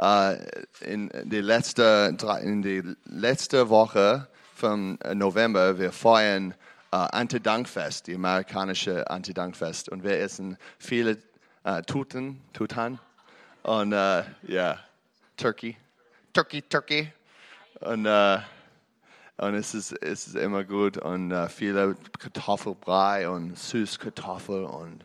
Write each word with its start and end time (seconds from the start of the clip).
äh, 0.00 0.36
in 0.80 1.10
die 1.24 1.40
letzte, 1.40 2.16
in 2.42 2.62
die 2.62 2.82
letzte 3.04 3.68
Woche 3.68 4.28
vom 4.54 4.98
November, 5.14 5.78
wir 5.78 5.92
feiern 5.92 6.54
äh, 6.92 6.96
Anti-Dankfest, 6.96 8.06
die 8.06 8.14
amerikanische 8.14 9.08
Anti-Dankfest. 9.08 9.88
Und 9.88 10.02
wir 10.02 10.18
essen 10.18 10.56
viele 10.78 11.18
äh, 11.64 11.82
Tuten, 11.82 12.40
Tutan 12.52 12.98
und 13.62 13.92
äh, 13.92 14.24
ja, 14.42 14.78
Turkey, 15.36 15.76
Turkey, 16.32 16.62
Turkey. 16.62 17.12
Und, 17.80 18.06
äh, 18.06 18.38
und 19.38 19.54
es, 19.54 19.74
ist, 19.74 19.92
es 20.02 20.26
ist 20.28 20.36
immer 20.36 20.64
gut 20.64 20.98
und 20.98 21.30
äh, 21.30 21.48
viele 21.48 21.96
Kartoffelbrei 22.18 23.28
und 23.28 23.58
Süßkartoffel 23.58 24.64
und 24.64 25.04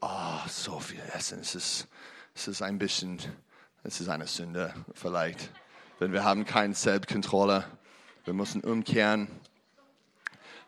oh, 0.00 0.38
so 0.48 0.78
viel 0.78 1.00
Essen. 1.14 1.40
Es 1.40 1.54
ist, 1.54 1.88
es 2.34 2.48
ist 2.48 2.62
ein 2.62 2.78
bisschen, 2.78 3.18
es 3.84 4.00
ist 4.00 4.08
eine 4.08 4.26
Sünde 4.26 4.72
vielleicht, 4.94 5.50
denn 6.00 6.12
wir 6.12 6.24
haben 6.24 6.44
keine 6.44 6.74
Selbstkontrolle. 6.74 7.64
Wir 8.24 8.34
müssen 8.34 8.62
umkehren. 8.62 9.28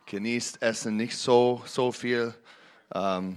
Genießt 0.07 0.61
Essen 0.61 0.97
nicht 0.97 1.17
so, 1.17 1.63
so 1.67 1.93
viel. 1.93 2.35
Ähm, 2.93 3.37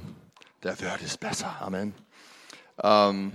der 0.64 0.80
Wert 0.82 1.02
ist 1.02 1.20
besser. 1.20 1.56
Amen. 1.62 1.94
Ähm, 2.82 3.32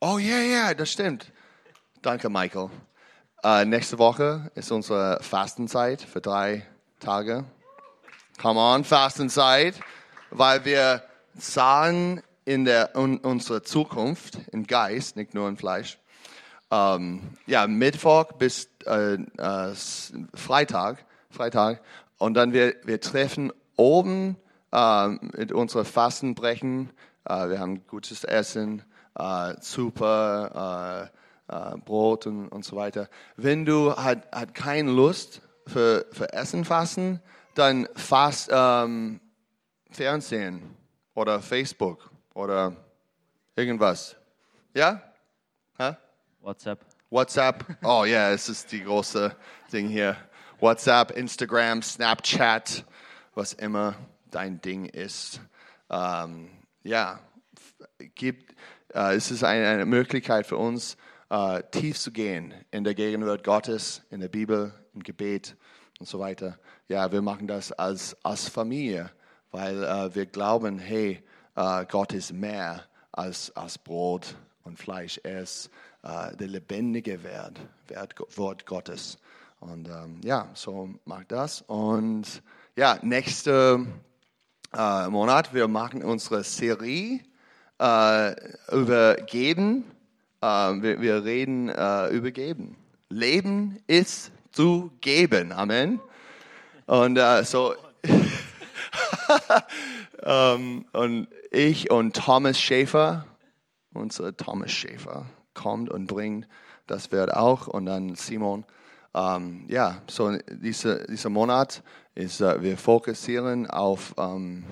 oh 0.00 0.18
ja, 0.18 0.38
ja, 0.38 0.74
das 0.74 0.92
stimmt. 0.92 1.32
Danke, 2.02 2.30
Michael. 2.30 2.70
Äh, 3.42 3.64
nächste 3.64 3.98
Woche 3.98 4.50
ist 4.54 4.70
unsere 4.70 5.22
Fastenzeit 5.22 6.00
für 6.00 6.20
drei 6.20 6.66
Tage. 7.00 7.44
Come 8.40 8.60
on, 8.60 8.84
Fastenzeit, 8.84 9.74
weil 10.30 10.64
wir 10.64 11.02
sahen 11.36 12.22
in 12.48 12.64
der 12.64 12.94
in 12.94 13.18
unserer 13.18 13.62
Zukunft 13.62 14.38
im 14.52 14.66
Geist, 14.66 15.16
nicht 15.16 15.34
nur 15.34 15.48
im 15.48 15.58
Fleisch. 15.58 15.98
Ähm, 16.70 17.20
ja, 17.46 17.66
Mittwoch 17.66 18.32
bis 18.32 18.70
äh, 18.86 19.14
äh, 19.14 19.74
Freitag, 20.34 21.04
Freitag, 21.30 21.82
und 22.16 22.34
dann 22.34 22.54
wir 22.54 22.74
wir 22.84 23.02
treffen 23.02 23.52
oben 23.76 24.36
äh, 24.72 25.08
mit 25.08 25.52
unserer 25.52 25.84
Fastenbrechen. 25.84 26.88
Äh, 27.26 27.50
wir 27.50 27.60
haben 27.60 27.86
gutes 27.86 28.24
Essen, 28.24 28.82
äh, 29.18 29.54
super. 29.60 31.10
Äh, 31.12 31.18
Brot 31.86 32.26
und, 32.26 32.48
und 32.48 32.62
so 32.62 32.76
weiter. 32.76 33.08
Wenn 33.36 33.64
du 33.64 33.96
hat, 33.96 34.30
hat 34.32 34.54
keine 34.54 34.90
Lust 34.92 35.40
für, 35.66 36.04
für 36.12 36.30
Essen 36.34 36.66
fasten, 36.66 37.22
dann 37.54 37.88
fast 37.94 38.50
ähm, 38.52 39.18
Fernsehen 39.90 40.76
oder 41.14 41.40
Facebook 41.40 42.07
oder 42.38 42.76
irgendwas. 43.56 44.14
Ja? 44.72 45.02
Hä? 45.76 45.96
WhatsApp. 46.40 46.84
WhatsApp. 47.10 47.64
Oh 47.82 48.04
ja, 48.04 48.30
es 48.30 48.48
ist 48.48 48.70
die 48.70 48.84
große 48.84 49.34
Ding 49.72 49.88
hier. 49.88 50.16
WhatsApp, 50.60 51.10
Instagram, 51.10 51.82
Snapchat, 51.82 52.84
was 53.34 53.54
immer 53.54 53.96
dein 54.30 54.60
Ding 54.60 54.86
ist. 54.86 55.40
Ähm, 55.90 56.50
ja, 56.84 57.18
gibt, 58.14 58.54
äh, 58.94 59.16
es 59.16 59.32
ist 59.32 59.42
eine, 59.42 59.66
eine 59.66 59.86
Möglichkeit 59.86 60.46
für 60.46 60.58
uns, 60.58 60.96
äh, 61.30 61.62
tief 61.72 61.98
zu 61.98 62.12
gehen 62.12 62.54
in 62.70 62.84
der 62.84 62.94
Gegenwart 62.94 63.42
Gottes, 63.42 64.02
in 64.10 64.20
der 64.20 64.28
Bibel, 64.28 64.72
im 64.94 65.02
Gebet 65.02 65.56
und 65.98 66.06
so 66.06 66.20
weiter. 66.20 66.58
Ja, 66.86 67.10
wir 67.10 67.22
machen 67.22 67.48
das 67.48 67.72
als, 67.72 68.16
als 68.24 68.48
Familie, 68.48 69.10
weil 69.50 69.82
äh, 69.82 70.14
wir 70.14 70.26
glauben, 70.26 70.78
hey, 70.78 71.22
äh, 71.58 71.86
Gott 71.90 72.12
ist 72.12 72.32
mehr 72.32 72.84
als, 73.12 73.54
als 73.56 73.78
Brot 73.78 74.36
und 74.64 74.78
Fleisch. 74.78 75.20
Er 75.24 75.42
ist 75.42 75.70
äh, 76.02 76.36
der 76.36 76.46
lebendige 76.46 77.22
Wert, 77.24 77.58
Wert, 77.88 78.14
Wort 78.36 78.64
Gottes. 78.64 79.18
Und 79.60 79.88
ähm, 79.88 80.20
ja, 80.22 80.48
so 80.54 80.90
macht 81.04 81.32
das. 81.32 81.62
Und 81.62 82.42
ja, 82.76 82.98
nächste 83.02 83.84
äh, 84.72 85.08
Monat, 85.08 85.52
wir 85.52 85.66
machen 85.66 86.04
unsere 86.04 86.44
Serie 86.44 87.20
äh, 87.80 88.34
über 88.70 89.16
Geben. 89.16 89.84
Äh, 90.40 90.46
wir, 90.46 91.00
wir 91.00 91.24
reden 91.24 91.70
äh, 91.70 92.08
über 92.10 92.30
Geben. 92.30 92.76
Leben 93.08 93.82
ist 93.88 94.30
zu 94.52 94.92
geben. 95.00 95.50
Amen. 95.50 95.98
Und 96.86 97.16
äh, 97.16 97.42
so. 97.42 97.74
ähm, 100.22 100.86
und 100.92 101.28
ich 101.50 101.90
und 101.90 102.16
Thomas 102.16 102.58
Schäfer, 102.58 103.26
unser 103.92 104.36
Thomas 104.36 104.70
Schäfer, 104.70 105.26
kommt 105.54 105.90
und 105.90 106.06
bringt 106.06 106.46
das 106.88 107.12
wird 107.12 107.32
auch. 107.32 107.68
Und 107.68 107.86
dann 107.86 108.16
Simon. 108.16 108.64
Ähm, 109.14 109.64
ja, 109.68 110.02
so 110.08 110.36
diese, 110.50 111.06
dieser 111.06 111.30
Monat 111.30 111.82
ist, 112.14 112.40
äh, 112.40 112.60
wir 112.60 112.76
fokussieren 112.76 113.70
auf 113.70 114.14
ähm, 114.18 114.64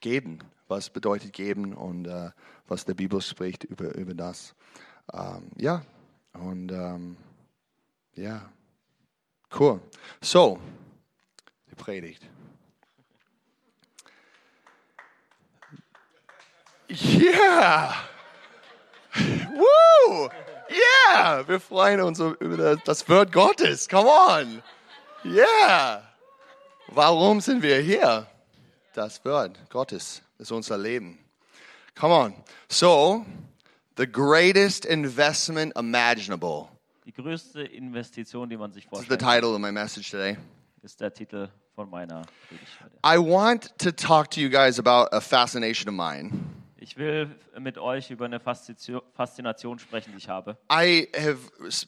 Geben. 0.00 0.40
Was 0.66 0.90
bedeutet 0.90 1.32
Geben 1.32 1.72
und 1.74 2.06
äh, 2.06 2.30
was 2.66 2.84
der 2.84 2.94
Bibel 2.94 3.20
spricht 3.22 3.64
über, 3.64 3.94
über 3.94 4.12
das. 4.12 4.54
Ja, 5.56 5.80
und 6.34 6.70
ja, 8.14 8.42
cool. 9.58 9.80
So, 10.20 10.58
die 11.70 11.74
Predigt. 11.74 12.28
Yeah! 16.88 17.94
Woo! 19.52 20.28
Yeah! 20.70 21.42
Wir 21.46 21.60
freuen 21.60 22.00
uns 22.00 22.18
über 22.18 22.76
das 22.76 23.08
Wort 23.08 23.32
Gottes. 23.32 23.88
Come 23.88 24.08
on! 24.08 24.62
Yeah! 25.24 26.02
Warum 26.88 27.40
sind 27.40 27.62
wir 27.62 27.78
hier? 27.80 28.26
Das 28.94 29.22
Wort 29.24 29.58
Gottes 29.70 30.22
ist 30.38 30.50
unser 30.50 30.78
Leben. 30.78 31.18
Come 31.94 32.14
on. 32.14 32.34
So, 32.68 33.24
the 33.96 34.06
greatest 34.06 34.84
investment 34.86 35.76
imaginable 35.76 36.68
Die 37.04 37.12
größte 37.12 37.62
Investition, 37.62 38.48
die 38.48 38.56
man 38.56 38.72
sich 38.72 38.84
is 38.84 38.90
the 38.90 38.96
vorstellt, 38.96 39.20
title 39.20 39.54
of 39.54 39.60
my 39.60 39.72
message 39.72 40.10
today. 40.10 40.36
ist 40.82 41.00
der 41.00 41.12
Titel 41.12 41.48
von 41.74 41.90
meiner 41.90 42.22
Predigt 42.48 42.72
heute. 42.82 42.96
I 43.04 43.18
want 43.18 43.76
to 43.78 43.90
talk 43.90 44.30
to 44.30 44.40
you 44.40 44.48
guys 44.48 44.78
about 44.78 45.08
a 45.12 45.20
fascination 45.20 45.88
of 45.88 45.94
mine. 45.94 46.30
Ich 46.88 46.96
will 46.96 47.28
äh, 47.54 47.60
mit 47.60 47.76
euch 47.76 48.10
über 48.10 48.24
eine 48.24 48.40
Faszination 48.40 49.78
sprechen, 49.78 50.12
die 50.12 50.16
ich 50.16 50.30
habe. 50.30 50.56
I 50.72 51.06
have 51.14 51.38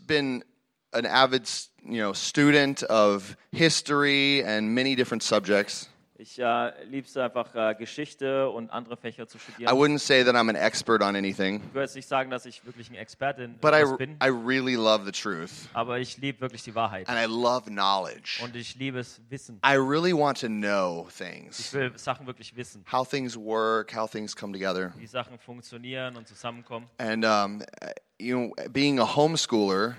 been 0.06 0.44
an 0.92 1.06
avid, 1.06 1.48
you 1.82 2.02
know, 2.02 2.12
student 2.12 2.82
of 2.90 3.34
history 3.50 4.44
and 4.44 4.74
many 4.74 4.94
different 4.94 5.22
subjects. 5.22 5.88
Ich 6.22 6.38
äh, 6.38 6.84
liebe 6.84 7.06
es 7.06 7.16
einfach, 7.16 7.54
äh, 7.54 7.74
Geschichte 7.76 8.50
und 8.50 8.68
andere 8.68 8.98
Fächer 8.98 9.26
zu 9.26 9.38
I 9.38 9.40
studieren. 9.40 9.72
wouldn't 9.78 10.00
say 10.00 10.22
that 10.22 10.34
I'm 10.34 10.50
an 10.50 10.54
expert 10.54 11.00
on 11.02 11.16
anything, 11.16 11.62
Ich 11.68 11.72
würde 11.72 11.80
jetzt 11.84 11.96
nicht 11.96 12.08
sagen, 12.08 12.30
dass 12.30 12.44
ich 12.44 12.62
wirklich 12.66 12.90
ein 12.90 12.94
Experte 12.94 13.44
in 13.44 13.56
but 13.58 13.72
I, 13.72 13.76
etwas 13.78 13.96
bin, 13.96 14.18
I 14.22 14.28
really 14.28 14.74
love 14.74 15.06
the 15.06 15.12
truth 15.12 15.50
aber 15.72 15.98
ich 15.98 16.18
liebe 16.18 16.42
wirklich 16.42 16.62
die 16.62 16.74
Wahrheit. 16.74 17.08
and 17.08 17.18
I 17.18 17.24
love 17.24 17.70
knowledge. 17.70 18.40
Und 18.44 18.54
ich 18.54 18.74
liebe 18.76 18.98
es, 18.98 19.18
Wissen. 19.30 19.60
I 19.64 19.76
really 19.76 20.12
want 20.12 20.38
to 20.40 20.48
know 20.48 21.06
Ich 21.08 21.16
things, 21.16 21.72
will 21.72 21.90
Sachen 21.96 22.26
wirklich 22.26 22.54
wissen, 22.54 22.84
how 22.92 23.08
things 23.08 23.34
work, 23.34 23.96
how 23.96 24.10
things 24.10 24.36
come 24.36 24.52
together. 24.52 24.92
wie 24.98 25.06
Sachen 25.06 25.38
funktionieren 25.38 26.16
und 26.18 26.28
zusammenkommen. 26.28 26.86
And 26.98 27.24
um, 27.24 27.62
you 28.18 28.36
know, 28.36 28.54
being 28.70 29.00
a 29.00 29.16
homeschooler, 29.16 29.96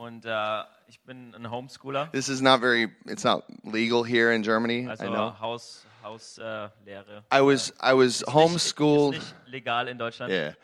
Und 0.00 0.24
äh, 0.24 0.62
ich 0.88 0.98
bin 1.02 1.34
ein 1.34 1.50
Homeschooler, 1.50 2.08
this 2.12 2.30
is 2.30 2.40
not 2.40 2.60
very. 2.60 2.88
It's 3.04 3.22
not 3.22 3.44
legal 3.64 4.02
here 4.02 4.32
in 4.34 4.42
Germany. 4.42 4.88
also 4.88 5.04
I 5.04 5.08
know. 5.08 5.34
Haus, 5.38 5.84
Hauslehre. 6.02 6.72
Äh, 6.86 6.90
Lehre. 6.90 7.22
I 7.30 7.42
was 7.42 7.74
I 7.82 7.92
was 7.92 8.20
nicht- 8.22 8.32
homeschooled. 8.32 9.16
Ist 9.16 9.34
nicht 9.44 9.52
legal 9.52 9.88
in 9.88 9.98
Deutschland. 9.98 10.32
Yeah, 10.32 10.54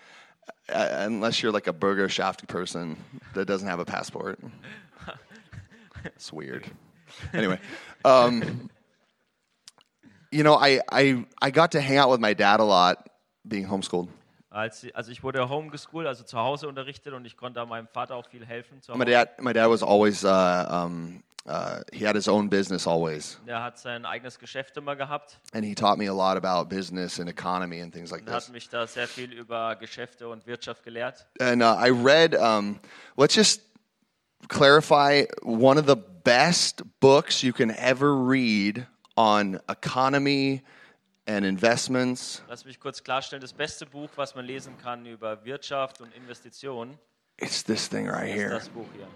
uh, 0.71 1.05
unless 1.07 1.43
you're 1.43 1.53
like 1.53 1.67
a 1.67 1.75
Bürgerschaft 1.75 2.47
person 2.49 2.97
that 3.35 3.47
doesn't 3.47 3.69
have 3.69 3.79
a 3.79 3.85
passport. 3.85 4.39
It's 6.05 6.33
weird. 6.33 6.65
Anyway, 7.35 7.59
um, 8.07 8.71
you 10.33 10.45
know, 10.45 10.55
I, 10.55 10.81
I 10.91 11.27
I 11.43 11.51
got 11.51 11.73
to 11.73 11.81
hang 11.83 11.99
out 11.99 12.09
with 12.09 12.21
my 12.21 12.33
dad 12.33 12.61
a 12.61 12.65
lot 12.65 13.07
being 13.47 13.67
homeschooled. 13.67 14.09
Als, 14.57 14.87
also 14.95 15.13
ich 15.13 15.23
wurde 15.23 15.47
homeschooled, 15.51 16.09
also 16.09 16.25
zu 16.25 16.39
Hause 16.39 16.67
unterrichtet 16.67 17.13
und 17.13 17.27
ich 17.27 17.37
konnte 17.37 17.65
meinem 17.67 17.89
Vater 17.89 18.17
auch 18.17 18.27
viel 18.27 18.47
helfen. 18.47 18.81
Zu 18.81 18.93
My 18.93 19.01
Hause. 19.05 19.11
dad 19.11 19.43
my 19.43 19.53
dad 19.53 19.69
was 19.69 19.83
always 19.83 20.25
uh, 20.25 20.65
um, 20.71 21.23
uh, 21.47 21.81
he 21.93 22.07
had 22.07 22.17
his 22.17 22.27
own 22.27 22.49
business 22.49 22.87
always, 22.87 23.39
Der 23.47 23.63
hat 23.63 23.79
sein 23.79 24.07
eigenes 24.07 24.39
Geschäft 24.39 24.75
immer 24.79 24.97
gehabt 24.97 25.39
and 25.53 25.63
he 25.63 25.75
taught 25.75 25.99
me 25.99 26.09
a 26.09 26.15
lot 26.15 26.43
about 26.43 26.71
business 26.75 27.21
and 27.21 27.29
economy 27.29 27.83
and 27.83 27.93
things 27.93 28.11
like 28.11 28.23
und 28.23 28.31
hat 28.33 28.45
this. 28.45 28.49
mich 28.51 28.71
da 28.71 28.87
sehr 28.87 29.07
viel 29.07 29.31
über 29.33 29.77
Geschäfte 29.77 30.27
und 30.27 30.47
Wirtschaft 30.47 30.83
gelehrt. 30.85 31.27
And 31.39 31.63
uh, 31.63 31.77
I 31.79 31.91
read. 31.91 32.35
Um, 32.35 32.81
let's 33.19 33.35
just 33.37 33.61
clarify 34.49 35.25
one 35.43 35.79
of 35.79 35.87
the 35.87 35.97
best 36.25 36.83
books 37.01 37.43
you 37.43 37.53
can 37.53 37.71
ever 37.77 38.15
read 38.17 38.87
on 39.17 39.61
economy 39.69 40.63
and 41.27 41.45
investments. 41.45 42.43
Lass 42.49 42.65
mich 42.65 42.79
kurz 42.81 43.03
klarstellen, 43.03 43.41
das 43.41 43.53
beste 43.53 43.87
Buch, 43.87 44.11
was 44.17 44.35
man 44.35 44.45
lesen 44.45 44.77
kann 44.79 45.07
über 45.07 45.45
Wirtschaft 45.45 46.01
und 46.01 46.15
Investitionen, 46.15 46.99
It's 47.39 47.63
this 47.65 47.89
thing 47.89 48.09
right 48.09 48.29
ist 48.29 48.35
here. 48.35 48.51
das 48.51 48.69
Buch 48.71 48.87
hier. 48.95 49.07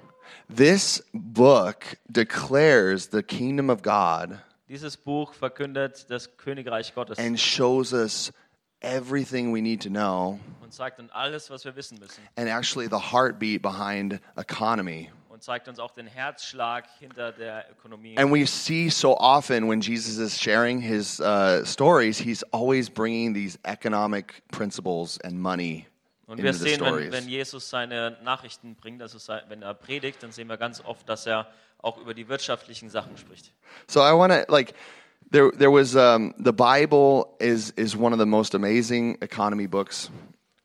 This 0.54 1.02
book 1.14 1.96
declares 2.08 3.08
the 3.10 3.22
kingdom 3.22 3.70
of 3.70 3.82
God 3.82 4.38
Dieses 4.68 4.96
Buch 4.96 5.32
verkündet 5.34 6.06
das 6.10 6.36
Königreich 6.36 6.94
Gottes 6.94 7.18
and 7.18 7.40
shows 7.40 7.92
us 7.92 8.32
everything 8.80 9.52
we 9.54 9.60
need 9.62 9.82
to 9.82 9.88
know 9.88 10.38
und 10.62 10.72
zeigt 10.72 10.98
uns 11.00 11.10
alles, 11.12 11.50
was 11.50 11.64
wir 11.64 11.74
wissen 11.76 11.98
müssen. 11.98 12.20
and 12.36 12.48
actually 12.48 12.86
the 12.88 13.10
heartbeat 13.12 13.62
behind 13.62 14.20
economy. 14.36 15.10
Und 15.40 15.44
zeigt 15.44 15.69
uns 15.69 15.78
auch 15.78 15.92
den 15.92 16.06
Herzschlag 16.06 16.84
hinter 16.98 17.32
der 17.32 17.64
Ökonomie. 17.70 18.19
And 18.19 18.31
we 18.31 18.46
see 18.46 18.90
so 18.90 19.16
often 19.16 19.66
when 19.70 19.81
Jesus 19.81 20.19
is 20.19 20.38
sharing 20.38 20.82
his 20.82 21.19
uh, 21.19 21.64
stories, 21.64 22.19
he's 22.19 22.42
always 22.52 22.90
bringing 22.90 23.32
these 23.32 23.58
economic 23.64 24.42
principles 24.50 25.19
and 25.22 25.40
money 25.40 25.87
Und 26.26 26.42
wir 26.42 26.50
into 26.50 26.58
the 26.62 26.69
sehen, 26.69 26.81
wenn, 26.82 26.88
stories. 26.88 27.12
wenn 27.12 27.26
Jesus 27.26 27.70
seine 27.70 28.19
Nachrichten 28.22 28.75
bringt, 28.75 29.00
also 29.00 29.16
sei- 29.16 29.42
wenn 29.48 29.62
er 29.62 29.72
predigt, 29.72 30.22
dann 30.22 30.31
sehen 30.31 30.46
wir 30.46 30.58
ganz 30.58 30.84
oft, 30.84 31.08
dass 31.08 31.25
er 31.25 31.46
auch 31.78 31.96
über 31.96 32.12
die 32.12 32.28
wirtschaftlichen 32.28 32.90
Sachen 32.90 33.16
spricht. 33.16 33.54
So 33.86 34.00
I 34.00 34.12
want 34.12 34.34
to 34.34 34.52
like 34.52 34.75
there 35.32 35.50
there 35.56 35.72
was 35.72 35.94
um, 35.94 36.34
the 36.36 36.52
Bible 36.52 37.25
is 37.38 37.70
is 37.76 37.96
one 37.96 38.12
of 38.12 38.20
the 38.20 38.26
most 38.26 38.54
amazing 38.54 39.16
economy 39.22 39.66
books. 39.66 40.10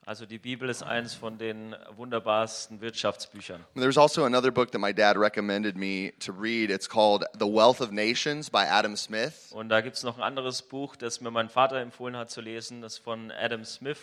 Also 0.07 0.27
die 0.27 0.37
Bibel 0.37 0.69
ist 0.69 0.83
eines 0.83 1.15
von 1.15 1.39
den 1.39 1.75
wunderbarsten 1.95 2.79
Wirtschaftsbüchern. 2.79 3.65
There's 3.73 3.97
also 3.97 4.23
another 4.23 4.51
book 4.51 4.71
that 4.71 4.79
my 4.79 4.93
dad 4.93 5.17
recommended 5.17 5.75
me 5.75 6.13
to 6.19 6.31
read. 6.31 6.69
It's 6.69 6.87
called 6.87 7.25
The 7.39 7.47
Wealth 7.47 7.81
of 7.81 7.89
Nations 7.91 8.49
by 8.51 8.65
Adam 8.69 8.95
Smith. 8.95 9.51
Und 9.51 9.69
da 9.69 9.81
gibt 9.81 9.95
es 9.95 10.03
noch 10.03 10.17
ein 10.17 10.23
anderes 10.23 10.61
Buch, 10.61 10.95
das 10.95 11.21
mir 11.21 11.31
mein 11.31 11.49
Vater 11.49 11.77
empfohlen 11.77 12.15
hat 12.15 12.29
zu 12.29 12.41
lesen, 12.41 12.81
das 12.83 12.99
von 12.99 13.31
Adam 13.31 13.65
Smith, 13.65 13.97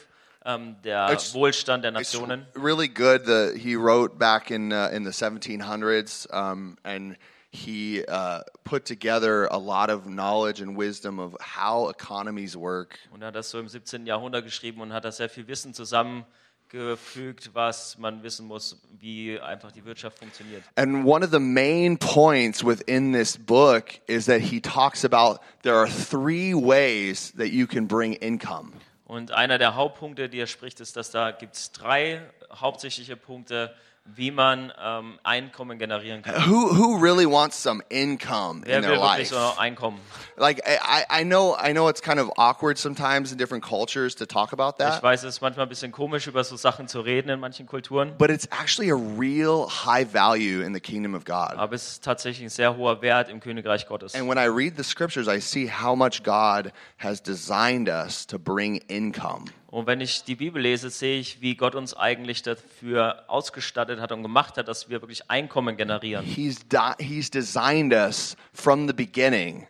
ähm, 0.45 0.75
der 0.83 1.09
It's- 1.11 1.35
Wohlstand 1.35 1.85
der 1.85 1.93
It's 1.93 2.13
Nationen. 2.13 2.47
really 2.57 2.89
good. 2.89 3.23
The 3.25 3.57
he 3.57 3.77
wrote 3.77 4.17
back 4.17 4.51
in 4.51 4.73
uh, 4.73 4.89
in 4.93 5.05
the 5.05 5.13
1700s, 5.13 6.27
um, 6.33 6.77
and 6.83 7.17
he 7.53 8.03
uh, 8.09 8.41
put 8.65 8.87
together 8.87 9.47
a 9.51 9.59
lot 9.59 9.91
of 9.91 10.07
knowledge 10.07 10.63
and 10.63 10.77
wisdom 10.77 11.19
of 11.19 11.37
how 11.41 11.91
economies 11.91 12.57
work. 12.57 12.99
Und 13.13 13.23
er 13.23 13.29
hat 13.29 13.37
das 13.37 13.51
so 13.51 13.61
im 13.61 13.69
17. 13.69 14.07
Jahrhundert 14.07 14.45
geschrieben 14.45 14.81
und 14.81 14.93
hat 14.93 15.05
da 15.05 15.13
sehr 15.13 15.29
viel 15.29 15.47
Wissen 15.49 15.75
zusammengefügt, 15.75 17.51
was 17.53 17.99
man 17.99 18.23
wissen 18.23 18.47
muss, 18.47 18.81
wie 18.99 19.39
einfach 19.39 19.71
die 19.71 19.85
Wirtschaft 19.85 20.19
funktioniert. 20.19 20.63
And 20.77 21.05
one 21.05 21.23
of 21.23 21.31
the 21.31 21.39
main 21.39 21.99
points 21.99 22.65
within 22.65 23.13
this 23.13 23.37
book 23.37 24.01
is 24.07 24.25
that 24.27 24.41
he 24.41 24.59
talks 24.59 25.05
about 25.05 25.39
there 25.63 25.77
are 25.77 25.89
three 25.89 26.55
ways 26.55 27.33
that 27.37 27.49
you 27.49 27.67
can 27.67 27.87
bring 27.87 28.15
income. 28.15 28.73
Und 29.05 29.31
einer 29.31 29.59
der 29.59 29.75
Hauptpunkte, 29.75 30.31
die 30.31 30.39
er 30.39 30.47
spricht, 30.47 30.81
ist, 30.81 30.97
dass 30.97 31.11
da 31.11 31.33
gibt 31.33 31.55
es 31.55 31.71
drei 31.73 32.23
hauptsächliche 32.51 33.15
Punkte, 33.15 33.75
wie 34.05 34.31
man 34.33 34.73
ähm, 34.83 35.19
Einkommen 35.23 35.79
generieren 35.79 36.23
kann. 36.23 36.45
Who 36.47 36.75
who 36.77 36.97
really 37.01 37.25
wants 37.25 37.63
some 37.63 37.83
income 37.89 38.63
Wer 38.67 38.79
in 38.79 38.83
will 38.85 38.91
their 38.91 39.01
wirklich 39.01 39.31
life? 39.31 39.55
so 39.55 39.59
Einkommen? 39.61 40.01
Like 40.37 40.61
I, 40.67 41.05
I 41.21 41.25
know 41.25 41.57
I 41.57 41.73
know 41.73 41.89
it's 41.89 42.03
kind 42.03 42.19
of 42.19 42.29
awkward 42.37 42.79
sometimes 42.79 43.31
in 43.33 43.39
different 43.39 43.65
cultures 43.65 44.15
to 44.17 44.27
talk 44.27 44.53
about 44.53 44.75
Ich 44.79 44.85
that. 44.85 45.03
weiß, 45.03 45.21
es 45.23 45.37
ist 45.37 45.41
manchmal 45.41 45.67
ein 45.67 45.69
bisschen 45.69 45.93
komisch, 45.93 46.27
über 46.27 46.43
so 46.43 46.57
Sachen 46.57 46.89
zu 46.89 47.01
reden 47.01 47.29
in 47.31 47.39
manchen 47.41 47.67
Kulturen, 47.67 48.15
But 48.19 48.31
it's 48.31 48.47
actually 48.51 48.91
a 48.91 48.97
real 48.97 49.69
high 49.69 50.05
value 50.05 50.63
in 50.63 50.75
the 50.75 50.81
kingdom 50.81 51.15
of 51.15 51.25
God. 51.25 51.55
aber 51.57 51.75
es 51.75 51.93
ist 51.93 52.05
tatsächlich 52.05 52.45
ein 52.47 52.51
sehr 52.51 52.77
hoher 52.77 53.01
Wert 53.03 53.29
im 53.31 53.39
Königreich 53.41 53.87
Gottes. 53.87 54.15
And 54.15 54.29
when 54.29 54.37
I 54.37 54.47
read 54.49 54.75
the 54.77 54.85
scriptures, 54.85 55.29
I 55.29 55.41
see 55.41 55.71
how 55.71 55.95
much 55.95 56.23
God 56.25 56.73
has 56.99 57.23
designed 57.23 57.89
us 57.89 58.27
to 58.27 58.39
bring 58.39 58.77
income. 58.89 59.45
Und 59.73 59.87
wenn 59.87 60.03
ich 60.03 60.25
die 60.25 60.37
Bibel 60.37 60.61
lese, 60.61 60.91
sehe 60.91 61.19
ich, 61.19 61.41
wie 61.41 61.57
Gott 61.57 61.75
uns 61.75 61.95
eigentlich 61.95 62.43
dafür 62.43 63.25
ausgestattet 63.27 64.01
hat 64.01 64.13
und 64.13 64.23
gemacht 64.23 64.59
hat, 64.59 64.69
dass 64.69 64.91
wir 64.91 65.01
wirklich 65.01 65.31
Einkommen 65.31 65.79
generieren. 65.79 66.27
He's, 66.27 66.59
he's 66.99 67.31
designed 67.31 67.95
us 67.95 68.37
from 68.53 68.87
the 68.87 68.93
beginning 68.93 69.67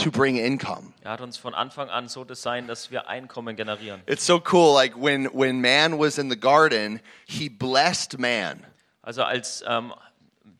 to 0.00 0.12
bring 0.12 0.36
income. 0.36 0.92
Er 1.02 1.10
hat 1.10 1.20
uns 1.20 1.36
von 1.36 1.52
Anfang 1.52 1.90
an 1.90 2.06
so 2.06 2.22
designt, 2.22 2.68
dass 2.68 2.92
wir 2.92 3.08
Einkommen 3.08 3.56
generieren. 3.56 4.02
It's 4.06 4.24
so 4.24 4.40
cool. 4.52 4.72
Like 4.72 4.94
when, 4.96 5.28
when 5.32 5.60
man 5.60 5.98
was 5.98 6.16
in 6.16 6.30
the 6.30 6.38
garden, 6.38 7.00
he 7.26 7.48
blessed 7.48 8.20
man. 8.20 8.64
Also 9.02 9.24
als 9.24 9.64
ähm, 9.66 9.92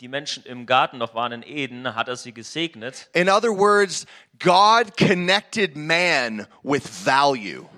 die 0.00 0.08
Menschen 0.08 0.44
im 0.44 0.66
Garten 0.66 0.98
noch 0.98 1.14
waren 1.14 1.30
in 1.30 1.44
Eden, 1.44 1.94
hat 1.94 2.08
er 2.08 2.16
sie 2.16 2.32
gesegnet. 2.32 3.08
In 3.12 3.30
other 3.30 3.56
words, 3.56 4.04
God 4.40 4.96
connected 4.96 5.76
man 5.76 6.48
with 6.64 6.82
value. 7.04 7.68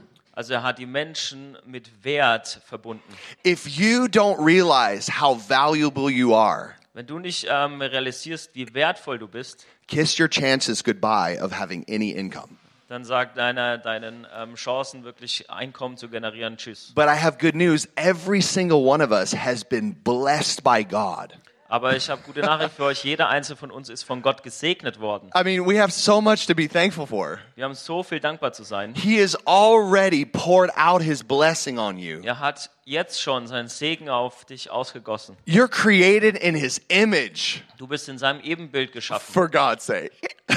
Also 0.41 0.55
er 0.55 0.63
hat 0.63 0.79
die 0.79 0.87
Menschen 0.87 1.59
mit 1.67 2.03
Wert 2.03 2.63
verbunden. 2.65 3.05
If 3.47 3.67
you 3.67 4.07
don't 4.07 4.43
realize 4.43 5.21
how 5.21 5.37
valuable 5.37 6.11
you 6.11 6.35
are, 6.35 6.77
Wenn 6.95 7.07
du 7.07 7.19
nicht 7.19 7.47
ähm, 7.51 7.83
realisierst, 7.83 8.55
wie 8.55 8.73
wertvoll 8.73 9.19
du 9.19 9.29
bist, 9.29 9.67
kiss 9.87 10.19
your 10.19 10.31
chances 10.31 10.83
goodbye 10.83 11.39
of 11.43 11.53
having 11.53 11.85
any 11.91 12.13
income. 12.13 12.57
dann 12.89 13.05
sag 13.05 13.35
deiner, 13.35 13.77
deinen 13.77 14.27
ähm, 14.35 14.55
Chancen 14.55 15.05
wirklich 15.05 15.51
Einkommen 15.51 15.99
zu 15.99 16.09
generieren 16.09 16.57
Tschüss. 16.57 16.93
But 16.95 17.05
I 17.05 17.23
have 17.23 17.37
good 17.39 17.55
news. 17.55 17.87
Every 17.97 18.41
single 18.41 18.79
one 18.79 19.05
of 19.05 19.11
us 19.11 19.35
has 19.35 19.63
been 19.63 19.93
blessed 19.93 20.65
by 20.65 20.83
God. 20.83 21.35
Aber 21.71 21.95
ich 21.97 22.11
habe 22.11 22.21
gute 22.23 22.41
Nachricht 22.41 22.75
für 22.75 22.85
euch. 22.85 23.05
Jeder 23.05 23.29
einzelne 23.29 23.57
von 23.57 23.71
uns 23.71 23.89
ist 23.89 24.03
von 24.03 24.23
Gott 24.23 24.43
gesegnet 24.43 24.99
worden. 24.99 25.31
I 25.37 25.45
mean, 25.45 25.65
we 25.65 25.81
have 25.81 25.93
so 25.93 26.21
much 26.21 26.47
to 26.49 26.55
be 26.55 26.69
thankful 26.69 27.07
for. 27.07 27.39
Wir 27.55 27.65
haben 27.65 27.75
so 27.75 28.03
viel 28.03 28.19
dankbar 28.19 28.53
zu 28.53 28.65
sein. 28.65 28.93
He 28.97 29.23
has 29.23 29.37
already 29.47 30.25
poured 30.25 30.71
out 30.77 31.01
his 31.01 31.23
blessing 31.23 31.79
on 31.79 31.97
you. 31.97 32.21
Er 32.25 32.41
hat 32.41 32.71
jetzt 32.85 33.23
schon 33.23 33.47
seinen 33.47 33.69
Segen 33.69 34.09
auf 34.09 34.45
dich 34.45 34.69
ausgegossen. 34.71 35.37
You're 35.47 35.69
created 35.69 36.37
in 36.37 36.57
his 36.57 36.81
image, 36.89 37.63
Du 37.79 37.87
bist 37.87 38.09
in 38.09 38.19
seinem 38.19 38.41
Ebenbild 38.41 38.91
geschaffen. 38.93 39.33
for 39.33 39.49
God's 39.49 39.87
sake. 39.87 40.11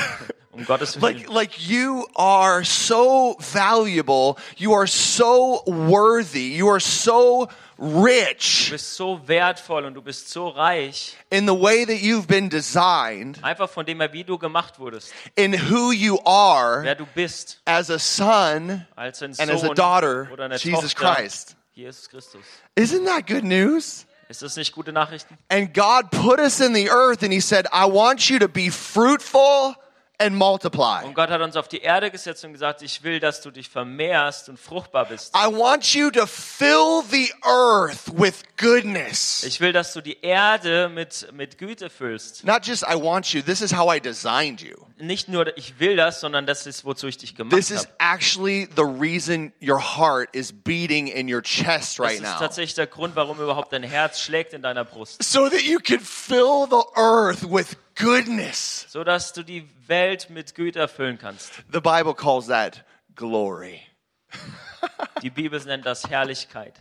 Um 0.56 0.66
Gottes 0.66 1.02
Willen. 1.02 1.18
Like, 1.18 1.30
like 1.34 1.60
you 1.68 2.06
are 2.16 2.64
so 2.64 3.36
valuable. 3.40 4.36
You 4.56 4.74
are 4.76 4.86
so 4.86 5.64
worthy. 5.66 6.56
You 6.56 6.70
are 6.70 6.80
so 6.80 7.50
Du 7.84 8.02
rich 8.04 8.70
bist 8.72 8.96
so 8.96 9.20
wertvoll 9.28 9.84
und 9.84 9.94
du 9.94 10.02
bist 10.02 10.30
so 10.30 10.48
reich. 10.48 11.18
in 11.30 11.46
the 11.46 11.54
way 11.54 11.86
that 11.86 11.98
you've 12.02 12.28
been 12.28 12.50
designed, 12.50 13.44
Einfach 13.44 13.70
von 13.70 13.86
dem 13.86 14.00
her, 14.00 14.14
wie 14.14 14.24
du 14.24 14.38
gemacht 14.38 14.80
wurdest. 14.80 15.12
in 15.36 15.54
who 15.70 15.92
you 15.92 16.18
are 16.26 16.82
Wer 16.84 16.96
du 16.96 17.06
bist. 17.14 17.60
as 17.66 17.90
a 17.90 18.00
son 18.00 18.86
Als 18.96 19.22
ein 19.22 19.36
and 19.38 19.52
as 19.52 19.64
a 19.66 19.74
daughter, 19.74 20.30
oder 20.32 20.46
eine 20.46 20.56
Jesus 20.56 20.94
Tochter 20.94 21.16
Christ. 21.16 21.56
Jesus 21.74 22.08
Christus. 22.10 22.42
Isn't 22.78 23.06
that 23.06 23.28
good 23.28 23.44
news? 23.44 24.06
Ist 24.30 24.42
das 24.42 24.56
nicht 24.56 24.72
gute 24.72 24.94
Nachrichten? 24.94 25.38
And 25.50 25.74
God 25.74 26.10
put 26.10 26.40
us 26.40 26.62
in 26.62 26.74
the 26.74 26.90
earth 26.90 27.22
and 27.22 27.34
He 27.34 27.42
said, 27.42 27.68
I 27.74 27.86
want 27.86 28.30
you 28.30 28.40
to 28.40 28.48
be 28.48 28.70
fruitful 28.72 29.76
and 30.24 30.36
multiply. 30.36 31.04
Und 31.06 31.14
Gott 31.14 31.30
hat 31.30 31.42
uns 31.42 31.56
auf 31.56 31.68
die 31.68 31.82
Erde 31.82 32.10
gesetzt 32.12 32.44
und 32.46 32.54
gesagt, 32.54 32.82
ich 32.82 33.04
will, 33.04 33.20
dass 33.20 33.42
du 33.42 33.52
dich 33.52 33.70
vermehrst 33.70 34.50
und 34.50 34.60
fruchtbar 34.60 35.06
bist. 35.06 35.36
I 35.36 35.48
want 35.48 35.94
you 35.94 36.10
to 36.12 36.26
fill 36.26 37.02
the 37.12 37.32
earth 37.44 38.12
with 38.18 38.44
goodness. 38.58 39.44
Ich 39.44 39.60
will, 39.60 39.74
dass 39.74 39.94
du 39.94 40.02
die 40.02 40.22
Erde 40.22 40.90
mit, 40.90 41.28
mit 41.34 41.58
Güte 41.58 41.90
füllst. 41.90 42.44
Not 42.46 42.66
just 42.66 42.84
I 42.84 42.96
want 42.96 43.34
you, 43.34 43.42
this 43.42 43.62
is 43.62 43.72
how 43.76 43.94
I 43.94 44.00
designed 44.00 44.62
you. 44.62 44.76
Nicht 44.98 45.28
nur, 45.28 45.58
ich 45.58 45.80
will 45.80 45.96
das, 45.98 46.22
sondern 46.22 46.46
das 46.46 46.66
ist, 46.66 46.86
wozu 46.86 47.08
ich 47.08 47.18
dich 47.18 47.36
gemacht 47.36 47.56
This 47.56 47.72
is 47.72 47.80
habe. 47.82 47.90
actually 48.00 48.70
the 48.76 48.84
reason 48.84 49.52
your 49.62 49.80
heart 49.82 50.30
is 50.34 50.54
beating 50.54 51.08
in 51.08 51.34
your 51.34 51.42
chest 51.42 52.00
Das 52.00 52.06
right 52.06 52.16
ist 52.16 52.22
now. 52.24 52.40
tatsächlich 52.40 52.76
der 52.76 52.88
Grund, 52.88 53.16
warum 53.16 53.40
überhaupt 53.42 53.74
dein 53.74 53.84
Herz 53.84 54.22
schlägt 54.22 54.54
in 54.54 54.62
deiner 54.62 54.86
Brust. 54.86 55.22
So 55.22 55.50
that 55.50 55.62
you 55.64 55.80
can 55.80 56.00
fill 56.00 56.68
the 56.70 56.84
earth 56.96 57.44
with 57.44 57.76
goodness. 57.96 58.86
So 58.90 59.04
dass 59.04 59.34
du 59.34 59.44
die 59.44 59.70
Welt 59.88 60.30
mit 60.30 60.56
Güte 60.56 60.80
erfüllen 60.80 61.18
kannst. 61.18 61.54
The 61.72 61.80
Bible 61.82 62.14
calls 62.14 62.48
that 62.48 62.86
glory. 63.16 63.82
Die 65.22 65.30
Bibel 65.30 65.60
nennt 65.66 65.86
das 65.86 66.10
Herrlichkeit. 66.10 66.74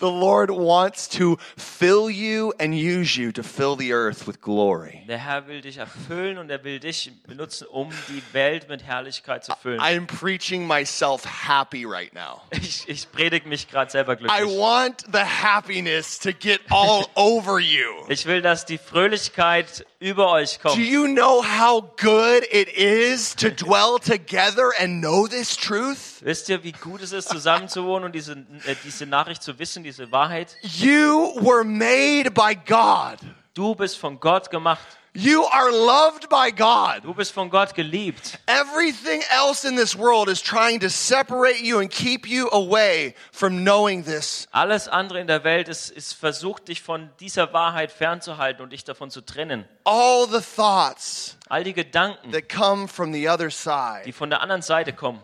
The 0.00 0.06
Lord 0.06 0.50
wants 0.50 1.08
to 1.10 1.36
fill 1.56 2.08
you 2.08 2.52
and 2.58 2.72
use 2.74 3.20
you 3.20 3.30
to 3.32 3.42
fill 3.42 3.76
the 3.78 3.92
earth 3.92 4.26
with 4.26 4.40
glory. 4.40 5.02
Der 5.06 5.18
Herr 5.18 5.46
will 5.46 5.60
dich 5.60 5.76
erfüllen 5.76 6.38
und 6.38 6.50
er 6.50 6.64
will 6.64 6.80
dich 6.80 7.10
benutzen, 7.26 7.66
um 7.66 7.90
die 8.08 8.22
Welt 8.32 8.68
mit 8.68 8.82
Herrlichkeit 8.84 9.44
zu 9.44 9.52
füllen. 9.60 9.80
I'm 9.80 10.06
preaching 10.06 10.66
myself 10.66 11.24
happy 11.46 11.84
right 11.84 12.14
now. 12.14 12.40
Ich, 12.52 12.88
ich 12.88 13.10
predige 13.12 13.46
mich 13.48 13.68
gerade 13.68 13.90
selber 13.90 14.14
I 14.14 14.16
glücklich. 14.16 14.58
want 14.58 15.04
the 15.12 15.18
happiness 15.24 16.18
to 16.20 16.30
get 16.32 16.60
all 16.70 17.04
over 17.16 17.58
you. 17.58 17.86
Ich 18.08 18.24
will, 18.26 18.40
dass 18.40 18.64
die 18.64 18.78
Fröhlichkeit 18.78 19.84
über 19.98 20.30
euch 20.30 20.58
Do 20.62 20.70
kommt. 20.70 20.78
you 20.78 21.06
know 21.06 21.42
how 21.42 21.82
good 22.00 22.44
it 22.50 22.68
is 22.68 23.34
to 23.36 23.50
dwell 23.50 23.98
together 23.98 24.70
and 24.78 25.02
know 25.02 25.26
this 25.26 25.54
truth? 25.56 26.22
Wisst 26.22 26.48
ihr, 26.48 26.62
wie 26.64 26.72
gut 26.72 27.02
es 27.02 27.12
ist, 27.12 27.30
zusammenzuwohnen 27.50 28.04
und 28.04 28.14
diese, 28.14 28.32
äh, 28.32 28.76
diese 28.84 29.06
Nachricht 29.06 29.42
zu 29.42 29.58
wissen, 29.58 29.82
diese 29.82 30.12
Wahrheit? 30.12 30.56
You 30.62 31.34
were 31.40 31.64
made 31.64 32.30
by 32.30 32.54
God 32.54 33.18
Du 33.54 33.74
bist 33.74 33.98
von 33.98 34.20
Gott 34.20 34.50
gemacht 34.50 34.86
You 35.12 35.42
are 35.42 35.72
loved 35.72 36.28
by 36.28 36.52
God. 36.52 37.02
Du 37.02 37.12
bist 37.12 37.32
von 37.32 37.50
Gott 37.50 37.74
geliebt. 37.74 38.38
Everything 38.46 39.22
else 39.28 39.66
in 39.66 39.74
this 39.74 39.98
world 39.98 40.28
is 40.28 40.40
trying 40.40 40.78
to 40.78 40.88
separate 40.88 41.60
you 41.64 41.80
and 41.80 41.90
keep 41.90 42.28
you 42.28 42.48
away 42.52 43.16
from 43.32 43.64
knowing 43.64 44.04
this. 44.04 44.46
Alles 44.52 44.86
andere 44.86 45.18
in 45.18 45.26
der 45.26 45.42
Welt 45.42 45.68
ist, 45.68 45.90
ist 45.90 46.12
versucht, 46.12 46.68
dich 46.68 46.80
von 46.80 47.10
dieser 47.18 47.52
Wahrheit 47.52 47.90
fernzuhalten 47.90 48.62
und 48.62 48.72
dich 48.72 48.84
davon 48.84 49.10
zu 49.10 49.20
trennen. 49.20 49.64
All 49.82 50.28
the 50.30 50.38
thoughts 50.38 51.36
All 51.48 51.64
die 51.64 51.72
Gedanken, 51.74 52.30
that 52.30 52.48
come 52.48 52.86
from 52.86 53.12
the 53.12 53.28
other 53.28 53.48
die 53.48 53.50
side 53.50 54.12
von 54.12 54.30
der 54.30 54.42
anderen 54.42 54.62
Seite 54.62 54.92
kommen, 54.92 55.20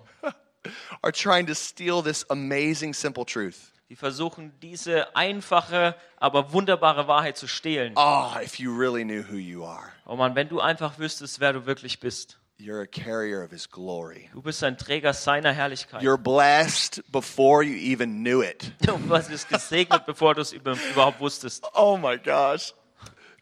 are 1.02 1.12
trying 1.12 1.46
to 1.46 1.54
steal 1.54 2.02
this 2.02 2.25
amazing, 2.30 2.94
simple 2.94 3.25
truth. 3.25 3.73
die 3.88 3.94
versuchen, 3.96 4.52
diese 4.61 5.14
einfache, 5.14 5.94
aber 6.16 6.52
wunderbare 6.52 7.06
Wahrheit 7.06 7.37
zu 7.37 7.46
stehlen. 7.46 7.92
Oh, 7.96 8.30
if 8.42 8.58
you 8.58 8.76
really 8.76 9.04
knew 9.04 9.23
who 9.23 9.37
you 9.37 9.64
are, 9.64 9.92
Oh 10.06 10.16
Mann, 10.16 10.35
wenn 10.35 10.49
du 10.49 10.61
einfach 10.61 10.99
wüsstest, 10.99 11.38
wer 11.40 11.52
du 11.52 11.66
wirklich 11.66 12.00
bist. 12.00 12.38
you're 12.58 12.80
a 12.82 12.87
carrier 12.87 13.44
of 13.44 13.50
His 13.50 13.70
glory. 13.70 14.28
Du 14.32 14.42
bist 14.42 14.64
ein 14.64 14.76
Träger 14.78 15.12
seiner 15.12 15.52
Herrlichkeit. 15.52 16.02
You're 16.02 16.16
blessed 16.18 17.02
before 17.12 17.62
you 17.62 17.75
even 17.76 18.23
knew 18.25 18.42
it. 18.42 18.73
Du 18.80 19.08
warst 19.08 19.30
gesegnet, 19.49 20.04
bevor 20.06 20.35
du 20.35 20.40
es 20.40 20.52
über- 20.52 20.76
überhaupt 20.92 21.20
wusstest. 21.20 21.64
Oh 21.75 21.96
my 21.96 22.16
gosh. 22.18 22.73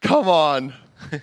Come 0.02 0.28
on. 0.28 0.73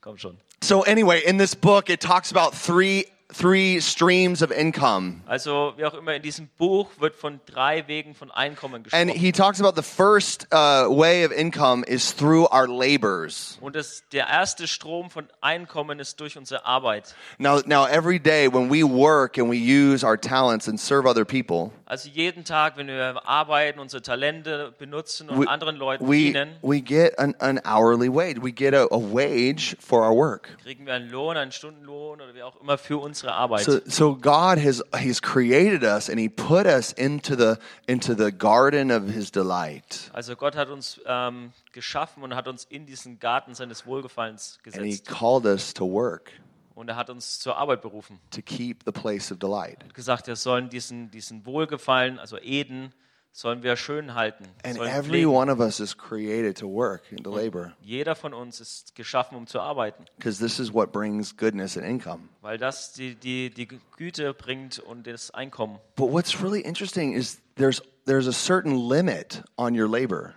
Komm 0.00 0.16
schon. 0.18 0.38
So 0.62 0.82
anyway, 0.84 1.20
in 1.26 1.36
this 1.38 1.54
book 1.54 1.90
it 1.90 2.00
talks 2.00 2.30
about 2.32 2.54
three 2.54 3.06
three 3.32 3.80
streams 3.80 4.42
of 4.42 4.50
income. 4.50 5.22
Also, 5.26 5.72
wie 5.76 5.84
auch 5.84 5.94
immer, 5.94 6.14
in 6.14 6.22
diesem 6.22 6.48
Buch 6.58 6.88
wird 7.00 7.16
von 7.16 7.40
drei 7.46 7.86
Wegen 7.88 8.14
von 8.14 8.30
Einkommen 8.30 8.76
And 8.76 8.84
gesprochen. 8.84 9.08
he 9.20 9.32
talks 9.32 9.60
about 9.60 9.74
the 9.74 9.82
first 9.82 10.46
uh, 10.52 10.86
way 10.88 11.24
of 11.24 11.32
income 11.32 11.82
is 11.84 12.14
through 12.14 12.46
our 12.52 12.68
labors. 12.68 13.58
Und 13.60 13.74
das, 13.74 14.04
der 14.12 14.28
erste 14.28 14.68
Strom 14.68 15.10
von 15.10 15.26
Einkommen 15.40 15.98
ist 15.98 16.20
durch 16.20 16.38
unsere 16.38 16.64
Arbeit. 16.64 17.14
Now, 17.38 17.60
now 17.66 17.86
every 17.86 18.18
day 18.20 18.46
when 18.48 18.70
we 18.70 18.84
work 18.84 19.38
and 19.38 19.50
we 19.50 19.56
use 19.56 20.04
our 20.06 20.16
talents 20.16 20.68
and 20.68 20.78
serve 20.78 21.06
other 21.06 21.24
people, 21.24 21.72
Also 21.86 22.08
jeden 22.08 22.44
Tag, 22.44 22.76
wenn 22.76 22.88
wir 22.88 23.26
arbeiten, 23.26 23.78
unsere 23.80 24.02
Talente 24.02 24.72
benutzen 24.78 25.28
und 25.30 25.40
we, 25.40 25.48
anderen 25.48 25.76
Leuten 25.76 26.06
we, 26.08 26.16
dienen, 26.32 26.56
we 26.62 26.80
get 26.80 27.18
an, 27.18 27.34
an 27.40 27.60
hourly 27.64 28.08
wage. 28.08 28.42
We 28.42 28.52
get 28.52 28.74
a, 28.74 28.86
a 28.90 28.98
wage 28.98 29.76
for 29.80 30.02
our 30.02 30.14
work. 30.14 30.56
kriegen 30.62 30.86
wir 30.86 30.94
einen 30.94 31.10
Lohn, 31.10 31.36
einen 31.36 31.52
Stundenlohn 31.52 32.20
oder 32.20 32.34
wie 32.34 32.42
auch 32.42 32.60
immer 32.60 32.76
für 32.78 32.98
unsere 33.22 33.34
Arbeit. 33.34 33.64
So, 33.64 33.80
so 33.86 34.14
God 34.16 34.58
has 34.58 34.82
He's 34.98 35.20
created 35.20 35.82
us 35.84 36.08
and 36.08 36.18
He 36.18 36.28
put 36.28 36.66
us 36.66 36.92
into 36.92 37.36
the 37.36 37.56
into 37.86 38.14
the 38.14 38.30
garden 38.30 38.90
of 38.90 39.08
His 39.08 39.30
delight, 39.30 40.10
Also 40.12 40.36
Gott 40.36 40.56
hat 40.56 40.68
uns 40.68 41.00
ähm, 41.06 41.52
geschaffen 41.72 42.22
und 42.22 42.34
hat 42.34 42.48
uns 42.48 42.64
in 42.64 42.86
diesen 42.86 43.18
Garten 43.18 43.54
seines 43.54 43.86
Wohlgefallens 43.86 44.58
and 44.66 44.74
He 44.76 44.90
gesetzt. 44.90 45.06
called 45.08 45.44
us 45.46 45.72
to 45.74 45.84
work 45.84 46.32
Und 46.74 46.88
er 46.90 46.96
hat 46.96 47.08
uns 47.08 47.40
zur 47.40 47.56
Arbeit 47.56 47.80
berufen. 47.82 48.18
to 48.30 48.42
keep 48.42 48.84
the 48.84 48.92
place 48.92 49.32
of 49.32 49.38
delight. 49.38 49.82
Hat 49.82 49.94
gesagt, 49.94 50.26
wir 50.26 50.36
sollen 50.36 50.68
diesen, 50.68 51.10
diesen 51.10 51.46
Wohlgefallen, 51.46 52.18
also 52.18 52.38
Eden, 52.38 52.92
sollen 53.36 53.62
wir 53.62 53.76
schön 53.76 54.14
halten. 54.14 54.44
And 54.64 54.78
every 54.78 55.22
pflegen. 55.24 55.30
one 55.30 55.52
of 55.52 55.60
us 55.60 55.78
is 55.78 55.96
created 55.96 56.56
to 56.56 56.66
work 56.66 57.02
and 57.10 57.22
to 57.22 57.30
labor 57.30 57.74
Jeder 57.82 58.14
von 58.14 58.32
uns 58.32 58.60
ist 58.60 58.94
geschaffen, 58.94 59.36
um 59.36 59.46
zu 59.46 59.60
arbeiten, 59.60 60.06
because 60.16 60.38
this 60.38 60.58
is 60.58 60.72
what 60.72 60.90
brings 60.90 61.36
goodness 61.36 61.76
and 61.76 61.86
income. 61.86 62.30
weil 62.40 62.56
das 62.56 62.94
die, 62.94 63.14
die, 63.14 63.50
die 63.50 63.68
Güte 63.96 64.32
bringt 64.32 64.78
und 64.78 65.06
das 65.06 65.30
Einkommen. 65.32 65.78
But 65.96 66.10
what's 66.10 66.42
really 66.42 66.62
interesting 66.62 67.12
is 67.12 67.38
there's 67.56 67.82
there's 68.06 68.26
a 68.26 68.32
certain 68.32 68.74
limit 68.88 69.42
on 69.58 69.78
your 69.78 69.88
labor. 69.88 70.34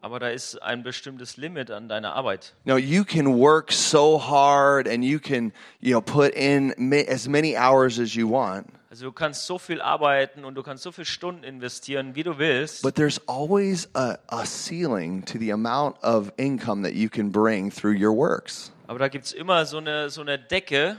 Aber 0.00 0.18
da 0.18 0.30
ist 0.30 0.60
ein 0.60 0.82
bestimmtes 0.82 1.36
Limit 1.36 1.70
an 1.70 1.88
deiner 1.88 2.14
Arbeit. 2.14 2.54
Now 2.64 2.76
you 2.76 3.04
can 3.04 3.38
work 3.38 3.70
so 3.70 4.18
hard 4.18 4.88
and 4.88 5.04
you 5.04 5.20
can 5.20 5.52
you 5.78 5.92
know 5.92 6.00
put 6.00 6.34
in 6.34 6.74
as 7.08 7.28
many 7.28 7.56
hours 7.56 8.00
as 8.00 8.16
you 8.16 8.28
want, 8.28 8.66
Also 8.92 9.06
du 9.06 9.12
kannst 9.12 9.46
so 9.46 9.58
viel 9.58 9.80
arbeiten 9.80 10.44
und 10.44 10.54
du 10.54 10.62
kannst 10.62 10.82
so 10.82 10.92
viele 10.92 11.06
Stunden 11.06 11.44
investieren, 11.44 12.14
wie 12.14 12.24
du 12.24 12.36
willst. 12.36 12.82
but 12.82 12.94
there's 12.94 13.18
always 13.26 13.88
a, 13.94 14.18
a 14.28 14.44
ceiling 14.44 15.24
to 15.24 15.38
the 15.38 15.50
amount 15.50 15.96
of 16.02 16.30
income 16.36 16.82
that 16.82 16.92
you 16.92 17.08
can 17.08 17.32
bring 17.32 17.70
through 17.70 17.94
your 17.98 18.14
works. 18.14 18.70
Aber 18.88 18.98
da 18.98 19.08
gibt 19.08 19.24
es 19.24 19.32
immer 19.32 19.64
so 19.64 19.78
eine, 19.78 20.10
so 20.10 20.20
eine 20.20 20.38
Decke, 20.38 20.98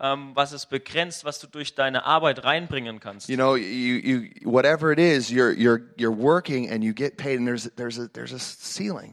ähm, 0.00 0.30
was 0.36 0.52
es 0.52 0.64
begrenzt, 0.64 1.26
was 1.26 1.38
du 1.38 1.48
durch 1.48 1.74
deine 1.74 2.06
Arbeit 2.06 2.44
reinbringen 2.44 2.98
kannst. 2.98 3.28
You 3.28 3.36
know, 3.36 3.56
you, 3.56 3.96
you 3.96 4.30
whatever 4.50 4.90
it 4.90 4.98
is, 4.98 5.30
you're 5.30 5.52
you're 5.52 5.82
you're 5.98 6.10
working 6.10 6.70
and 6.70 6.82
you 6.82 6.94
get 6.94 7.18
paid, 7.18 7.38
and 7.38 7.46
there's 7.46 7.70
there's 7.76 7.98
a 7.98 8.08
there's 8.08 8.32
a 8.32 8.38
ceiling. 8.38 9.12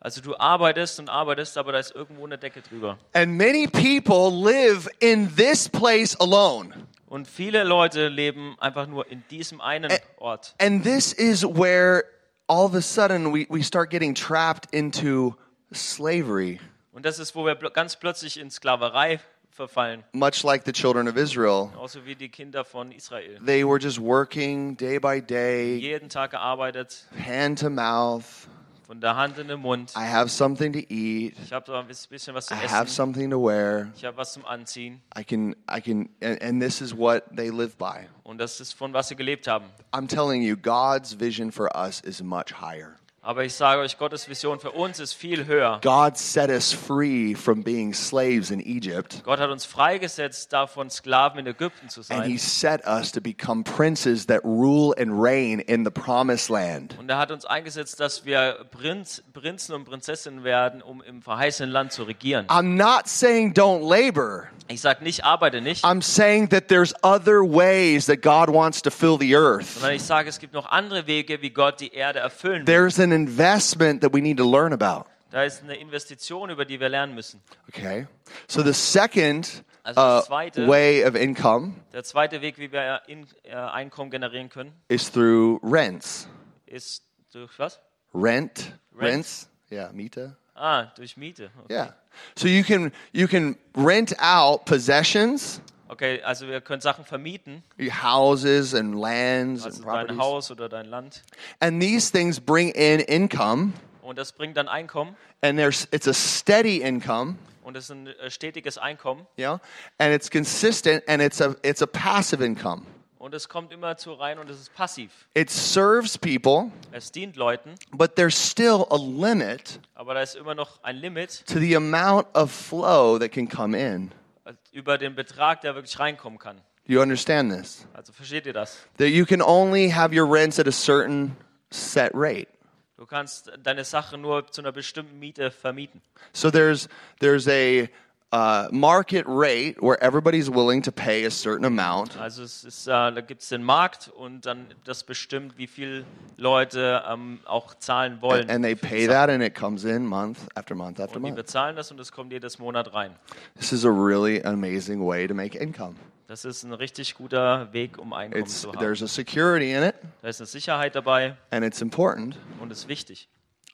Also 0.00 0.20
du 0.20 0.36
arbeitest 0.36 1.00
und 1.00 1.08
arbeitest, 1.08 1.56
aber 1.56 1.72
da 1.72 1.78
ist 1.78 1.94
irgendwo 1.94 2.26
eine 2.26 2.36
Decke 2.36 2.60
drüber. 2.60 2.98
And 3.14 3.38
many 3.38 3.66
people 3.66 4.30
live 4.30 4.86
in 5.00 5.34
this 5.34 5.66
place 5.66 6.14
alone. 6.20 6.74
Und 7.08 7.26
viele 7.26 7.64
Leute 7.64 8.08
leben 8.08 8.56
einfach 8.60 8.86
nur 8.86 9.10
in 9.10 9.24
diesem 9.30 9.60
einen 9.60 9.90
Ort. 10.18 10.54
And 10.60 10.82
this 10.82 11.12
is 11.12 11.42
where 11.42 12.04
all 12.46 12.64
of 12.66 12.74
a 12.74 12.82
sudden 12.82 13.32
we, 13.32 13.46
we 13.48 13.62
start 13.62 13.90
getting 13.90 14.14
trapped 14.14 14.72
into 14.72 15.34
slavery, 15.72 16.60
Und 16.92 17.04
das 17.04 17.18
ist, 17.18 17.34
wo 17.34 17.46
wir 17.46 17.54
ganz 17.54 17.96
plötzlich 17.96 18.38
in 18.38 18.50
Sklaverei 18.50 19.20
verfallen, 19.50 20.04
much 20.12 20.42
like 20.42 20.64
the 20.66 20.72
children 20.72 21.08
of 21.08 21.16
Israel. 21.16 21.68
genauso 21.72 22.04
wie 22.04 22.14
die 22.14 22.28
Kinder 22.28 22.64
von 22.64 22.92
Israel. 22.92 23.38
They 23.44 23.64
were 23.64 23.78
just 23.78 23.98
working 24.00 24.76
day 24.76 24.98
by 24.98 25.20
day, 25.20 25.76
Jeden 25.78 26.08
Tag 26.08 26.32
gearbeitet, 26.32 27.06
hand 27.24 27.58
to 27.60 27.70
mouth. 27.70 28.48
Von 28.88 29.02
der 29.02 29.16
Hand 29.16 29.36
in 29.36 29.48
den 29.48 29.60
Mund. 29.60 29.92
I 29.94 30.10
have 30.10 30.30
something 30.30 30.72
to 30.72 30.78
eat. 30.88 31.34
Ich 31.44 31.52
habe 31.52 31.66
da 31.66 31.80
ein 31.80 31.86
bisschen 31.86 32.34
was 32.34 32.46
zu 32.46 32.54
I 32.54 32.66
have 32.66 32.88
something 32.88 33.30
to 33.30 33.36
wear. 33.38 33.92
Ich 33.94 34.02
habe 34.02 34.16
was 34.16 34.32
zum 34.32 34.46
Anziehen. 34.46 35.02
I 35.14 35.22
can, 35.22 35.54
I 35.70 35.82
can, 35.82 36.08
and, 36.22 36.40
and 36.42 36.62
this 36.62 36.80
is 36.80 36.96
what 36.96 37.24
they 37.36 37.50
live 37.50 37.76
by. 37.76 38.08
Und 38.24 38.38
das 38.38 38.60
ist 38.60 38.72
von 38.72 38.94
was 38.94 39.08
sie 39.08 39.14
gelebt 39.14 39.46
haben. 39.46 39.66
I'm 39.92 40.08
telling 40.08 40.40
you, 40.40 40.56
God's 40.56 41.20
vision 41.20 41.52
for 41.52 41.68
us 41.76 42.00
is 42.00 42.22
much 42.22 42.62
higher. 42.62 42.96
Aber 43.28 43.44
ich 43.44 43.52
sage 43.52 43.82
euch, 43.82 43.98
Gottes 43.98 44.26
Vision 44.26 44.58
für 44.58 44.70
uns 44.70 44.98
ist 45.00 45.12
viel 45.12 45.44
höher. 45.44 45.80
God 45.82 46.16
set 46.16 46.48
us 46.48 46.72
free 46.72 47.34
from 47.34 47.62
being 47.62 47.92
slaves 47.92 48.50
in 48.50 48.58
Egypt, 48.58 49.20
Gott 49.22 49.38
hat 49.38 49.50
uns 49.50 49.66
freigesetzt, 49.66 50.50
davon 50.50 50.88
Sklaven 50.88 51.38
in 51.40 51.46
Ägypten 51.46 51.90
zu 51.90 52.00
and 52.08 52.24
He 52.24 52.38
sein. 52.38 52.80
set 52.80 52.86
us 52.86 53.12
to 53.12 53.20
become 53.20 53.64
princes 53.64 54.24
that 54.28 54.42
rule 54.44 54.94
and 54.98 55.10
reign 55.22 55.60
in 55.60 55.84
the 55.84 55.90
promised 55.90 56.48
land. 56.48 56.96
Und 56.98 57.10
er 57.10 57.18
hat 57.18 57.30
uns 57.30 57.44
eingesetzt, 57.44 58.00
dass 58.00 58.24
wir 58.24 58.64
Prinz, 58.70 59.22
Prinzen 59.34 59.74
und 59.74 59.84
Prinzessinnen 59.84 60.42
werden, 60.42 60.80
um 60.80 61.02
im 61.02 61.20
verheißenen 61.20 61.70
Land 61.70 61.92
zu 61.92 62.04
regieren. 62.04 62.46
I'm 62.46 62.76
not 62.78 63.08
saying 63.08 63.52
don't 63.52 63.86
labor. 63.86 64.44
Ich 64.68 64.80
sage 64.80 65.04
nicht, 65.04 65.24
arbeite 65.24 65.60
nicht, 65.60 65.84
I'm 65.84 66.00
saying 66.02 66.48
that 66.48 66.68
there's 66.68 66.94
other 67.02 67.42
ways 67.42 68.06
that 68.06 68.22
God 68.22 68.48
wants 68.48 68.80
to 68.82 68.90
fill 68.90 69.18
the 69.18 69.34
earth. 69.36 69.74
sondern 69.74 69.92
ich 69.96 70.02
sage, 70.02 70.30
es 70.30 70.38
gibt 70.38 70.54
noch 70.54 70.64
andere 70.70 71.06
Wege, 71.06 71.42
wie 71.42 71.50
Gott 71.50 71.80
die 71.80 71.92
Erde 71.92 72.20
erfüllen 72.20 72.66
will. 72.66 72.74
There's 72.74 72.98
an 72.98 73.17
investment 73.26 74.02
that 74.02 74.12
we 74.12 74.20
need 74.20 74.38
to 74.38 74.44
learn 74.44 74.72
about. 74.72 75.06
Da 75.30 75.42
ist 75.44 75.62
eine 75.62 75.76
Investition, 75.76 76.48
über 76.50 76.64
die 76.64 76.80
wir 76.80 76.88
lernen 76.88 77.14
müssen. 77.14 77.42
Okay? 77.68 78.06
So 78.46 78.62
the 78.62 78.72
second 78.72 79.64
Also 79.82 80.00
uh, 80.00 80.66
way 80.66 81.04
of 81.04 81.14
income 81.14 81.74
Der 81.92 82.04
zweite 82.04 82.42
Weg, 82.42 82.58
wie 82.58 82.70
wir 82.70 83.02
in, 83.06 83.26
äh, 83.44 83.54
Einkommen 83.54 84.10
generieren 84.10 84.50
können, 84.50 84.72
is 84.88 85.10
through 85.10 85.60
rents. 85.62 86.28
ist 86.66 87.04
durch 87.32 87.58
was? 87.58 87.80
Rent, 88.14 88.72
Rent. 88.92 89.14
rents, 89.14 89.48
yeah, 89.70 89.90
Miete. 89.92 90.36
Ah, 90.54 90.92
durch 90.96 91.16
Miete. 91.16 91.50
Okay. 91.64 91.72
Yeah. 91.74 91.94
So 92.36 92.48
you 92.48 92.64
can 92.64 92.92
you 93.12 93.28
can 93.28 93.56
rent 93.74 94.14
out 94.18 94.64
possessions, 94.66 95.60
okay, 95.88 96.22
also 96.22 96.46
wir 96.48 96.60
können 96.60 96.80
Sachen 96.80 97.04
vermieten, 97.04 97.62
houses 98.02 98.74
and 98.74 98.94
lands 98.94 99.64
also 99.64 99.82
and 99.88 100.10
dein. 100.10 100.18
Haus 100.18 100.50
oder 100.50 100.68
dein 100.68 100.86
Land. 100.86 101.22
And 101.60 101.80
these 101.80 102.10
things 102.10 102.40
bring 102.40 102.70
in 102.70 103.00
income 103.00 103.72
Und 104.02 104.16
das 104.18 104.32
bringt 104.32 104.56
dann 104.56 104.68
Einkommen. 104.68 105.16
and 105.42 105.58
there's 105.58 105.86
it's 105.90 106.08
a 106.08 106.14
steady 106.14 106.80
income, 106.82 107.36
Und 107.62 107.74
das 107.76 107.84
ist 107.84 107.90
ein 107.90 108.06
äh, 108.06 108.30
stetiges 108.30 108.78
Einkommen. 108.78 109.26
know, 109.36 109.60
and 109.98 110.14
it's 110.14 110.30
consistent 110.30 111.02
and 111.08 111.20
it's 111.22 111.40
a 111.40 111.54
it's 111.62 111.82
a 111.82 111.86
passive 111.86 112.42
income. 112.44 112.82
Und 113.18 113.34
es 113.34 113.48
kommt 113.48 113.72
immer 113.72 113.96
zu 113.96 114.12
rein 114.12 114.38
und 114.38 114.48
es 114.48 114.60
ist 114.60 114.74
passiv. 114.74 115.10
It 115.34 115.50
serves 115.50 116.16
people, 116.16 116.70
Es 116.92 117.10
dient 117.10 117.36
Leuten, 117.36 117.74
but 117.92 118.14
there's 118.14 118.36
still 118.36 118.86
a 118.90 118.96
limit 118.96 119.80
aber 119.94 120.14
da 120.14 120.22
ist 120.22 120.36
immer 120.36 120.54
noch 120.54 120.82
ein 120.84 120.96
Limit 120.96 121.44
to 121.46 121.58
the 121.58 121.74
amount 121.76 122.28
of 122.34 122.50
flow 122.52 123.18
that 123.18 123.32
can 123.32 123.48
come 123.48 123.76
in. 123.76 124.12
Äh, 124.48 124.54
über 124.72 124.98
den 124.98 125.14
Betrag, 125.14 125.60
der 125.60 125.74
wirklich 125.74 125.98
reinkommen 125.98 126.38
kann. 126.38 126.56
Do 126.86 126.94
you 126.94 127.02
understand 127.02 127.52
this? 127.52 127.86
Also 127.92 128.12
versteht 128.12 128.46
ihr 128.46 128.54
das? 128.54 128.78
That 128.96 129.08
you 129.08 129.26
can 129.26 129.42
only 129.42 129.90
have 129.90 130.18
your 130.18 130.26
rents 130.30 130.58
at 130.58 130.66
a 130.66 130.72
certain 130.72 131.36
set 131.70 132.12
rate. 132.14 132.48
Du 132.96 133.06
kannst 133.06 133.52
deine 133.62 133.84
Sache 133.84 134.18
nur 134.18 134.50
zu 134.50 134.62
einer 134.62 134.72
bestimmten 134.72 135.18
Miete 135.18 135.50
vermieten. 135.50 136.02
So 136.32 136.50
there's 136.50 136.88
there's 137.20 137.46
a 137.46 137.88
uh, 138.32 138.68
market 138.70 139.24
rate 139.26 139.76
where 139.80 139.96
everybody's 140.02 140.50
willing 140.50 140.82
to 140.82 140.92
pay 140.92 141.24
a 141.24 141.30
certain 141.30 141.64
amount. 141.64 142.16
Also 142.20 142.42
es 142.42 142.64
ist, 142.64 142.86
äh, 142.86 142.90
da 142.90 143.20
gibt 143.20 143.42
es 143.42 143.48
den 143.48 143.62
Markt 143.62 144.08
und 144.08 144.44
dann 144.46 144.66
das 144.84 145.02
bestimmt, 145.04 145.56
wie 145.56 145.66
viel 145.66 146.04
Leute 146.36 147.02
ähm, 147.08 147.40
auch 147.46 147.74
zahlen 147.74 148.20
wollen. 148.20 148.48
And 148.50 148.62
they 148.64 148.74
pay 148.74 149.06
that, 149.06 149.30
and 149.30 149.42
it 149.42 149.54
comes 149.54 149.84
in 149.84 150.06
month 150.06 150.38
after 150.54 150.74
month 150.74 151.00
after 151.00 151.16
und 151.16 151.22
die 151.24 151.30
month. 151.30 151.36
bezahlen 151.36 151.76
das 151.76 151.90
und 151.90 151.98
es 152.00 152.12
kommt 152.12 152.32
jedes 152.32 152.58
Monat 152.58 152.92
rein. 152.94 153.14
This 153.56 153.72
is 153.72 153.84
a 153.84 153.90
really 153.90 154.42
amazing 154.44 155.00
way 155.06 155.26
to 155.26 155.34
make 155.34 155.56
income. 155.58 155.94
Das 156.26 156.44
ist 156.44 156.62
ein 156.62 156.74
richtig 156.74 157.14
guter 157.14 157.72
Weg, 157.72 157.96
um 157.98 158.12
Einkommen 158.12 158.44
It's, 158.44 158.60
zu 158.60 158.68
haben. 158.68 158.78
there's 158.78 159.02
a 159.02 159.08
security 159.08 159.72
in 159.72 159.82
it, 159.82 159.94
Da 160.20 160.28
ist 160.28 160.40
eine 160.42 160.46
Sicherheit 160.46 160.94
dabei 160.94 161.36
and 161.50 161.64
it's 161.64 161.80
important. 161.80 162.36
und 162.60 162.70
ist 162.70 162.86
wichtig. 162.88 163.28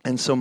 And 0.04 0.20
so 0.20 0.37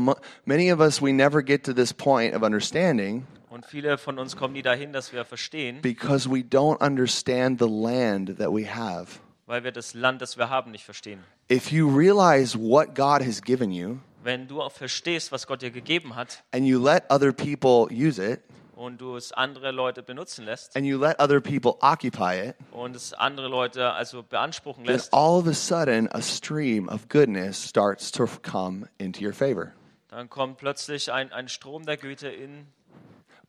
many 0.46 0.72
of 0.72 0.80
us, 0.80 1.02
we 1.02 1.12
never 1.12 1.42
get 1.42 1.64
to 1.64 1.74
this 1.74 1.92
point 1.94 2.36
of 2.36 2.44
understanding 2.44 3.26
Und 3.54 3.68
viele 3.68 4.00
von 4.00 4.18
uns 4.18 4.36
kommen 4.36 4.54
nie 4.54 4.64
dahin, 4.64 4.94
dass 4.94 5.14
wir 5.14 5.26
verstehen, 5.26 5.80
because 5.84 6.28
we 6.28 6.40
don't 6.40 6.82
understand 6.84 7.60
the 7.60 7.70
land 7.70 8.40
that 8.40 8.50
we 8.50 8.66
have. 8.68 9.20
weil 9.46 9.64
wir 9.64 9.72
das 9.72 9.94
Land, 9.94 10.24
das 10.24 10.40
wir 10.40 10.50
haben, 10.50 10.72
nicht 10.72 10.84
verstehen. 10.84 11.24
If 11.52 11.72
you 11.72 11.88
realize 11.88 12.58
what 12.58 12.96
God 12.96 13.22
has 13.22 13.40
given 13.44 13.72
you 13.72 13.98
Wenn 14.24 14.48
du 14.48 14.60
auch 14.60 14.72
verstehst, 14.72 15.32
was 15.32 15.46
Gott 15.46 15.62
dir 15.62 15.70
gegeben 15.70 16.16
hat 16.16 16.44
and 16.52 16.66
you 16.66 16.84
let 16.84 17.04
other 17.12 17.32
people 17.32 17.96
use 17.96 18.20
it 18.20 18.42
und 18.76 19.00
du 19.00 19.18
es 19.18 19.32
andere 19.32 19.70
Leute 19.70 20.02
benutzen 20.02 20.46
lässt 20.46 20.76
and 20.76 20.84
you 20.88 20.98
let 21.00 21.20
other 21.20 21.40
people 21.40 21.76
occupy 21.82 22.50
it, 22.50 22.56
und 22.72 22.96
es 22.96 23.14
andere 23.14 23.50
Leute 23.50 23.92
also 23.92 24.24
beanspruchen 24.24 24.84
then 24.84 24.96
lässt, 24.96 25.14
all 25.14 25.38
of 25.38 25.46
a 25.46 25.54
sudden 25.54 26.10
a 26.12 26.24
stream 26.24 26.90
of 26.90 27.08
goodness 27.08 27.70
starts 27.70 28.12
to 28.12 28.26
come 28.42 28.90
into 28.98 29.24
your 29.24 29.34
favor. 29.34 29.74
dann 30.08 30.28
kommt 30.28 30.58
plötzlich 30.58 31.12
ein, 31.12 31.32
ein 31.32 31.50
Strom 31.50 31.86
der 31.86 31.98
Güte 31.98 32.30
in. 32.30 32.66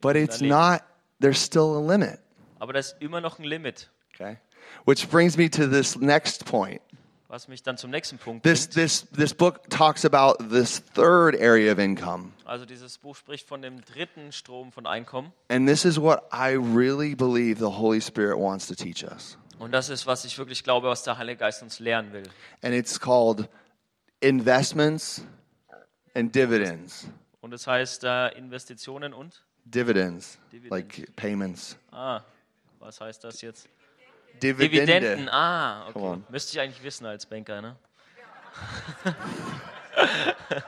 But 0.05 0.17
it's 0.17 0.41
Leben. 0.41 0.51
not, 0.57 0.83
there's 1.21 1.39
still 1.43 1.77
a 1.77 1.81
limit. 1.81 2.21
Aber 2.61 2.73
da 2.73 2.79
ist 2.79 2.97
immer 3.01 3.21
noch 3.21 3.39
ein 3.39 3.45
Limit, 3.45 3.91
Okay? 4.15 4.37
Which 4.87 5.09
brings 5.11 5.37
me 5.37 5.51
to 5.51 5.67
this 5.67 5.97
next 5.97 6.45
point. 6.45 6.81
was 7.29 7.49
mich 7.49 7.65
dann 7.65 7.77
zum 7.77 7.91
nächsten 7.91 8.17
Punkt 8.17 8.45
This, 8.45 8.67
bringt. 8.69 8.75
this, 8.75 9.07
this 9.17 9.35
book 9.35 9.69
talks 9.69 10.05
about 10.05 10.37
this 10.51 10.81
third 10.95 11.35
area 11.35 11.73
of 11.73 11.79
income. 11.81 12.33
Also 12.45 12.65
dieses 12.65 12.97
Buch 12.99 13.17
spricht 13.17 13.49
von 13.49 13.61
dem 13.61 13.85
dritten 13.85 14.31
Strom 14.31 14.71
von 14.71 14.87
Einkommen. 14.87 15.33
And 15.49 15.67
this 15.69 15.85
is 15.85 15.99
what 16.01 16.23
I 16.33 16.53
really 16.55 17.17
believe 17.17 17.59
the 17.59 17.77
Holy 17.77 18.01
Spirit 18.01 18.39
wants 18.39 18.69
to 18.69 18.75
teach 18.77 19.03
us. 19.03 19.37
Und 19.59 19.73
das 19.73 19.89
ist, 19.89 20.07
was 20.07 20.25
ich 20.25 20.39
wirklich 20.39 20.63
glaube, 20.63 20.89
was 20.89 21.03
der 21.03 21.19
Heilige 21.19 21.39
Geist 21.39 21.63
uns 21.63 21.81
lehren 21.81 22.13
will. 22.13 22.25
And 22.63 22.73
it's 22.73 23.01
called 23.01 23.49
investments 24.21 25.23
and 26.15 26.35
dividends. 26.35 27.07
Und 27.41 27.53
es 27.53 27.67
heißt 27.67 28.05
äh, 28.05 28.29
Investitionen 28.39 29.13
und? 29.13 29.43
Dividends, 29.65 30.39
Dividends. 30.53 30.71
like 30.71 31.17
payments. 31.17 31.77
Ah, 31.91 32.21
was 32.79 33.01
heißt 33.01 33.25
das 33.25 33.41
jetzt? 33.41 33.69
Dividende. 34.43 34.87
Dividenden. 34.87 35.29
Ah, 35.31 35.89
okay. 35.89 36.23
Müsste 36.29 36.57
ich 36.57 36.61
eigentlich 36.61 36.83
wissen 36.83 37.07
als 37.07 37.25
Banker, 37.27 37.63
ne? 37.63 37.77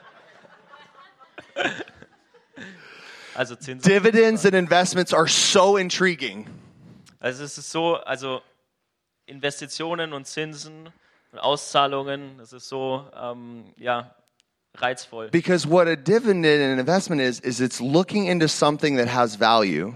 also 3.35 3.55
Zinsen. 3.57 3.91
Dividends 3.91 4.45
and 4.45 4.55
investments 4.55 5.13
are 5.13 5.29
so 5.29 5.77
intriguing 5.77 6.47
Also 7.21 7.45
es 7.45 7.59
ist 7.59 7.71
so, 7.71 7.97
also 7.97 8.43
Investitionen 9.27 10.13
und 10.13 10.27
Zinsen 10.27 10.93
und 11.33 11.39
Auszahlungen, 11.39 12.39
das 12.39 12.53
ist 12.53 12.69
so, 12.69 13.09
ähm, 13.15 13.73
ja, 13.77 14.15
reizvoll. 14.77 15.31
because 15.31 15.67
what 15.67 15.89
a 15.89 15.97
dividend 15.97 16.45
and 16.47 16.63
an 16.73 16.79
investment 16.79 17.21
is, 17.21 17.41
is 17.41 17.61
it's 17.61 17.81
looking 17.81 18.27
into 18.27 18.49
something 18.49 18.97
that 18.97 19.09
has 19.09 19.37
value 19.37 19.95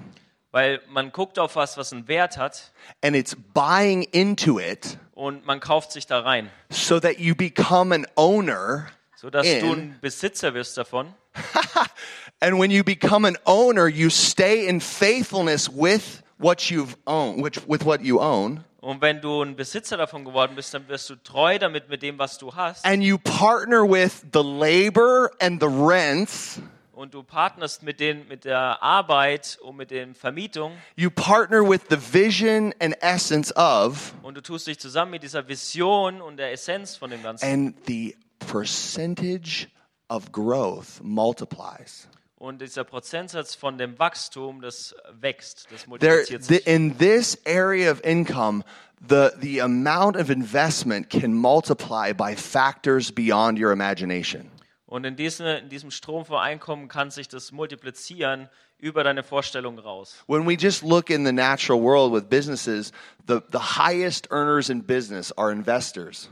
Weil 0.53 0.81
man 0.93 1.11
guckt 1.13 1.39
auf 1.39 1.55
was, 1.55 1.77
was 1.77 1.93
einen 1.93 2.09
Wert 2.09 2.37
hat 2.37 2.73
and 3.03 3.15
it's 3.15 3.37
buying 3.55 4.03
into 4.13 4.59
it 4.59 4.99
und 5.15 5.47
man 5.47 5.61
kauft 5.61 5.93
sich 5.93 6.07
da 6.07 6.21
rein, 6.21 6.51
so 6.71 6.99
that 6.99 7.21
you 7.21 7.35
become 7.35 7.93
an 7.95 8.07
owner. 8.17 8.89
sodass 9.17 9.47
In. 9.47 9.61
du 9.61 9.73
ein 9.73 9.99
Besitzer 10.01 10.55
wirst 10.55 10.77
davon. 10.77 11.15
And 12.41 12.59
when 12.59 12.71
you 12.71 12.83
become 12.83 13.27
an 13.27 13.37
owner, 13.45 13.87
you 13.87 14.09
stay 14.09 14.67
in 14.67 14.81
faithfulness 14.81 15.69
with 15.69 16.23
what 16.39 16.71
you've 16.71 16.97
owned, 17.07 17.43
which, 17.43 17.59
with 17.67 17.85
what 17.85 18.03
you 18.03 18.19
own, 18.21 18.65
Und 18.81 19.03
wenn 19.03 19.21
du 19.21 19.43
ein 19.43 19.57
Besitzer 19.57 19.97
davon 19.99 20.25
geworden 20.25 20.55
bist, 20.57 20.73
dann 20.73 20.89
wirst 20.89 21.11
du 21.11 21.17
treu 21.17 21.59
damit 21.59 21.89
mit 21.91 22.03
dem, 22.03 22.19
was 22.19 22.39
du 22.39 22.55
hast. 22.55 22.85
and 22.87 23.03
you 23.03 23.19
partner 23.19 23.83
with 23.83 24.23
the 24.33 24.43
labor 24.43 25.31
and 25.41 25.61
the 25.61 25.69
rents. 25.69 26.61
Und 26.93 27.15
du 27.15 27.23
partnerst 27.23 27.83
mit, 27.83 27.99
den, 27.99 28.29
mit 28.29 28.45
der 28.45 28.83
Arbeit 28.83 29.59
und 29.63 29.77
mit 29.77 29.91
der 29.91 30.15
Vermietung. 30.15 30.73
You 30.97 31.09
partner 31.11 31.63
with 31.67 31.81
the 31.89 31.97
vision 31.99 32.75
and 32.79 32.95
essence 33.03 33.55
of, 33.57 34.13
Und 34.23 34.37
du 34.37 34.43
tust 34.43 34.67
dich 34.67 34.79
zusammen 34.79 35.13
mit 35.13 35.23
dieser 35.23 35.47
Vision 35.49 36.21
und 36.21 36.37
der 36.37 36.53
Essenz 36.53 36.97
von 36.97 37.09
dem 37.11 37.23
Ganzen. 37.23 37.45
and 37.47 37.75
the 37.87 38.15
percentage 38.39 39.69
of 40.09 40.31
growth 40.33 41.01
multiplies. 41.03 42.07
Und 42.41 42.63
dieser 42.63 42.85
Prozentsatz 42.85 43.55
von 43.55 43.77
dem 43.77 43.99
Wachstum, 43.99 44.63
das 44.63 44.95
wächst, 45.13 45.69
das 45.71 45.83
There, 45.83 45.89
multipliziert 45.91 46.43
the, 46.43 46.55
sich. 46.55 46.67
in 46.67 46.97
this 46.97 47.39
area 47.45 47.93
of 47.93 48.03
income, 48.03 48.65
the, 49.07 49.29
the 49.43 49.61
amount 49.61 50.17
of 50.17 50.31
investment 50.31 51.11
can 51.11 51.35
multiply 51.35 52.15
by 52.15 52.35
factors 52.35 53.13
beyond 53.13 53.59
your 53.59 53.73
imagination. 53.73 54.51
Und 54.87 55.05
in, 55.05 55.17
diesem, 55.17 55.45
in 55.45 55.69
diesem 55.69 55.91
Strom 55.91 56.25
von 56.25 56.39
Einkommen 56.39 56.89
kann 56.89 57.11
sich 57.11 57.29
das 57.29 57.53
multiplizieren 57.53 58.49
über 58.79 59.05
deine 59.05 59.23
Vorstellung 59.23 59.79
raus. 59.79 60.25
When 60.27 60.49
we 60.49 60.55
just 60.55 60.83
look 60.83 61.11
in 61.11 61.27
the 61.27 61.33
natural 61.33 61.79
world 61.79 62.11
with 62.11 62.31
businesses, 62.31 62.91
the, 63.29 63.41
the 63.53 63.77
highest 63.77 64.29
earners 64.31 64.71
in 64.71 64.83
business 64.83 65.31
are 65.37 65.53
investors. 65.53 66.31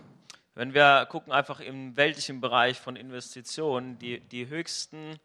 Wenn 0.54 0.72
wir 0.72 1.04
gucken 1.10 1.34
einfach 1.34 1.60
im 1.60 1.98
weltlichen 1.98 2.40
Bereich 2.40 2.80
von 2.80 2.96
Investitionen, 2.96 3.98
die, 3.98 4.20
die 4.20 4.48
höchsten, 4.48 5.20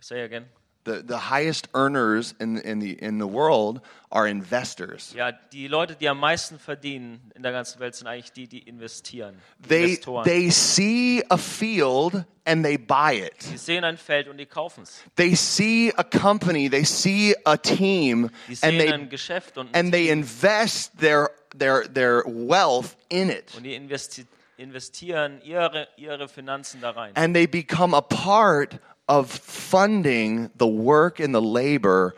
say 0.00 0.22
again, 0.22 0.46
The, 0.84 1.02
the 1.02 1.18
highest 1.18 1.66
earners 1.74 2.32
in, 2.38 2.58
in, 2.58 2.78
the, 2.78 2.92
in 3.02 3.18
the 3.18 3.26
world 3.26 3.80
are 4.12 4.28
investors. 4.28 5.12
ja, 5.16 5.32
die 5.52 5.66
Leute, 5.66 5.96
die 5.96 6.08
am 6.08 6.20
meisten 6.20 6.60
verdienen 6.60 7.32
in 7.34 7.42
der 7.42 7.50
ganzen 7.50 7.80
Welt, 7.80 7.96
sind 7.96 8.06
eigentlich 8.06 8.30
die, 8.30 8.46
die 8.46 8.60
investieren. 8.60 9.34
Die 9.58 9.68
They, 9.68 9.82
Investoren. 9.82 10.24
they 10.24 10.48
see 10.48 11.24
a 11.28 11.36
field 11.36 12.24
and 12.44 12.64
they 12.64 12.76
buy 12.78 13.14
it. 13.20 13.34
die 13.52 13.56
sehen 13.58 13.82
ein 13.82 13.96
Feld 13.96 14.28
und 14.28 14.36
die 14.38 14.46
kaufen 14.46 14.84
es. 14.84 15.02
They 15.16 15.34
see 15.34 15.92
a 15.96 16.04
company, 16.04 16.70
they 16.70 16.84
see 16.84 17.34
a 17.44 17.56
team, 17.56 18.30
Die 18.46 18.52
and 18.52 18.56
sehen 18.58 18.78
they, 18.78 18.92
ein 18.92 19.08
Geschäft 19.08 19.58
und, 19.58 19.74
and 19.74 19.90
they 19.92 20.08
invest 20.08 20.96
their, 21.00 21.30
their, 21.58 21.82
their 21.92 22.22
wealth 22.26 22.94
in 23.08 23.28
it. 23.30 23.52
und 23.56 23.64
die 23.64 23.74
investi 23.74 24.24
investieren 24.56 25.40
ihre, 25.42 25.88
ihre 25.96 26.28
Finanzen 26.28 26.80
da 26.80 26.90
rein. 26.90 27.10
And 27.16 27.34
they 27.34 27.48
become 27.48 27.92
a 27.92 28.00
part 28.00 28.78
of 29.08 29.30
funding 29.30 30.50
the 30.58 30.66
work 30.66 31.20
and 31.20 31.34
the 31.34 31.40
labor 31.40 32.14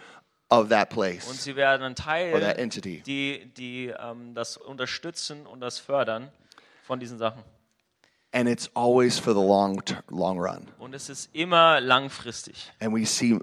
of 0.50 0.68
that 0.70 0.88
Und 0.90 0.94
place 0.94 1.42
sie 1.44 1.56
werden 1.56 1.82
ein 1.82 1.92
or 2.32 2.40
that 2.40 2.56
Teil, 2.56 2.58
entity. 2.58 3.02
die, 3.04 3.50
die 3.56 3.92
ähm, 3.98 4.34
das 4.34 4.56
unterstützen 4.56 5.46
und 5.46 5.60
das 5.60 5.78
fördern 5.78 6.30
von 6.84 6.98
diesen 6.98 7.18
Sachen. 7.18 7.42
And 8.32 8.48
it's 8.48 8.70
always 8.74 9.18
for 9.18 9.32
the 9.32 9.40
long, 9.40 9.82
long 10.10 10.38
run. 10.38 10.68
Und 10.78 10.94
es 10.94 11.08
ist 11.08 11.34
immer 11.34 11.80
langfristig. 11.80 12.70
And 12.80 12.94
we 12.94 13.06
see 13.06 13.38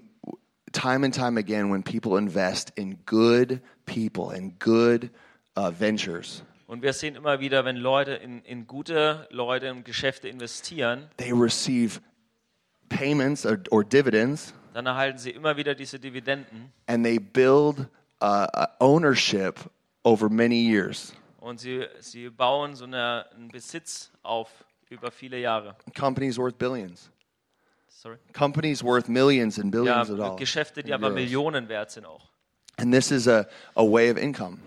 time 0.72 1.04
and 1.04 1.14
time 1.14 1.40
again 1.40 1.72
when 1.72 1.84
people 1.84 2.18
invest 2.18 2.72
in 2.76 2.98
good 3.06 3.62
people 3.86 4.36
and 4.36 4.60
good 4.60 5.10
uh, 5.58 5.72
ventures, 5.72 6.44
Und 6.68 6.82
wir 6.82 6.94
sehen 6.94 7.16
immer 7.16 7.40
wieder, 7.40 7.64
wenn 7.64 7.78
Leute 7.78 8.14
in, 8.14 8.42
in 8.44 8.66
gute 8.66 9.28
Leute 9.30 9.68
in 9.68 9.84
Geschäfte 9.84 10.28
investieren, 10.28 11.10
they 11.18 11.32
receive 11.32 12.00
payments 12.90 13.46
or, 13.46 13.60
or 13.72 13.84
dividends 13.84 14.54
dann 14.74 14.86
erhalten 14.88 15.18
sie 15.18 15.32
immer 15.32 15.56
wieder 15.56 15.76
diese 15.76 16.00
Dividenden 16.00 16.72
and 16.88 17.04
they 17.04 17.18
build 17.18 17.88
uh, 18.22 18.48
uh, 18.54 18.66
ownership 18.80 19.60
over 20.04 20.30
many 20.30 20.62
years. 20.62 21.14
und 21.40 21.60
sie, 21.60 21.86
sie 22.00 22.30
bauen 22.30 22.76
so 22.76 22.86
eine, 22.86 23.26
einen 23.36 23.50
Besitz 23.50 24.12
auf 24.24 24.50
über 24.90 25.12
viele 25.12 25.40
Jahre. 25.40 25.76
Companies 25.98 26.38
worth 26.38 26.58
billions. 26.58 27.12
Sorry. 27.88 28.18
Companies 28.34 28.84
worth 28.84 29.08
millions 29.08 29.58
and 29.60 29.74
Ja, 29.74 29.82
billions 29.82 30.10
of 30.10 30.18
dollars. 30.18 30.40
Geschäfte, 30.40 30.84
die 30.84 30.94
aber 30.94 31.08
euros. 31.08 31.16
Millionen 31.16 31.70
wert 31.70 31.92
sind 31.92 32.06
auch. 32.06 32.30
And 32.78 32.94
this 32.94 33.12
is 33.12 33.28
a, 33.28 33.46
a 33.76 33.84
way 33.84 34.12
of 34.12 34.18
income. 34.18 34.60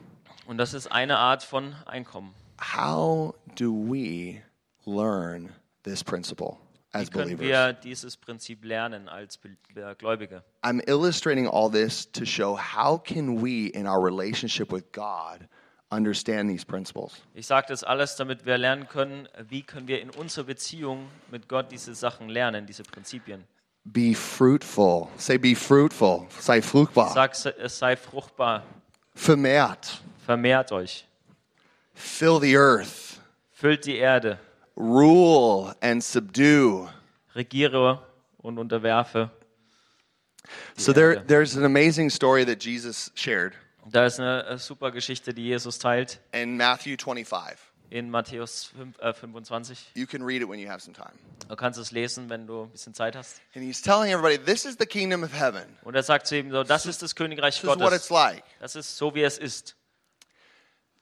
Und 0.47 0.59
das 0.59 0.73
ist 0.73 0.91
eine 0.91 1.19
Art 1.19 1.43
von 1.43 1.75
Einkommen. 1.87 2.35
How 2.61 3.35
do 3.57 3.73
we 3.73 4.43
learn 4.87 5.51
this 5.83 6.03
principle 6.03 6.57
Wie 6.93 7.07
können 7.07 7.39
wir 7.39 7.73
dieses 7.73 8.17
Prinzip 8.17 8.65
lernen 8.65 9.09
als 9.09 9.39
äh, 9.75 9.95
Gläubige? 9.97 10.43
I'm 10.63 10.81
illustrating 10.89 11.47
all 11.47 11.71
this 11.71 12.11
to 12.13 12.25
show 12.25 12.57
how 12.57 12.99
can 12.99 13.43
we 13.43 13.69
in 13.69 13.87
our 13.87 14.03
relationship 14.03 14.73
with 14.73 14.91
God 14.93 15.47
understand 15.91 16.51
these 16.51 16.65
principles. 16.65 17.23
Ich 17.35 17.47
sage 17.47 17.67
das 17.69 17.85
alles, 17.85 18.17
damit 18.17 18.47
wir 18.47 18.59
lernen 18.59 18.89
können, 18.89 19.29
wie 19.49 19.63
können 19.63 19.89
wir 19.89 20.01
in 20.01 20.11
unserer 20.11 20.45
Beziehung 20.45 21.09
mit 21.31 21.49
Gott 21.49 21.71
diese 21.71 21.95
Sachen 21.95 22.29
lernen, 22.29 22.67
diese 22.67 22.83
Prinzipien. 22.83 23.45
be 23.93 24.15
fruitful. 24.15 25.09
Say, 25.17 25.39
be 25.39 25.55
fruitful. 25.55 26.27
Sei 26.39 26.61
fruchtbar. 26.63 27.13
Sag, 27.13 27.33
es 27.59 27.79
sei 27.79 27.97
fruchtbar. 27.97 28.63
Vermehrt. 29.15 30.01
Vermehrt 30.25 30.73
euch. 30.73 31.07
Fill 31.95 32.41
the 32.41 32.57
earth. 32.57 33.21
Füllt 33.53 33.87
die 33.87 33.97
Erde. 33.97 34.39
Rule 34.79 35.75
and 35.83 36.03
subdue. 36.03 36.89
Regiere 37.35 38.01
und 38.39 38.59
unterwerfe. 38.59 39.31
So 40.77 40.93
there, 40.93 41.17
there's 41.17 41.57
an 41.57 41.65
amazing 41.65 42.11
story 42.11 42.45
that 42.47 42.61
Jesus 42.61 43.11
shared 43.15 43.55
Da 43.91 44.07
ist 44.07 44.21
eine 44.21 44.45
äh, 44.47 44.59
super 44.59 44.91
Geschichte, 44.91 45.35
die 45.35 45.45
Jesus 45.45 45.79
teilt 45.79 46.21
in 46.33 46.57
Matthew 46.57 46.97
25. 46.97 47.59
in 47.91 48.11
Matthäus 48.11 48.65
5, 48.77 48.99
äh, 49.01 49.13
25. 49.15 49.93
You 49.95 50.07
can 50.07 50.23
read 50.23 50.43
it 50.43 50.49
when 50.49 50.61
you 50.61 50.69
have 50.69 50.81
some 50.81 50.95
time. 50.95 51.13
Du 51.49 51.57
kannst 51.57 51.79
es 51.79 51.91
lesen, 51.91 52.29
wenn 52.29 52.47
du 52.47 52.65
ein 52.65 52.71
bisschen 52.71 52.95
Zeit 52.95 53.17
hast. 53.17 53.41
And 53.55 53.65
he's 53.65 53.81
telling 53.83 54.13
everybody, 54.13 54.39
this 54.39 54.65
is 54.65 54.77
the 54.79 54.87
kingdom 54.87 55.25
of 55.25 55.33
heaven. 55.33 55.65
Und 55.83 55.95
er 55.97 56.03
sagt 56.03 56.27
zu 56.27 56.37
ihm 56.39 56.51
so, 56.51 56.63
das 56.65 56.87
ist 56.87 57.03
das 57.03 57.15
Königreich 57.15 57.55
This 57.61 57.65
is 57.65 57.69
what 57.69 57.93
it's 57.93 58.09
Gottes. 58.09 58.11
like. 58.11 58.45
Das 58.61 58.77
ist 58.77 58.97
so, 58.97 59.15
wie 59.15 59.23
es 59.23 59.39
ist. 59.39 59.75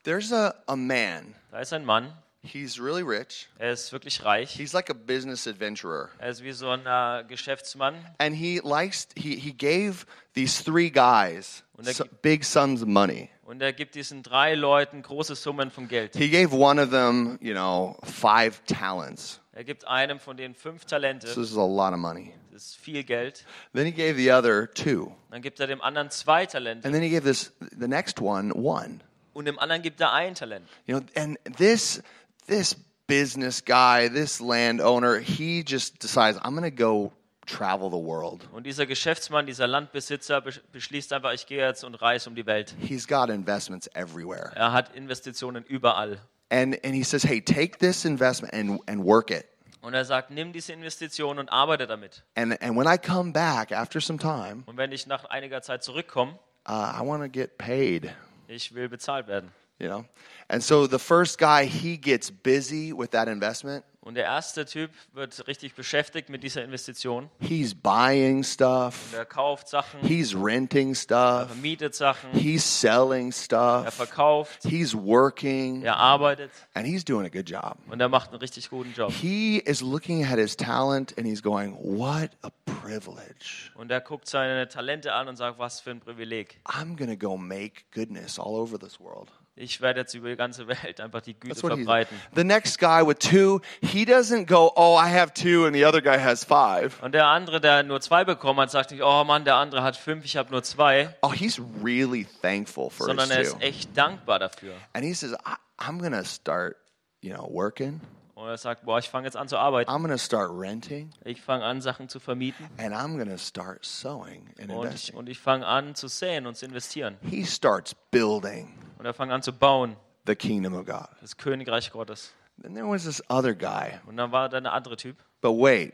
There's 0.03 0.31
a, 0.31 0.55
a 0.65 0.75
man. 0.75 1.35
Da 1.51 1.59
ist 1.59 1.73
ein 1.73 1.83
Mann, 1.85 2.13
He's 2.43 2.79
really 2.79 3.01
rich. 3.03 3.49
er 3.57 3.71
ist 3.71 3.91
wirklich 3.91 4.23
reich. 4.23 4.51
He's 4.51 4.71
like 4.73 4.89
a 4.89 4.93
business 4.93 5.47
adventurer. 5.47 6.09
Er 6.19 6.29
ist 6.29 6.43
wie 6.43 6.51
so 6.53 6.69
ein 6.69 6.85
äh, 6.85 7.23
Geschäftsmann. 7.27 7.95
And 8.19 8.35
he 8.35 8.61
likes, 8.63 9.07
he, 9.15 9.35
he 9.35 9.51
gave 9.51 10.05
these 10.33 10.63
three 10.63 10.89
guys 10.89 11.63
er 11.77 11.93
so- 11.93 12.05
big 12.21 12.45
sums 12.45 12.81
of 12.81 12.87
money. 12.87 13.29
Und 13.43 13.61
er 13.61 13.73
gibt 13.73 13.95
diesen 13.95 14.23
drei 14.23 14.55
Leuten 14.55 15.01
große 15.01 15.35
Summen 15.35 15.71
von 15.71 15.87
Geld. 15.87 16.15
He 16.15 16.29
gave 16.29 16.53
one 16.53 16.81
of 16.81 16.89
them, 16.89 17.37
you 17.41 17.53
know, 17.53 17.97
five 18.03 18.61
talents. 18.65 19.39
Er 19.53 19.63
gibt 19.63 19.87
einem 19.87 20.19
von 20.19 20.37
denen 20.37 20.53
fünf 20.53 20.85
Talente. 20.85 21.27
So 21.27 21.41
this 21.41 21.51
is 21.51 21.57
a 21.57 21.65
lot 21.65 21.91
of 21.93 21.97
money. 21.97 22.33
Das 22.51 22.63
ist 22.67 22.77
viel 22.77 23.03
Geld. 23.03 23.45
Then 23.73 23.85
he 23.85 23.91
gave 23.91 24.15
the 24.17 24.31
other 24.31 24.71
two. 24.73 25.11
Dann 25.31 25.41
gibt 25.41 25.59
er 25.59 25.67
dem 25.67 25.81
anderen 25.81 26.11
zwei 26.11 26.45
Talente. 26.45 26.85
And 26.85 26.93
then 26.93 27.01
he 27.03 27.09
gave 27.09 27.23
this 27.23 27.51
the 27.59 27.87
next 27.87 28.21
one 28.21 28.53
one. 28.53 28.99
Und 29.33 29.45
dem 29.45 29.57
anderen 29.59 29.81
gibt 29.81 29.99
er 30.01 30.13
ein 30.13 30.35
Talent. 30.35 30.67
You 30.85 30.99
know, 30.99 31.07
and 31.15 31.37
this 31.57 32.01
this 32.47 32.75
business 33.07 33.63
guy, 33.63 34.09
this 34.09 34.39
landowner, 34.41 35.19
he 35.19 35.63
just 35.65 36.01
decides 36.01 36.37
I'm 36.43 36.55
going 36.55 36.63
to 36.63 36.71
go 36.75 37.13
travel 37.45 37.89
the 37.89 37.97
world. 37.97 38.47
Und 38.51 38.65
dieser 38.65 38.85
Geschäftsmann, 38.85 39.45
dieser 39.45 39.67
Landbesitzer 39.67 40.39
besch- 40.39 40.59
beschließt 40.71 41.13
einfach, 41.13 41.31
ich 41.33 41.45
gehe 41.47 41.59
jetzt 41.65 41.83
und 41.83 41.95
reise 41.95 42.29
um 42.29 42.35
die 42.35 42.45
Welt. 42.45 42.75
He's 42.79 43.07
got 43.07 43.29
investments 43.29 43.89
everywhere. 43.93 44.51
Er 44.55 44.73
hat 44.73 44.93
Investitionen 44.95 45.63
überall. 45.63 46.19
And 46.49 46.75
and 46.83 46.93
he 46.93 47.03
says, 47.03 47.23
"Hey, 47.23 47.41
take 47.41 47.77
this 47.79 48.05
investment 48.05 48.53
and 48.53 48.79
and 48.87 49.03
work 49.03 49.31
it. 49.31 49.45
Und 49.81 49.93
er 49.93 50.03
sagt, 50.05 50.31
nimm 50.31 50.51
diese 50.53 50.73
Investition 50.73 51.39
und 51.39 51.49
arbeite 51.49 51.87
damit. 51.87 52.23
And 52.35 52.61
and 52.61 52.75
when 52.77 52.87
I 52.87 52.97
come 52.97 53.31
back 53.31 53.71
after 53.71 54.01
some 54.01 54.17
time, 54.19 54.63
Und 54.65 54.75
wenn 54.77 54.91
ich 54.91 55.07
nach 55.07 55.25
einiger 55.25 55.61
Zeit 55.61 55.83
zurückkomme, 55.83 56.33
uh, 56.67 56.71
I 56.71 56.99
want 57.05 57.23
to 57.23 57.29
get 57.29 57.57
paid." 57.57 58.09
ich 58.49 58.73
will 58.73 58.87
bezahlt 58.89 59.27
werden. 59.27 59.51
You 59.79 59.87
know? 59.89 60.05
And 60.49 60.63
so 60.63 60.87
the 60.87 60.99
first 60.99 61.37
guy, 61.37 61.65
he 61.65 61.97
gets 61.97 62.31
busy 62.31 62.93
with 62.93 63.11
that 63.11 63.27
investment. 63.27 63.83
Und 63.99 64.15
der 64.15 64.23
erste 64.23 64.63
Typ 64.63 64.89
wird 65.11 65.45
richtig 65.47 65.75
beschäftigt 65.75 66.29
mit 66.29 66.41
dieser 66.41 66.63
Investition. 66.63 67.29
He's 67.41 67.75
buying 67.75 68.41
stuff. 68.41 69.13
Er 69.13 69.25
kauft 69.25 69.67
Sachen, 69.67 69.99
He's 69.99 70.33
renting 70.33 70.95
stuff. 70.95 71.47
vermietet 71.47 71.93
Sachen, 71.93 72.31
He's 72.31 72.63
selling 72.63 73.27
er 73.27 73.33
stuff. 73.33 73.93
verkauft, 73.95 74.63
He's 74.63 74.95
working. 74.95 75.83
er 75.83 75.97
arbeitet 75.97 76.51
And 76.73 76.87
he's 76.87 77.03
doing 77.03 77.25
a 77.25 77.29
good 77.29 77.49
job. 77.49 77.77
und 77.89 77.99
er 77.99 78.07
macht 78.07 78.29
einen 78.29 78.39
richtig 78.39 78.69
guten 78.69 78.93
Job. 78.93 79.11
He 79.11 79.57
is 79.57 79.81
looking 79.81 80.23
at 80.23 80.37
his 80.39 80.55
talent 80.55 81.13
and 81.17 81.27
he's 81.27 81.43
going, 81.43 81.73
What 81.81 82.29
a 82.43 82.49
privilege. 82.81 83.71
Und 83.75 83.91
er 83.91 83.99
guckt 83.99 84.29
seine 84.29 84.69
Talente 84.69 85.11
an 85.13 85.27
und 85.27 85.35
sagt, 85.35 85.59
was 85.59 85.81
für 85.81 85.91
ein 85.91 85.99
Privileg. 85.99 86.57
I'm 86.65 86.95
going 86.95 87.09
to 87.09 87.17
go 87.17 87.35
make 87.37 87.83
goodness 87.91 88.39
all 88.39 88.55
over 88.55 88.79
this 88.79 89.01
world. 89.01 89.27
Ich 89.59 89.81
werde 89.81 90.01
jetzt 90.01 90.13
über 90.13 90.29
die 90.29 90.35
ganze 90.35 90.67
Welt 90.67 91.01
einfach 91.01 91.21
die 91.21 91.33
Güte 91.33 91.49
That's 91.55 91.63
what 91.63 91.71
he's. 91.73 91.85
verbreiten. 91.85 92.15
The 92.35 92.43
next 92.43 92.77
guy 92.79 93.01
with 93.05 93.17
two, 93.19 93.59
he 93.81 94.03
doesn't 94.05 94.45
go, 94.45 94.71
Oh, 94.75 94.95
I 94.95 95.09
have 95.09 95.33
two, 95.33 95.65
and 95.65 95.75
the 95.75 95.83
other 95.85 95.99
guy 96.01 96.19
has 96.19 96.43
five. 96.43 97.01
Und 97.01 97.13
der 97.13 97.27
andere, 97.27 97.59
der 97.59 97.81
nur 97.83 97.99
zwei 98.01 98.23
bekommen 98.23 98.59
hat, 98.59 98.69
sagt 98.71 98.91
nicht, 98.91 99.01
oh 99.03 99.23
Mann, 99.23 99.45
der 99.45 99.55
andere 99.55 99.81
hat 99.81 99.97
fünf, 99.97 100.25
ich 100.25 100.37
habe 100.37 100.51
nur 100.51 100.61
zwei, 100.63 101.15
Oh, 101.21 101.31
he's 101.33 101.59
really 101.83 102.27
thankful 102.41 102.89
for 102.91 103.07
sondern 103.07 103.31
er 103.31 103.37
his 103.39 103.47
ist 103.47 103.53
two. 103.55 103.59
echt 103.65 103.97
dankbar 103.97 104.39
dafür. 104.39 104.73
And 104.93 105.03
he 105.03 105.13
says, 105.13 105.33
I, 105.33 105.55
I'm 105.79 105.99
to 106.07 106.23
start, 106.23 106.77
you 107.21 107.33
know, 107.33 107.47
working. 107.51 108.01
Und 108.35 108.47
er 108.49 108.57
sagt, 108.57 108.85
boah, 108.85 108.99
ich 108.99 109.09
fange 109.09 109.25
jetzt 109.25 109.35
an 109.35 109.47
zu 109.47 109.57
arbeiten. 109.57 109.89
I'm 109.89 110.07
to 110.07 110.17
start 110.19 110.51
renting. 110.53 111.09
Ich 111.25 111.41
fange 111.41 111.63
an, 111.65 111.81
Sachen 111.81 112.07
zu 112.07 112.19
vermieten 112.19 112.69
And 112.77 112.93
I'm 112.93 113.17
to 113.27 113.37
start 113.39 113.83
sowing 113.83 114.53
and 114.61 114.69
und 114.69 114.77
ich, 114.77 114.83
investing. 114.83 115.15
und 115.15 115.29
ich 115.29 115.39
fange 115.39 115.65
an 115.65 115.95
zu 115.95 116.07
säen 116.07 116.45
und 116.45 116.55
zu 116.55 116.67
investieren. 116.67 117.17
He 117.23 117.43
starts 117.43 117.95
building 118.11 118.75
Und 118.97 119.05
er 119.05 119.13
fängt 119.13 119.31
an 119.31 119.41
zu 119.41 119.53
bauen, 119.53 119.95
the 120.25 120.35
kingdom 120.35 120.73
of 120.73 120.85
God. 120.85 121.07
das 121.21 121.37
Königreich 121.37 121.91
Gottes. 121.91 122.33
Then 122.61 122.73
there 122.73 122.87
was 122.87 123.03
this 123.03 123.21
other 123.29 123.53
guy. 123.53 123.99
Und 124.07 124.17
dann 124.17 124.31
war 124.31 124.49
da 124.49 124.59
der 124.59 124.73
andere 124.73 124.97
Typ. 124.97 125.17
But 125.41 125.53
wait, 125.53 125.93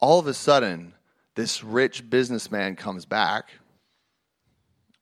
all 0.00 0.18
of 0.18 0.26
a 0.26 0.32
sudden, 0.32 0.94
this 1.34 1.64
rich 1.64 2.08
businessman 2.08 2.76
comes 2.76 3.04
back 3.04 3.46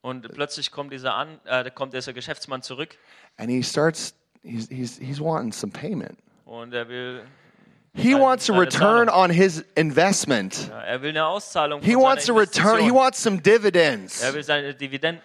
Und 0.03 0.33
plötzlich 0.33 0.71
kommt 0.71 0.93
dieser, 0.93 1.15
an, 1.15 1.39
äh, 1.45 1.71
kommt 1.71 1.93
dieser 1.93 2.15
Geschäftsmann 2.15 2.63
zurück 2.63 2.97
and 3.37 3.51
he 3.51 3.63
starts, 3.63 4.15
he's, 4.43 4.67
he's, 4.71 4.99
he's 4.99 5.21
wanting 5.21 5.53
some 5.53 5.71
payment. 5.71 6.19
und 6.47 6.73
er 6.73 6.89
will, 6.89 7.23
He 7.93 8.15
wants 8.15 8.49
a 8.49 8.57
return 8.57 9.09
on 9.09 9.31
his 9.31 9.65
investment. 9.75 10.71
er 10.87 11.03
will 11.03 11.11
eine 11.11 11.27
Auszahlung 11.27 11.83
He 11.83 11.97
wants 11.97 12.31
a 12.31 12.33
return, 12.33 12.81
he 12.81 12.91
wants 12.91 13.21
some 13.21 13.43
dividends. 13.43 14.23
Er 14.23 14.33
will 14.33 14.45
seine 14.45 14.75
Dividenden. 14.75 15.21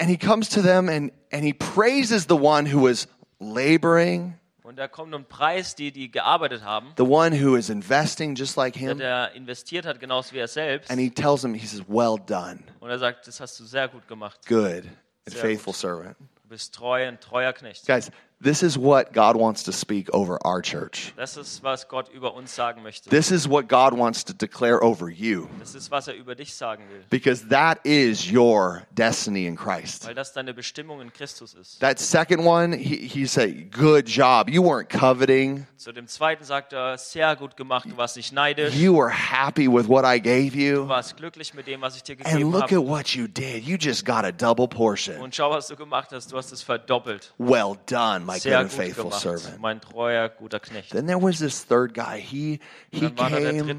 And 0.00 0.08
he 0.08 0.16
comes 0.16 0.48
to 0.50 0.62
them 0.62 0.88
and, 0.88 1.12
and 1.30 1.44
he 1.44 1.52
praises 1.52 2.26
the 2.26 2.34
one 2.36 2.72
who 2.72 2.88
is 2.88 3.06
laboring, 3.54 4.34
Und 4.62 4.78
er 4.78 4.88
kommt 4.88 5.14
und 5.14 5.28
preist 5.28 5.78
die, 5.80 5.90
die 5.90 6.10
gearbeitet 6.10 6.62
haben, 6.64 6.92
the 6.96 7.02
one 7.02 7.32
who 7.32 7.56
is 7.56 7.68
investing 7.70 8.34
just 8.36 8.56
like 8.56 8.74
der, 8.74 8.90
him. 8.90 8.98
der 8.98 9.32
investiert 9.32 9.84
hat, 9.84 9.98
genauso 10.00 10.32
wie 10.32 10.38
er 10.38 10.48
selbst. 10.48 10.90
And 10.90 11.00
he 11.00 11.10
tells 11.10 11.42
him, 11.42 11.54
he 11.54 11.66
says, 11.66 11.82
Well 11.88 12.16
done, 12.24 12.60
Und 12.78 12.88
er 12.90 12.98
sagt, 12.98 13.26
das 13.26 13.40
hast 13.40 13.58
du 13.58 13.64
sehr 13.64 13.88
gut 13.88 14.06
gemacht. 14.06 14.46
good 14.46 14.84
and 14.84 14.90
Sehr 15.26 15.40
faithful 15.40 15.72
gut. 15.72 15.80
servant. 15.80 16.16
Du 16.42 16.48
bist 16.48 16.74
treu, 16.74 17.06
ein 17.06 17.18
treuer 17.20 17.52
Knecht. 17.52 17.84
Guys, 17.86 18.10
this 18.42 18.62
is 18.62 18.78
what 18.78 19.12
God 19.12 19.36
wants 19.36 19.62
to 19.64 19.72
speak 19.72 20.08
over 20.14 20.38
our 20.46 20.62
church. 20.62 21.12
Das 21.16 21.36
ist, 21.36 21.62
was 21.62 21.88
Gott 21.88 22.08
über 22.12 22.34
uns 22.34 22.54
sagen 22.54 22.82
möchte. 22.82 23.10
This 23.10 23.30
is 23.30 23.48
what 23.48 23.68
God 23.68 23.92
wants 23.96 24.24
to 24.24 24.32
declare 24.32 24.82
over 24.82 25.08
you 25.10 25.48
Das 25.58 25.74
ist, 25.74 25.90
was 25.90 26.08
er 26.08 26.14
über 26.14 26.34
dich 26.34 26.54
sagen 26.54 26.84
will. 26.90 27.04
because 27.10 27.46
that 27.48 27.78
is 27.84 28.30
your 28.32 28.82
destiny 28.92 29.46
in 29.46 29.56
Christ. 29.56 30.06
Weil 30.06 30.14
das 30.14 30.32
deine 30.32 30.54
Bestimmung 30.54 31.00
in 31.00 31.12
Christus 31.12 31.54
ist. 31.54 31.80
That 31.80 31.98
second 31.98 32.44
one, 32.44 32.76
he, 32.76 32.96
he 33.06 33.26
said, 33.26 33.70
Good 33.72 34.08
job. 34.08 34.48
You 34.48 34.62
weren't 34.62 34.88
coveting. 34.88 35.66
Zu 35.76 35.92
dem 35.92 36.06
zweiten 36.06 36.44
sagt 36.44 36.72
er, 36.74 36.98
sehr 36.98 37.36
gut 37.36 37.56
gemacht, 37.56 37.86
du 37.90 37.96
warst 37.96 38.16
nicht 38.16 38.32
neidisch, 38.32 38.74
You 38.74 38.94
were 38.96 39.10
happy 39.10 39.66
with 39.66 39.88
what 39.88 40.04
I 40.04 40.20
gave 40.20 40.50
du 40.52 40.58
you. 40.58 40.88
warst 40.88 41.16
glücklich 41.16 41.54
mit 41.54 41.66
dem, 41.66 41.80
was 41.80 41.96
ich 41.96 42.02
dir 42.02 42.16
And 42.24 42.24
gegeben 42.24 42.50
look 42.52 42.72
at 42.72 42.78
what 42.86 43.08
you 43.14 43.26
did. 43.26 43.64
You 43.64 43.76
just 43.78 44.04
got 44.04 44.24
a 44.24 44.30
double 44.32 44.68
portion. 44.68 45.16
Und 45.20 45.34
schau, 45.34 45.50
was 45.50 45.68
du 45.68 45.76
gemacht 45.76 46.10
hast, 46.12 46.32
du 46.32 46.36
hast 46.36 46.52
es 46.52 46.62
verdoppelt. 46.62 47.32
Well 47.38 47.76
done, 47.86 48.26
my 48.32 48.38
good 48.38 48.52
and 48.52 48.70
faithful 48.70 49.10
gemacht, 49.10 49.20
servant. 49.20 49.60
mein 49.60 49.80
treuer, 49.80 50.28
guter 50.28 50.60
Knecht. 50.60 50.90
Then 50.90 51.06
there 51.06 51.18
was 51.18 51.38
this 51.38 51.64
third 51.64 51.94
guy. 51.94 52.18
He 52.18 52.60
he 52.90 53.10
came 53.10 53.78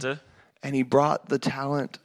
and 0.63 0.75
he 0.75 0.83
brought 0.83 1.29
the 1.29 1.39
talent. 1.39 1.99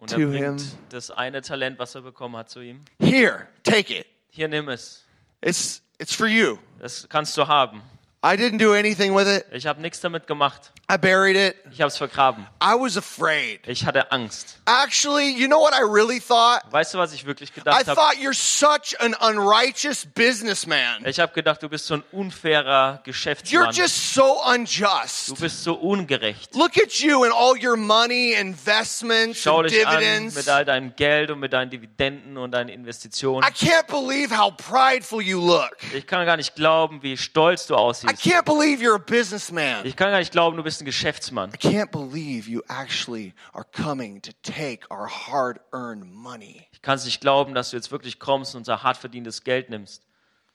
und 0.00 0.12
er 0.12 0.18
to 0.18 0.30
him. 0.30 0.56
das 0.88 1.10
eine 1.10 1.42
Talent, 1.42 1.78
was 1.78 1.94
er 1.94 2.02
bekommen 2.02 2.36
hat, 2.36 2.48
zu 2.48 2.60
ihm. 2.60 2.80
Here, 2.98 3.48
take 3.62 3.90
it. 3.94 4.06
Hier, 4.30 4.48
nimm 4.48 4.68
es. 4.68 5.04
It's 5.42 5.82
it's 5.98 6.14
for 6.14 6.26
you. 6.26 6.58
Das 6.78 7.06
kannst 7.08 7.36
du 7.36 7.46
haben. 7.46 7.82
I 8.22 8.36
didn't 8.36 8.58
do 8.58 8.74
anything 8.74 9.14
with 9.16 9.26
it. 9.26 9.46
Ich 9.50 9.66
habe 9.66 9.80
nichts 9.80 10.00
damit 10.00 10.26
gemacht. 10.26 10.72
I 10.92 10.98
buried 10.98 11.36
it. 11.36 11.56
Ich 11.72 11.80
habe 11.80 11.88
es 11.88 11.96
vergraben. 11.96 12.46
I 12.62 12.74
was 12.74 12.98
afraid. 12.98 13.60
Ich 13.66 13.86
hatte 13.86 14.12
Angst. 14.12 14.58
Actually, 14.66 15.30
you 15.30 15.46
know 15.46 15.58
what 15.60 15.72
I 15.72 15.82
really 15.82 16.20
thought? 16.20 16.60
Weißt 16.70 16.92
du, 16.92 16.98
was 16.98 17.14
ich 17.14 17.24
wirklich 17.24 17.50
I 17.50 17.54
gedacht 17.60 17.86
habe? 17.86 17.94
thought 17.98 18.16
you're 18.16 18.34
such 18.34 18.94
an 19.00 19.14
unrighteous 19.14 20.04
businessman. 20.14 21.02
Ich 21.06 21.18
habe 21.18 21.32
gedacht, 21.32 21.62
du 21.62 21.68
bist 21.70 21.86
so 21.86 21.94
ein 21.94 22.02
unfairer 22.12 22.96
You're 22.98 23.02
Geschäftsmann. 23.04 23.70
just 23.72 24.12
so 24.14 24.20
Du 24.44 24.50
unjust. 24.52 25.40
bist 25.40 25.64
so 25.64 25.74
ungerecht. 25.74 26.54
Look 26.54 26.76
at 26.76 26.92
you 27.00 27.22
and 27.24 27.32
all 27.32 27.54
your 27.56 27.76
money, 27.76 28.32
investments, 28.34 29.40
Schau 29.40 29.60
and 29.60 29.70
dich 29.70 29.86
an 29.86 29.98
dividends. 29.98 30.34
mit 30.34 30.48
all 30.48 30.64
deinem 30.66 30.94
Geld 30.96 31.30
und 31.30 31.38
mit 31.40 31.52
deinen 31.54 31.70
Dividenden 31.70 32.36
und 32.36 32.50
deinen 32.50 32.68
Investitionen. 32.68 33.46
I 33.48 33.50
can't 33.52 33.86
believe 33.86 34.36
how 34.36 34.52
prideful 34.54 35.22
you 35.22 35.40
look. 35.40 35.76
Ich 35.94 36.06
kann 36.06 36.26
gar 36.26 36.36
nicht 36.36 36.54
glauben, 36.54 37.02
wie 37.02 37.16
stolz 37.16 37.66
du 37.66 37.76
I 38.10 38.12
can't 38.12 38.44
believe 38.44 38.82
you're 38.82 38.96
a 38.96 38.98
businessman. 38.98 39.86
Ich 39.86 39.94
kann 39.94 40.10
gar 40.10 40.18
nicht 40.18 40.32
glauben, 40.32 40.56
du 40.56 40.64
bist 40.64 40.82
ein 40.82 40.84
Geschäftsmann. 40.84 41.50
I 41.50 41.56
can't 41.56 41.92
believe 41.92 42.50
you 42.50 42.60
actually 42.68 43.34
are 43.52 43.64
coming 43.64 44.20
to 44.22 44.32
take 44.42 44.80
our 44.90 45.06
hard 45.06 45.60
earned 45.72 46.12
money. 46.12 46.66
Ich 46.72 46.82
kann 46.82 46.96
es 46.96 47.04
nicht 47.04 47.20
glauben, 47.20 47.54
dass 47.54 47.70
du 47.70 47.76
jetzt 47.76 47.92
wirklich 47.92 48.18
kommst 48.18 48.56
und 48.56 48.62
unser 48.62 48.82
hart 48.82 48.96
verdientes 48.96 49.44
Geld 49.44 49.70
nimmst. 49.70 50.02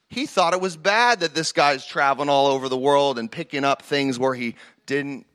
He 0.10 0.28
thought 0.28 0.54
it 0.54 0.62
was 0.62 0.76
bad 0.76 1.22
that 1.22 1.34
this 1.34 1.54
guy's 1.54 1.88
traveling 1.88 2.30
all 2.30 2.48
over 2.48 2.68
the 2.68 2.78
world 2.78 3.18
and 3.18 3.32
picking 3.32 3.64
up 3.64 3.82
things 3.82 4.20
where 4.20 4.36
he 4.36 4.56
didn't 4.86 5.26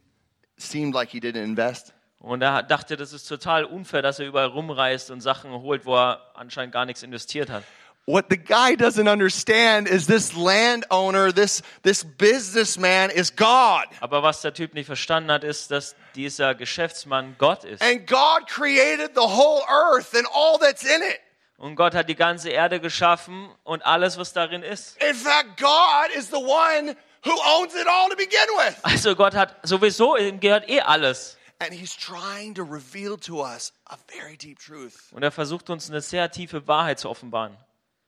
seemed 0.58 0.94
like 0.94 1.08
he 1.08 1.20
didn't 1.20 1.42
invest. 1.42 1.94
Und 2.18 2.42
er 2.42 2.62
dachte, 2.62 2.98
das 2.98 3.14
ist 3.14 3.26
total 3.26 3.64
unfair, 3.64 4.02
dass 4.02 4.18
er 4.18 4.26
überall 4.26 4.48
rumreist 4.48 5.10
und 5.10 5.22
Sachen 5.22 5.52
holt, 5.52 5.86
wo 5.86 5.96
er 5.96 6.20
anscheinend 6.34 6.74
gar 6.74 6.84
nichts 6.84 7.02
investiert 7.02 7.48
hat. 7.48 7.64
What 8.10 8.28
the 8.28 8.36
guy 8.36 8.74
doesn't 8.74 9.06
understand 9.06 9.86
is 9.86 10.06
this 10.08 10.34
landowner, 10.34 11.30
this, 11.30 11.62
this 11.82 12.02
businessman 12.02 13.10
is 13.10 13.30
God. 13.30 13.84
Aber 14.00 14.22
was 14.22 14.42
der 14.42 14.52
Typ 14.52 14.74
nicht 14.74 14.86
verstanden 14.86 15.30
hat, 15.30 15.44
ist, 15.44 15.70
dass 15.70 15.94
dieser 16.16 16.56
Geschäftsmann 16.56 17.36
Gott 17.38 17.62
ist. 17.62 17.80
And 17.82 18.04
God 18.08 18.48
created 18.48 19.12
the 19.14 19.20
whole 19.20 19.62
earth 19.68 20.14
and 20.14 20.26
all 20.34 20.58
that's 20.58 20.82
in 20.82 21.02
it. 21.02 21.20
Und 21.56 21.76
Gott 21.76 21.94
hat 21.94 22.08
die 22.08 22.16
ganze 22.16 22.48
Erde 22.48 22.80
geschaffen 22.80 23.48
und 23.62 23.84
alles, 23.86 24.18
was 24.18 24.32
darin 24.32 24.64
ist. 24.64 25.00
In 25.00 25.14
fact, 25.14 25.56
God 25.58 26.10
is 26.16 26.30
the 26.30 26.36
one 26.36 26.96
who 27.24 27.30
owns 27.30 27.74
it 27.74 27.86
all 27.86 28.08
to 28.08 28.16
begin 28.16 28.48
with. 28.56 28.76
Also 28.82 29.14
Gott 29.14 29.34
hat 29.34 29.54
sowieso, 29.62 30.16
ihm 30.16 30.40
gehört 30.40 30.68
eh 30.68 30.80
alles. 30.80 31.36
And 31.60 31.72
he's 31.72 31.94
trying 31.94 32.54
to 32.54 32.64
reveal 32.64 33.18
to 33.18 33.44
us 33.44 33.72
a 33.86 33.96
very 34.08 34.36
deep 34.36 34.58
truth. 34.58 35.12
Und 35.12 35.22
er 35.22 35.30
versucht 35.30 35.70
uns 35.70 35.90
eine 35.90 36.00
sehr 36.00 36.30
tiefe 36.30 36.66
Wahrheit 36.66 36.98
zu 36.98 37.08
offenbaren. 37.08 37.56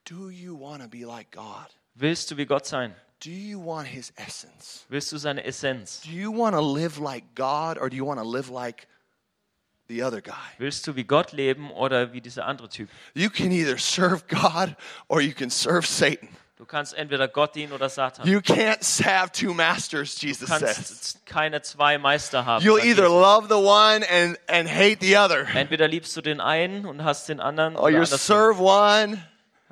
Do 0.05 0.31
you 0.31 0.55
want 0.55 0.83
to 0.83 0.89
be 0.89 1.05
like 1.05 1.31
God? 1.31 1.67
Willst 1.95 2.31
du 2.31 2.37
wie 2.37 2.47
Gott 2.47 2.67
sein? 2.67 2.95
Do 3.21 3.31
you 3.31 3.61
want 3.65 3.87
his 3.87 4.13
essence? 4.17 4.85
Willst 4.89 5.13
du 5.13 5.17
seine 5.19 5.45
Essenz? 5.45 6.01
Do 6.03 6.11
you 6.11 6.33
want 6.33 6.55
to 6.57 6.61
live 6.61 6.99
like 6.99 7.25
God 7.37 7.79
or 7.79 7.89
do 7.89 7.97
you 7.97 8.05
want 8.05 8.19
to 8.19 8.27
live 8.29 8.51
like 8.51 8.89
the 9.89 10.03
other 10.03 10.21
guy? 10.21 10.33
Willst 10.59 10.87
du 10.89 10.97
wie 10.97 11.05
Gott 11.05 11.33
leben 11.33 11.71
oder 11.71 12.13
wie 12.13 12.21
dieser 12.21 12.47
andere 12.47 12.69
Typ? 12.69 12.89
You 13.15 13.31
can 13.31 13.53
either 13.53 13.79
serve 13.79 14.25
God 14.29 14.75
or 15.07 15.21
you 15.21 15.33
can 15.33 15.51
serve 15.51 15.87
Satan. 15.87 16.29
Du 16.57 16.65
kannst 16.67 16.95
entweder 16.95 17.29
Gott 17.29 17.55
dienen 17.55 17.73
oder 17.73 17.89
Satan. 17.89 18.27
You 18.27 18.39
can't 18.41 18.81
have 19.05 19.31
two 19.33 19.53
masters, 19.55 20.17
Du 20.17 20.27
Jesus 20.27 20.49
says. 20.49 20.61
kannst 20.61 21.27
keine 21.27 21.63
zwei 21.63 21.99
Meister 21.99 22.45
haben. 22.45 22.65
You'll 22.65 22.79
either 22.79 23.05
Jesus. 23.05 23.21
love 23.21 23.49
the 23.49 23.55
one 23.55 24.05
and, 24.09 24.39
and 24.49 24.69
hate 24.69 24.99
the 25.01 25.17
other, 25.17 25.47
Entweder 25.55 25.87
liebst 25.89 26.17
du 26.17 26.21
den 26.23 26.41
einen 26.41 26.87
und 26.87 27.05
hast 27.05 27.29
den 27.29 27.39
anderen. 27.41 27.77
or 27.77 27.85
Oder 27.85 27.99
you 27.99 28.05
serve 28.05 28.61
one 28.61 29.23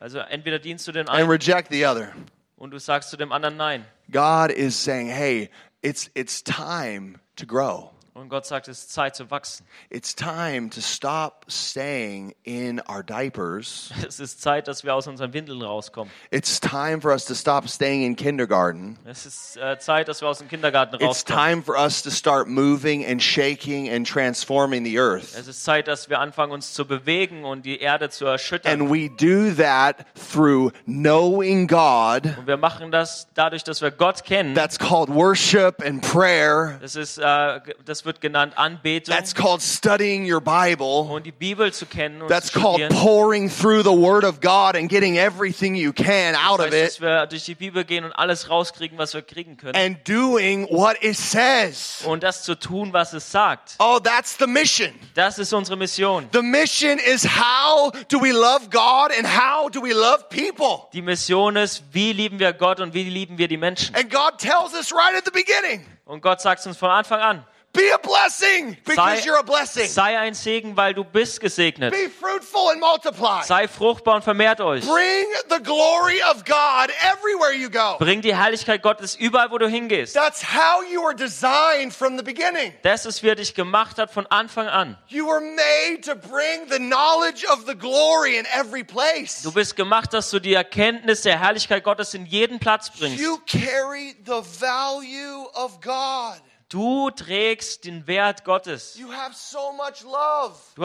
Also 0.01 0.19
entweder 0.19 0.59
dienst 0.59 0.89
du 0.89 0.93
den 0.93 1.09
and 1.09 1.11
einen 1.11 1.31
reject 1.31 1.71
the 1.71 1.87
other. 1.87 2.13
und 2.57 2.71
du 2.71 2.79
sagst 2.79 3.11
zu 3.11 3.17
dem 3.19 3.33
anderen 3.33 3.57
Nein. 3.57 3.85
God 4.11 4.51
is 4.51 4.75
saying, 4.83 5.09
hey, 5.09 5.51
it's, 5.83 6.11
it's 6.15 6.43
time 6.43 7.21
to 7.37 7.47
grow. 7.47 7.91
Und 8.21 8.29
Gott 8.29 8.45
sagt, 8.45 8.69
es 8.69 8.81
ist 8.81 8.93
Zeit 8.93 9.17
zu 9.17 9.31
wachsen. 9.31 9.65
It's 9.89 10.15
time 10.15 10.69
to 10.69 10.83
stop 10.83 11.47
staying 11.49 12.35
in 12.45 12.83
our 12.87 13.03
diapers. 13.03 13.91
Es 14.07 14.21
ist 14.21 14.43
Zeit, 14.43 14.69
dass 14.69 14.85
wir 14.85 14.95
aus 14.95 15.07
unseren 15.07 15.33
Windeln 15.33 15.63
rauskommen. 15.63 16.13
It's 16.31 16.61
time 16.61 17.01
for 17.01 17.13
us 17.13 17.25
to 17.25 17.35
stop 17.35 17.67
staying 17.67 18.05
in 18.05 18.17
kindergarten. 18.17 18.99
Es 19.07 19.25
ist 19.25 19.57
äh, 19.57 19.79
Zeit, 19.79 20.09
dass 20.09 20.21
wir 20.21 20.29
aus 20.29 20.39
dem 20.39 20.49
Kindergarten 20.49 20.97
It's 20.97 21.05
rauskommen. 21.05 21.45
time 21.45 21.63
for 21.63 21.77
us 21.77 22.03
to 22.03 22.11
start 22.11 22.47
moving 22.47 23.07
and 23.07 23.23
shaking 23.23 23.89
and 23.89 24.07
transforming 24.07 24.85
the 24.85 24.99
earth. 24.99 25.35
Es 25.35 25.49
ist 25.49 25.65
Zeit, 25.65 25.89
dass 25.89 26.11
wir 26.11 26.21
anfangen, 26.21 26.53
uns 26.53 26.75
zu 26.75 26.85
bewegen 26.87 27.47
und 27.47 27.65
die 27.65 27.81
Erde 27.81 28.11
zu 28.11 28.27
erschüttern. 28.27 28.83
And 28.83 28.91
we 28.91 29.09
do 29.09 29.55
that 29.55 30.05
through 30.31 30.73
knowing 30.85 31.67
God. 31.67 32.27
Und 32.37 32.47
wir 32.47 32.59
machen 32.59 32.91
das 32.91 33.29
dadurch, 33.33 33.65
dass 33.65 33.81
wir 33.81 33.91
Gott 33.91 34.25
kennen. 34.25 34.55
That's 34.55 34.79
called 34.79 35.09
worship 35.09 35.83
and 35.83 36.03
prayer. 36.03 36.77
Das, 36.83 36.97
ist, 36.97 37.17
äh, 37.17 37.61
das 37.87 38.05
wird 38.05 38.10
genannt 38.19 38.55
Anbetung. 38.57 39.15
That's 39.15 39.35
called 39.35 39.61
studying 39.63 40.25
your 40.33 40.41
Bible. 40.41 40.87
Und 41.11 41.27
die 41.27 41.33
Bibel 41.33 41.73
zu 41.73 41.85
kennen 41.87 42.23
und 42.23 42.29
That's 42.29 42.51
zu 42.51 42.61
called 42.61 42.89
pouring 42.89 43.51
through 43.51 43.83
the 43.83 43.91
Word 43.91 44.25
of 44.25 44.41
God 44.41 44.75
and 44.75 44.89
getting 44.89 45.17
everything 45.17 45.75
you 45.75 45.93
can 45.93 46.35
out 46.35 46.59
Das 46.61 46.67
of 46.69 46.73
heißt, 46.73 46.75
it 46.75 46.87
dass 46.95 47.01
wir 47.01 47.27
durch 47.27 47.45
die 47.45 47.55
Bibel 47.55 47.85
gehen 47.85 48.05
und 48.05 48.13
alles 48.13 48.49
rauskriegen, 48.49 48.97
was 48.99 49.15
wir 49.15 49.23
kriegen 49.23 49.57
können. 49.57 49.77
and 49.77 49.99
doing 50.09 50.67
what 50.71 50.97
it 51.03 51.17
says. 51.17 52.03
Und 52.07 52.23
das 52.23 52.43
zu 52.43 52.55
tun, 52.59 52.93
was 52.93 53.13
es 53.13 53.31
sagt. 53.31 53.75
Oh, 53.79 53.99
that's 54.03 54.37
the 54.39 54.47
mission. 54.47 54.91
Das 55.15 55.39
ist 55.39 55.53
unsere 55.53 55.77
Mission. 55.77 56.29
The 56.33 56.43
mission 56.43 56.99
is 56.99 57.25
how 57.25 57.93
do 58.09 58.21
we 58.21 58.33
love 58.33 58.69
God 58.71 59.13
and 59.17 59.27
how 59.27 59.71
do 59.71 59.83
we 59.83 59.93
love 59.93 60.25
people? 60.31 60.89
Die 60.93 61.03
Mission 61.03 61.57
ist, 61.57 61.83
wie 61.93 62.13
lieben 62.13 62.39
wir 62.39 62.53
Gott 62.53 62.81
und 62.81 62.95
wie 62.95 63.05
lieben 63.05 63.39
wir 63.39 63.49
die 63.49 63.57
Menschen. 63.57 63.95
And 63.95 64.11
God 64.11 64.39
tells 64.39 64.73
us 64.75 64.93
right 64.93 65.15
at 65.17 65.25
the 65.25 65.31
beginning 65.31 65.85
Und 66.05 66.23
Gott 66.23 66.41
sagt 66.41 66.65
uns 66.67 66.77
von 66.77 66.91
Anfang 66.91 67.21
an, 67.21 67.45
be 67.73 67.89
a 67.95 67.99
blessing 67.99 68.77
because 68.85 69.23
sei, 69.23 69.25
you're 69.25 69.39
a 69.39 69.43
blessing. 69.43 69.87
sei 69.87 70.19
ein 70.19 70.35
Segen, 70.35 70.77
weil 70.77 70.93
du 70.93 71.05
bist 71.05 71.41
gesegnet. 71.41 71.93
Be 71.93 72.09
fruitful 72.09 72.71
and 72.71 72.81
multiply. 72.81 73.43
Sei 73.45 73.69
fruchtbar 73.69 74.17
und 74.17 74.23
vermehrt 74.23 74.61
euch. 74.61 74.85
Bring 74.87 75.27
the 75.49 75.63
glory 75.63 76.21
of 76.31 76.45
God 76.45 76.91
everywhere 77.01 77.53
you 77.53 77.71
go. 77.71 77.97
Bring 77.99 78.23
die 78.23 78.35
Herrlichkeit 78.35 78.83
Gottes 78.83 79.15
überall, 79.15 79.51
wo 79.51 79.59
du 79.59 79.69
hingehst. 79.69 80.15
That's 80.15 80.43
how 80.43 80.83
you 80.83 81.03
were 81.03 81.15
designed 81.15 81.95
from 81.95 82.17
the 82.17 82.25
beginning. 82.25 82.73
Das 82.83 83.07
ist, 83.07 83.23
wie 83.23 83.29
er 83.29 83.37
dich 83.37 83.55
gemacht 83.55 83.99
hat 83.99 84.11
von 84.11 84.27
Anfang 84.27 84.69
an. 84.69 84.99
You 85.09 85.27
were 85.27 85.41
made 85.41 86.01
to 86.03 86.17
bring 86.17 86.69
the 86.69 86.79
knowledge 86.79 87.47
of 87.51 87.67
the 87.67 87.77
glory 87.77 88.37
in 88.37 88.47
every 88.47 88.83
place. 88.83 89.43
Du 89.43 89.53
bist 89.53 89.77
gemacht, 89.77 90.13
dass 90.13 90.31
du 90.31 90.41
die 90.41 90.55
Erkenntnis 90.55 91.23
der 91.23 91.41
Herrlichkeit 91.41 91.85
Gottes 91.85 92.15
in 92.15 92.27
jeden 92.27 92.59
Platz 92.59 92.91
bringst. 92.91 93.21
You 93.21 93.39
carry 93.47 94.17
the 94.25 94.43
value 94.43 95.47
of 95.55 95.81
God. 95.81 96.41
Du 96.71 97.11
trägst 97.11 97.85
den 97.85 98.07
Wert 98.07 98.45
Gottes. 98.45 98.95
Du 98.95 99.13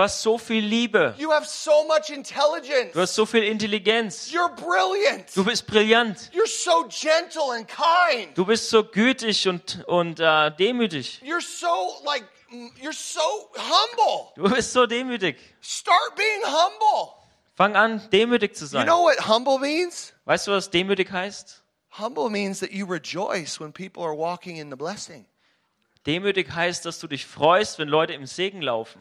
hast 0.01 0.21
so 0.23 0.37
viel 0.39 0.65
Liebe. 0.65 1.15
Du 1.19 1.31
hast 1.31 1.63
so 3.13 3.25
viel 3.27 3.43
Intelligenz. 3.43 4.31
Du 5.35 5.45
bist 5.45 5.67
brillant. 5.67 6.31
Du 8.33 8.45
bist 8.45 8.69
so 8.71 8.83
gütig 8.83 9.47
und, 9.47 9.85
und 9.85 10.19
äh, 10.19 10.51
demütig. 10.57 11.21
Du 14.35 14.49
bist 14.49 14.73
so 14.73 14.85
demütig. 14.87 15.37
Start 15.61 16.15
being 16.15 16.41
humble. 16.45 17.13
Fang 17.53 17.75
an, 17.75 18.01
demütig 18.11 18.55
zu 18.55 18.65
You 18.65 18.69
sein. 18.69 18.87
know 18.87 19.03
what 19.03 19.27
humble 19.27 19.59
means? 19.59 20.13
Weißt 20.25 20.47
du, 20.47 20.51
was 20.51 20.71
demütig 20.71 21.11
heißt? 21.11 21.61
Humble 21.99 22.31
means 22.31 22.59
that 22.59 22.71
you 22.71 22.87
rejoice 22.87 23.59
when 23.59 23.71
people 23.71 24.03
are 24.03 24.17
walking 24.17 24.57
in 24.57 24.71
the 24.71 24.75
blessing. 24.75 25.27
Demütig 26.05 26.51
heißt, 26.53 26.85
dass 26.85 26.99
du 26.99 27.07
dich 27.07 27.25
freust, 27.25 27.79
wenn 27.79 27.87
Leute 27.87 28.13
im 28.13 28.25
Segen 28.25 28.61
laufen. 28.61 28.99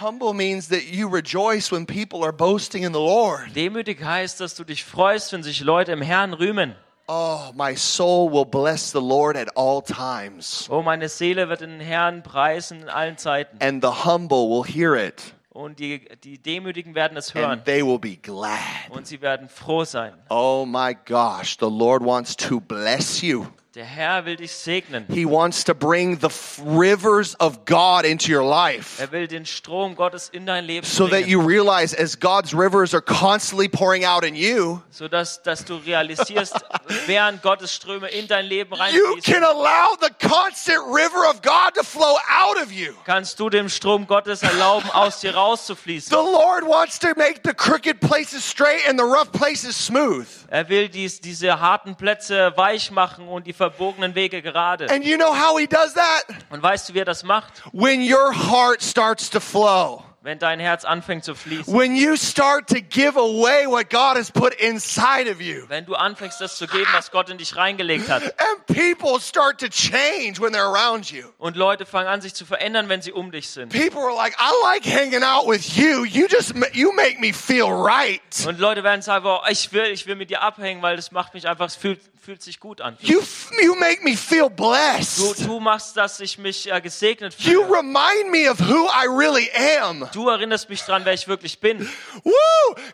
Humble 0.00 0.32
means 0.32 0.68
that 0.68 0.82
you 0.84 1.06
rejoice 1.08 1.70
when 1.70 1.86
people 1.86 2.22
are 2.22 2.32
boasting 2.32 2.82
in 2.82 2.92
the 2.92 2.98
Lord. 2.98 3.54
Demütig 3.54 4.02
heißt, 4.02 4.40
dass 4.40 4.54
du 4.54 4.64
dich 4.64 4.84
freust, 4.84 5.32
wenn 5.32 5.42
sich 5.42 5.60
Leute 5.60 5.92
im 5.92 6.02
Herrn 6.02 6.32
rühmen. 6.32 6.74
Oh, 7.08 7.50
my 7.54 7.76
soul 7.76 8.30
will 8.30 8.46
bless 8.46 8.90
the 8.92 9.00
Lord 9.00 9.36
at 9.36 9.48
all 9.56 9.82
times, 9.82 10.66
Oh, 10.70 10.82
meine 10.82 11.08
Seele 11.08 11.48
wird 11.48 11.60
den 11.60 11.80
Herrn 11.80 12.22
preisen 12.22 12.82
in 12.82 12.88
allen 12.88 13.18
Zeiten. 13.18 13.58
and 13.60 13.82
the 13.84 14.04
humble 14.06 14.48
will 14.48 14.64
hear 14.64 14.94
it, 14.94 15.34
Und 15.50 15.78
die, 15.78 16.06
die 16.22 16.38
Demütigen 16.40 16.94
werden 16.94 17.16
es 17.18 17.34
hören. 17.34 17.50
and 17.50 17.64
they 17.64 17.84
will 17.84 17.98
be 17.98 18.16
glad. 18.16 18.58
Und 18.88 19.06
sie 19.06 19.20
werden 19.20 19.48
froh 19.48 19.84
sein. 19.84 20.14
Oh 20.30 20.64
my 20.66 20.96
gosh, 21.06 21.56
the 21.60 21.66
Lord 21.68 22.02
wants 22.04 22.34
to 22.36 22.60
bless 22.60 23.20
you. 23.20 23.46
Der 23.74 23.86
Herr 23.86 24.26
will 24.26 24.36
dich 24.36 24.52
segnen. 24.52 25.06
He 25.08 25.24
wants 25.24 25.64
to 25.64 25.72
bring 25.72 26.18
the 26.20 26.28
rivers 26.62 27.34
of 27.40 27.64
God 27.64 28.04
into 28.04 28.30
your 28.30 28.44
life 28.44 29.00
Er 29.00 29.10
will 29.12 29.26
den 29.26 29.46
Strom 29.46 29.94
Gottes 29.94 30.28
in 30.28 30.44
dein 30.44 30.66
Leben 30.66 30.86
so 30.86 31.08
that 31.08 31.26
you 31.26 31.40
realize 31.40 31.94
as 31.94 32.14
God's 32.14 32.52
rivers 32.52 32.92
are 32.92 33.00
constantly 33.00 33.68
pouring 33.68 34.04
out 34.04 34.24
in 34.24 34.34
you, 34.36 34.82
sodass 34.90 35.42
dass 35.42 35.64
du 35.64 35.76
realisierst, 35.76 36.54
während 37.06 37.40
Gottes 37.40 37.74
Ströme 37.74 38.08
in 38.08 38.28
dein 38.28 38.44
Leben 38.44 38.74
you 38.74 38.78
reinfließen, 38.78 39.22
can 39.22 39.42
allow 39.42 39.96
the 40.02 40.10
constant 40.20 40.80
river 40.94 41.24
of 41.30 41.40
God 41.40 41.72
to 41.74 41.82
flow 41.82 42.18
out 42.28 42.58
of 42.62 42.70
you. 42.70 42.92
kannst 43.06 43.40
du 43.40 43.48
dem 43.48 43.70
Strom 43.70 44.06
Gottes 44.06 44.42
erlauben, 44.42 44.90
aus 44.90 45.20
dir 45.20 45.34
rauszufließen. 45.34 46.10
The 46.10 46.16
Lord 46.16 46.64
wants 46.68 46.98
to 46.98 47.14
make 47.16 47.40
the 47.42 47.54
crooked 47.54 48.00
places 48.00 48.44
straight 48.44 48.86
and 48.86 48.98
the 48.98 49.06
rough 49.06 49.32
places 49.32 49.74
smooth. 49.74 50.28
Er 50.48 50.68
will 50.68 50.90
dies, 50.90 51.22
diese 51.22 51.58
harten 51.58 51.96
Plätze 51.96 52.52
weich 52.56 52.90
machen 52.90 53.28
und 53.28 53.46
die 53.46 53.61
verbogenen 53.62 54.16
Wege 54.16 54.42
gerade. 54.42 54.90
And 54.90 55.04
you 55.04 55.16
know 55.16 55.32
how 55.32 55.58
He 55.58 55.66
does 55.66 55.94
that? 55.94 56.24
Und 56.50 56.62
weißt 56.62 56.88
du, 56.88 56.94
wie 56.94 56.98
er 56.98 57.04
das 57.04 57.22
macht? 57.22 57.62
When 57.72 58.00
your 58.02 58.32
heart 58.32 58.82
starts 58.82 59.30
to 59.30 59.40
flow. 59.40 60.02
Wenn 60.24 60.38
dein 60.38 60.60
Herz 60.60 60.84
anfängt 60.84 61.24
zu 61.24 61.34
fließen. 61.34 61.74
When 61.76 61.96
you 61.96 62.16
start 62.16 62.68
to 62.68 62.76
give 62.76 63.18
away 63.18 63.66
what 63.66 63.90
God 63.90 64.16
has 64.16 64.30
put 64.30 64.54
inside 64.54 65.28
of 65.28 65.40
you. 65.40 65.64
Wenn 65.66 65.84
du 65.84 65.96
anfängst, 65.96 66.40
das 66.40 66.56
zu 66.56 66.68
geben, 66.68 66.86
was 66.92 67.10
Gott 67.10 67.28
in 67.28 67.38
dich 67.38 67.56
reingelegt 67.56 68.08
hat. 68.08 68.22
And 68.22 68.66
people 68.66 69.20
start 69.20 69.58
to 69.58 69.66
change 69.68 70.40
when 70.40 70.52
they're 70.52 70.72
around 70.72 71.10
you. 71.10 71.24
Und 71.38 71.56
Leute 71.56 71.86
fangen 71.86 72.06
an, 72.06 72.20
sich 72.20 72.34
zu 72.34 72.46
verändern, 72.46 72.88
wenn 72.88 73.02
sie 73.02 73.10
um 73.10 73.32
dich 73.32 73.48
sind. 73.48 73.72
People 73.72 74.00
are 74.00 74.14
like, 74.14 74.36
I 74.38 74.52
like 74.62 74.84
hanging 74.84 75.24
out 75.24 75.48
with 75.48 75.76
you. 75.76 76.04
You 76.04 76.28
just, 76.28 76.54
you 76.72 76.92
make 76.92 77.18
me 77.18 77.32
feel 77.32 77.66
right. 77.66 78.20
Und 78.46 78.60
Leute 78.60 78.84
werden 78.84 79.02
sagen, 79.02 79.28
ich 79.48 79.72
will, 79.72 79.86
ich 79.86 80.06
will 80.06 80.14
mit 80.14 80.30
dir 80.30 80.42
abhängen, 80.42 80.82
weil 80.82 80.94
das 80.94 81.10
macht 81.10 81.34
mich 81.34 81.48
einfach, 81.48 81.66
es 81.66 81.74
fühlt, 81.74 82.00
fühlt 82.22 82.40
sich 82.40 82.60
gut 82.60 82.80
an. 82.80 82.96
You, 83.00 83.20
you 83.62 83.74
make 83.74 84.04
me 84.04 84.16
feel 84.16 84.48
Du, 84.48 84.54
blessed. 84.70 85.44
du 85.44 85.58
machst, 85.58 85.96
dass 85.96 86.20
ich 86.20 86.38
mich 86.38 86.70
äh, 86.70 86.80
gesegnet 86.80 87.34
You 87.40 87.64
fühle. 87.64 87.78
remind 87.78 88.30
me 88.30 88.48
of 88.48 88.60
who 88.60 88.86
I 88.88 89.08
really 89.08 89.50
am. 89.80 90.08
Du 90.12 90.28
erinnerst 90.28 90.68
mich 90.68 90.82
dran, 90.82 91.04
wer 91.04 91.14
ich 91.14 91.26
wirklich 91.26 91.58
bin. 91.58 91.88
Woo! 92.22 92.32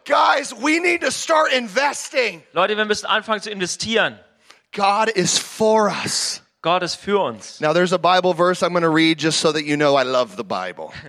Guys, 0.06 0.52
we 0.54 0.80
need 0.80 1.02
to 1.02 1.10
start 1.10 1.52
investing. 1.52 2.42
Leute, 2.54 2.76
wir 2.78 2.86
müssen 2.86 3.04
anfangen 3.06 3.42
zu 3.42 3.50
investieren. 3.50 4.18
God 4.74 5.08
is 5.10 5.38
for 5.38 5.88
us. 6.04 6.42
Gott 6.62 6.82
ist 6.82 6.96
für 6.96 7.18
uns. 7.22 7.60
Now, 7.60 7.72
there's 7.74 7.92
a 7.92 7.98
Bible 7.98 8.34
verse 8.34 8.64
I'm 8.64 8.70
going 8.72 8.82
to 8.82 8.90
read 8.92 9.20
just 9.20 9.40
so 9.40 9.52
that 9.52 9.64
you 9.64 9.76
know 9.76 9.94
I 9.96 10.04
love 10.04 10.36
the 10.36 10.42
Bible. 10.44 10.90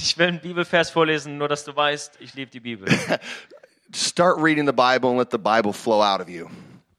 Ich 0.00 0.18
will 0.18 0.26
einen 0.26 0.40
Bibelvers 0.40 0.90
vorlesen, 0.90 1.38
nur 1.38 1.46
dass 1.46 1.62
du 1.64 1.76
weißt, 1.76 2.14
ich 2.18 2.34
liebe 2.34 2.50
die 2.50 2.58
Bibel. 2.58 2.88
Start 3.94 4.36
reading 4.38 4.66
the 4.66 4.72
Bible 4.72 5.10
and 5.10 5.18
let 5.18 5.30
the 5.30 5.38
Bible 5.38 5.72
flow 5.72 6.02
out 6.02 6.20
of 6.20 6.28
you. 6.28 6.48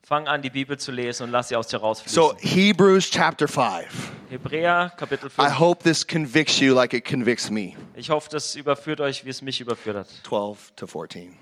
Fang 0.10 0.28
an, 0.28 0.42
die 0.42 0.50
Bibel 0.50 0.76
zu 0.76 0.92
lesen 0.92 1.26
und 1.26 1.30
lass 1.30 1.50
sie 1.50 1.56
aus 1.56 1.68
dir 1.68 1.78
rausfließen. 1.78 2.16
So, 2.16 2.36
Hebrews 2.40 3.12
chapter 3.12 3.48
5. 3.48 3.86
Hebräer, 4.32 4.92
Kapitel 4.98 5.28
I 5.28 5.44
5. 5.50 5.60
hope 5.60 5.84
this 5.84 6.08
convicts 6.08 6.60
you 6.60 6.74
like 6.74 6.94
it 6.94 7.06
convicts 7.06 7.52
me. 7.52 7.76
Ich 7.94 8.10
hoffe, 8.10 8.28
das 8.32 8.56
überführt 8.56 9.02
euch, 9.02 9.24
wie 9.24 9.30
es 9.30 9.44
mich 9.44 9.62
überführt 9.62 9.98
hat. 9.98 10.08
12 10.24 10.72
to 10.78 10.88
14. 10.88 11.38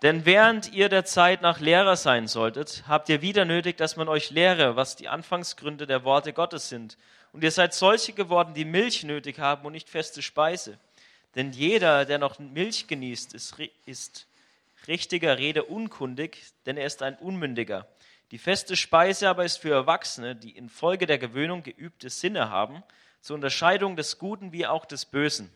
Denn 0.00 0.24
während 0.24 0.72
ihr 0.72 0.88
der 0.88 1.04
Zeit 1.04 1.42
nach 1.42 1.60
Lehrer 1.60 1.96
sein 1.96 2.28
solltet, 2.28 2.84
habt 2.88 3.10
ihr 3.10 3.20
wieder 3.20 3.44
nötig, 3.44 3.76
dass 3.76 3.96
man 3.96 4.08
euch 4.08 4.30
lehre, 4.30 4.74
was 4.74 4.96
die 4.96 5.10
Anfangsgründe 5.10 5.86
der 5.86 6.02
Worte 6.02 6.32
Gottes 6.32 6.70
sind. 6.70 6.96
Und 7.34 7.44
ihr 7.44 7.50
seid 7.50 7.74
solche 7.74 8.14
geworden, 8.14 8.54
die 8.54 8.64
Milch 8.64 9.04
nötig 9.04 9.38
haben 9.38 9.66
und 9.66 9.72
nicht 9.72 9.90
feste 9.90 10.22
Speise. 10.22 10.78
Denn 11.34 11.52
jeder, 11.52 12.06
der 12.06 12.16
noch 12.16 12.38
Milch 12.38 12.86
genießt, 12.86 13.34
ist, 13.34 13.54
ist 13.84 14.26
richtiger 14.88 15.38
Rede 15.38 15.64
unkundig, 15.64 16.38
denn 16.66 16.76
er 16.76 16.86
ist 16.86 17.02
ein 17.02 17.16
Unmündiger. 17.16 17.86
Die 18.30 18.38
feste 18.38 18.76
Speise 18.76 19.28
aber 19.28 19.44
ist 19.44 19.58
für 19.58 19.72
Erwachsene, 19.72 20.34
die 20.34 20.56
infolge 20.56 21.06
der 21.06 21.18
Gewöhnung 21.18 21.62
geübte 21.62 22.08
Sinne 22.10 22.48
haben, 22.50 22.82
zur 23.20 23.34
Unterscheidung 23.34 23.94
des 23.96 24.18
Guten 24.18 24.52
wie 24.52 24.66
auch 24.66 24.84
des 24.84 25.04
Bösen. 25.04 25.50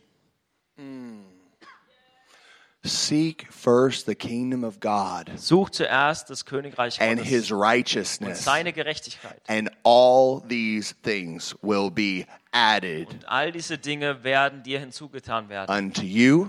Seek 2.85 3.49
first 3.51 4.07
the 4.07 4.15
kingdom 4.15 4.63
of 4.63 4.79
God 4.79 5.29
Sucht 5.37 5.75
zuerst 5.75 6.31
das 6.31 6.45
Königreich 6.45 7.01
and 7.01 7.17
Gottes 7.19 7.29
his 7.29 7.51
und 7.51 7.59
righteousness, 7.61 8.45
seine 8.45 8.73
Gerechtigkeit. 8.73 9.41
and 9.49 9.71
all 9.83 10.41
these 10.49 10.95
things 11.03 11.57
will 11.63 11.91
be 11.91 12.27
added 12.53 13.09
Und 13.11 13.29
all 13.29 13.51
diese 13.51 13.77
Dinge 13.79 14.23
werden 14.23 14.63
dir 14.63 14.79
hinzugetan 14.79 15.49
werden. 15.49 15.75
unto 15.75 16.03
you, 16.03 16.49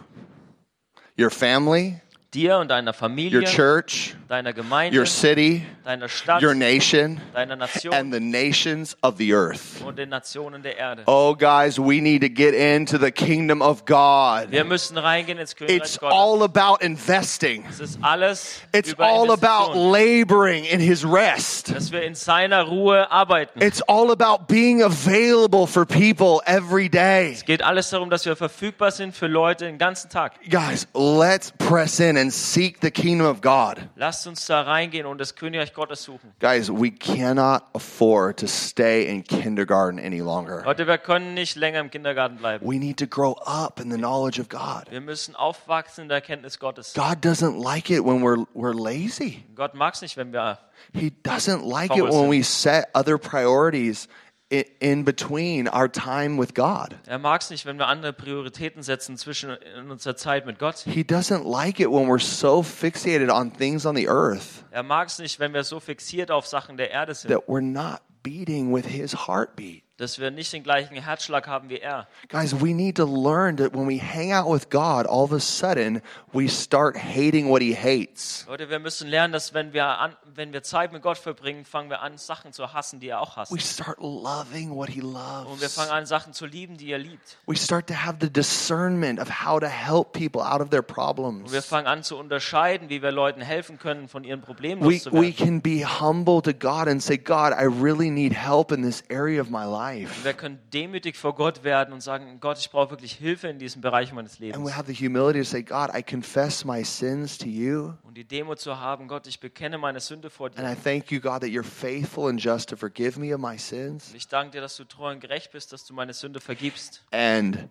your 1.19 1.31
family, 1.31 1.99
Dir 2.33 2.57
und 2.57 2.69
deiner 2.69 2.89
your 2.91 2.93
Familie, 2.93 3.43
church, 3.43 4.15
deiner 4.27 4.53
Gemeinde, 4.53 4.97
your 4.97 5.05
city, 5.05 5.65
deiner 5.85 6.09
Stadt, 6.09 6.43
your 6.43 6.53
nation, 6.53 7.21
deiner 7.33 7.55
Nation 7.55 7.93
and 7.93 8.13
the 8.13 8.19
nations 8.19 8.97
of 9.01 9.17
the 9.17 9.33
earth. 9.33 9.81
und 9.85 9.97
den 9.97 10.09
Nationen 10.09 10.61
der 10.63 10.77
Erde. 10.77 11.03
Oh, 11.07 11.33
guys, 11.33 11.79
we 11.79 12.01
need 12.01 12.21
to 12.21 12.29
get 12.29 12.53
into 12.53 12.97
the 12.97 13.11
kingdom 13.11 13.61
of 13.61 13.85
God. 13.85 14.51
Wir 14.51 14.65
müssen 14.65 14.97
reingehen 14.97 15.37
ins 15.37 15.53
It's 15.53 15.97
Königreich 15.99 16.11
all 16.11 16.43
about 16.43 16.81
investing. 16.83 17.63
Es 17.69 17.79
ist 17.79 17.99
alles 18.01 18.61
It's 18.73 18.91
über 18.91 19.05
all 19.05 19.31
about 19.31 19.73
laboring 19.75 20.65
in 20.65 20.79
his 20.79 21.05
rest. 21.05 21.73
dass 21.73 21.91
wir 21.91 22.03
in 22.03 22.15
seiner 22.15 22.63
Ruhe 22.63 23.09
arbeiten. 23.09 23.61
It's 23.61 23.81
all 23.87 24.11
about 24.11 24.47
being 24.47 24.81
available 24.83 25.65
for 25.67 25.85
people 25.85 26.41
every 26.45 26.89
day. 26.89 27.31
Es 27.33 27.45
geht 27.45 27.61
alles 27.61 27.89
darum, 27.89 28.09
dass 28.09 28.25
wir 28.25 28.35
verfügbar 28.35 28.91
sind 28.91 29.15
für 29.15 29.27
Leute 29.27 29.65
den 29.65 29.77
ganzen 29.77 30.09
Tag. 30.09 30.33
Guys, 30.49 30.87
let's 30.93 31.51
press 31.57 31.99
in 31.99 32.17
and 32.17 32.33
seek 32.33 32.79
the 32.81 32.91
kingdom 32.91 33.25
of 33.27 33.41
God. 33.41 33.77
Lasst 34.17 34.25
uns 34.25 34.47
da 34.47 34.61
reingehen 34.61 35.05
und 35.05 35.21
das 35.21 35.35
Königreich 35.35 35.75
Gottes 35.75 36.01
suchen. 36.01 36.33
Guys, 36.39 36.71
we 36.71 36.89
cannot 36.89 37.61
afford 37.75 38.39
to 38.39 38.47
stay 38.47 39.07
in 39.07 39.23
kindergarten 39.23 39.99
any 39.99 40.21
longer. 40.21 40.63
Leute, 40.65 40.87
wir 40.87 40.97
können 40.97 41.35
nicht 41.35 41.55
länger 41.55 41.81
im 41.81 41.91
Kindergarten 41.91 42.37
bleiben. 42.37 42.67
We 42.67 42.79
need 42.79 42.97
to 42.97 43.05
grow 43.05 43.33
up 43.45 43.79
in 43.79 43.91
the 43.91 43.97
knowledge 43.97 44.41
of 44.41 44.49
God. 44.49 44.89
Wir 44.89 45.01
müssen 45.01 45.35
aufwachsen 45.35 46.05
in 46.05 46.07
der 46.07 46.15
Erkenntnis 46.15 46.57
Gottes. 46.57 46.95
God 46.95 47.23
doesn't 47.23 47.61
like 47.61 47.91
it 47.91 48.03
when 48.03 48.23
we're, 48.23 48.47
we're 48.55 48.73
lazy. 48.73 49.43
Gott 49.53 49.75
mag 49.75 49.93
es 49.93 50.01
nicht, 50.01 50.17
wenn 50.17 50.33
wir 50.33 50.57
He 50.93 51.11
doesn't 51.23 51.63
like 51.63 51.95
it 51.95 52.05
when 52.05 52.27
we 52.27 52.41
set 52.41 52.89
other 52.95 53.19
priorities 53.19 54.07
in, 54.49 55.03
between 55.03 55.67
our 55.67 55.91
time 55.91 56.39
with 56.39 56.53
God. 56.53 56.95
Er 57.05 57.19
mag 57.19 57.41
es 57.41 57.49
nicht, 57.49 57.65
wenn 57.65 57.77
wir 57.77 57.87
andere 57.87 58.13
Prioritäten 58.13 58.81
setzen 58.81 59.17
zwischen 59.17 59.51
in 59.77 59.91
unserer 59.91 60.15
Zeit 60.15 60.45
mit 60.45 60.57
Gott. 60.57 60.85
He 60.85 61.03
doesn't 61.03 61.43
like 61.43 61.79
it 61.79 61.89
when 61.89 62.07
we're 62.07 62.19
so 62.19 62.63
fixated 62.63 63.29
on 63.29 63.51
things 63.51 63.85
on 63.85 63.95
the 63.95 64.07
earth 64.07 64.63
Er 64.71 64.83
mag 64.83 65.07
es 65.07 65.19
nicht, 65.19 65.39
wenn 65.39 65.53
wir 65.53 65.63
so 65.63 65.79
fixiert 65.79 66.31
auf 66.31 66.47
Sachen 66.47 66.77
der 66.77 66.91
Erde 66.91 67.13
sind, 67.13 67.29
that 67.31 67.47
we're 67.47 67.61
not 67.61 68.01
beating 68.23 68.73
with 68.73 68.85
his 68.85 69.27
heartbeat. 69.27 69.83
Dass 69.97 70.19
wir 70.19 70.29
nicht 70.31 70.53
den 70.53 70.61
gleichen 70.63 70.95
Herzschlag 70.95 71.47
haben 71.47 71.69
wie 71.69 71.79
er. 71.79 72.07
Guys, 72.29 72.53
we 72.61 72.73
need 72.73 72.95
to 72.97 73.05
learn 73.05 73.57
that 73.57 73.73
when 73.73 73.87
we 73.87 73.99
hang 73.99 74.31
out 74.31 74.45
with 74.47 74.69
God, 74.69 75.07
all 75.07 75.23
of 75.23 75.31
a 75.33 75.39
sudden 75.39 76.01
we 76.33 76.47
start 76.47 76.95
hating 76.95 77.49
what 77.49 77.61
he 77.61 77.75
hates. 77.75 78.45
Leute, 78.47 78.69
wir 78.69 78.77
müssen 78.79 79.07
lernen, 79.07 79.33
dass 79.33 79.53
wenn 79.55 79.73
wir, 79.73 79.85
an, 79.85 80.15
wenn 80.35 80.53
wir 80.53 80.61
Zeit 80.61 80.93
mit 80.93 81.01
Gott 81.01 81.17
verbringen, 81.17 81.65
fangen 81.65 81.89
wir 81.89 82.01
an, 82.01 82.17
Sachen 82.17 82.53
zu 82.53 82.73
hassen, 82.73 82.99
die 82.99 83.09
er 83.09 83.21
auch 83.21 83.37
hasst. 83.37 83.51
We 83.51 83.59
start 83.59 83.97
loving 83.99 84.75
what 84.75 84.89
he 84.89 85.01
Und 85.01 85.13
wir 85.15 85.49
loves. 85.49 85.73
fangen 85.73 85.91
an, 85.91 86.05
Sachen 86.05 86.33
zu 86.33 86.45
lieben, 86.45 86.77
die 86.77 86.91
er 86.91 86.99
liebt. 86.99 87.37
We 87.47 87.55
start 87.55 87.87
to 87.87 87.95
have 87.95 88.17
the 88.21 88.29
discernment 88.31 89.19
of 89.19 89.29
how 89.45 89.59
to 89.59 89.67
help 89.67 90.13
people 90.13 90.41
out 90.41 90.61
of 90.61 90.69
their 90.69 90.81
Und 90.81 90.87
wir 90.89 90.93
problems. 90.93 91.65
fangen 91.65 91.87
an 91.87 92.03
zu 92.03 92.17
unterscheiden, 92.17 92.89
wie 92.89 93.01
wir 93.01 93.11
Leuten 93.11 93.41
helfen 93.41 93.79
können, 93.79 94.07
von 94.07 94.23
ihren 94.23 94.41
Problemen 94.41 94.81
We, 94.83 94.89
we 94.89 94.93
loszuwerden. 94.93 95.35
can 95.35 95.61
be 95.61 95.83
humble 95.83 96.41
to 96.43 96.53
God 96.53 96.87
and 96.87 97.01
say, 97.01 97.17
God, 97.17 97.51
I 97.53 97.63
really 97.65 98.11
need 98.11 98.33
help 98.33 98.71
in 98.71 98.83
this 98.83 99.03
area 99.09 99.41
of 99.41 99.49
my 99.49 99.63
life. 99.65 99.86
Wir 100.23 100.33
können 100.33 100.59
demütig 100.73 101.17
vor 101.17 101.35
Gott 101.35 101.63
werden 101.63 101.93
und 101.93 102.01
sagen, 102.01 102.39
Gott, 102.39 102.57
ich 102.59 102.69
brauche 102.69 102.89
wirklich 102.91 103.13
Hilfe 103.13 103.47
in 103.47 103.59
diesem 103.59 103.81
Bereich 103.81 104.11
meines 104.13 104.33
And 104.33 104.41
we 104.41 104.45
Lebens. 104.47 104.75
have 104.75 104.91
the 104.91 104.93
humility 105.07 105.39
to 105.39 105.45
say, 105.45 105.61
God, 105.63 105.89
I 105.95 106.01
confess 106.03 106.65
my 106.65 106.83
sins 106.83 107.37
to 107.37 107.45
you. 107.47 107.93
Und 108.03 108.15
die 108.15 108.25
Demo 108.25 108.55
zu 108.55 108.79
haben, 108.79 109.07
Gott, 109.07 109.27
ich 109.27 109.39
bekenne 109.39 109.77
meine 109.77 109.99
Sünde 109.99 110.29
vor 110.29 110.47
And 110.55 110.59
I 110.59 110.75
dir. 110.75 110.83
thank 110.83 111.11
you, 111.11 111.19
God, 111.19 111.41
that 111.41 111.49
you're 111.49 111.63
faithful 111.63 112.27
and 112.29 112.39
just 112.41 112.69
to 112.69 112.75
forgive 112.75 113.19
me 113.19 113.33
of 113.33 113.39
my 113.41 113.57
sins 113.57 114.09
Und 114.09 114.15
ich 114.17 114.27
danke 114.27 114.51
dir, 114.51 114.61
dass 114.61 114.75
du 114.77 114.83
treu 114.83 115.11
und 115.11 115.19
gerecht 115.19 115.51
bist, 115.51 115.71
dass 115.73 115.85
du 115.85 115.93
meine 115.93 116.13
Sünde 116.13 116.39
vergibst. 116.39 117.03
and 117.11 117.69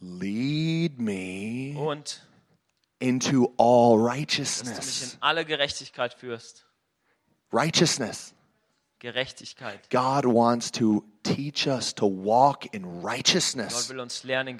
lead 0.00 0.98
me 0.98 1.74
Und 1.78 2.22
into 2.98 3.52
all 3.58 3.96
dass 3.98 3.98
du 3.98 4.04
mich 4.04 4.20
righteousness. 4.20 5.14
in 5.14 5.22
alle 5.22 5.44
Gerechtigkeit 5.44 6.14
führst. 6.14 6.66
Righteousness. 7.52 8.34
Gerechtigkeit. 8.98 9.88
God 9.90 10.24
wants 10.24 10.72
to 10.72 11.04
teach 11.34 11.66
us 11.66 11.92
to 11.94 12.06
walk 12.06 12.66
in 12.74 12.82
Gott 12.82 13.04
righteousness. 13.04 13.88
will 13.90 14.00
uns 14.00 14.22
lernen, 14.24 14.56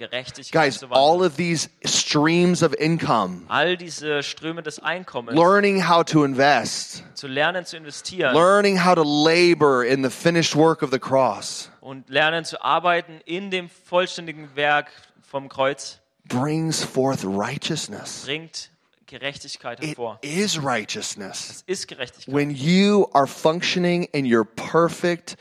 Guys, 0.50 0.82
all 0.90 1.22
of 1.22 1.36
these 1.36 1.68
streams 1.84 2.62
of 2.62 2.74
income, 2.78 3.46
All 3.48 3.76
diese 3.76 4.22
Ströme 4.22 4.62
des 4.62 4.78
Einkommens 4.80 5.36
learning 5.36 5.80
how 5.88 6.02
to 6.04 6.24
invest, 6.24 7.02
zu 7.14 7.26
lernen, 7.28 7.64
zu 7.64 7.76
investieren 7.76 8.34
learning 8.34 8.76
how 8.84 8.94
to 8.94 9.02
labor 9.02 9.84
in 9.84 10.02
the 10.02 10.10
finished 10.10 10.54
work 10.56 10.82
of 10.82 10.90
the 10.90 10.98
cross 10.98 11.70
und 11.80 12.08
lernen 12.08 12.44
zu 12.44 12.60
arbeiten 12.62 13.20
in 13.24 13.50
dem 13.50 13.68
vollständigen 13.68 14.48
Werk 14.54 14.90
vom 15.22 15.48
Kreuz, 15.48 16.00
brings 16.28 16.82
forth 16.82 17.24
righteousness. 17.24 18.24
bringt 18.24 18.70
Gerechtigkeit 19.06 19.80
It 19.80 19.90
hervor. 19.90 20.18
is 20.22 20.60
righteousness. 20.60 21.48
Es 21.50 21.80
ist 21.80 21.86
Gerechtigkeit. 21.88 22.34
When 22.34 22.50
you 22.50 23.06
are 23.12 23.28
functioning 23.28 24.08
in 24.12 24.26
your 24.26 24.44
perfect 24.44 25.36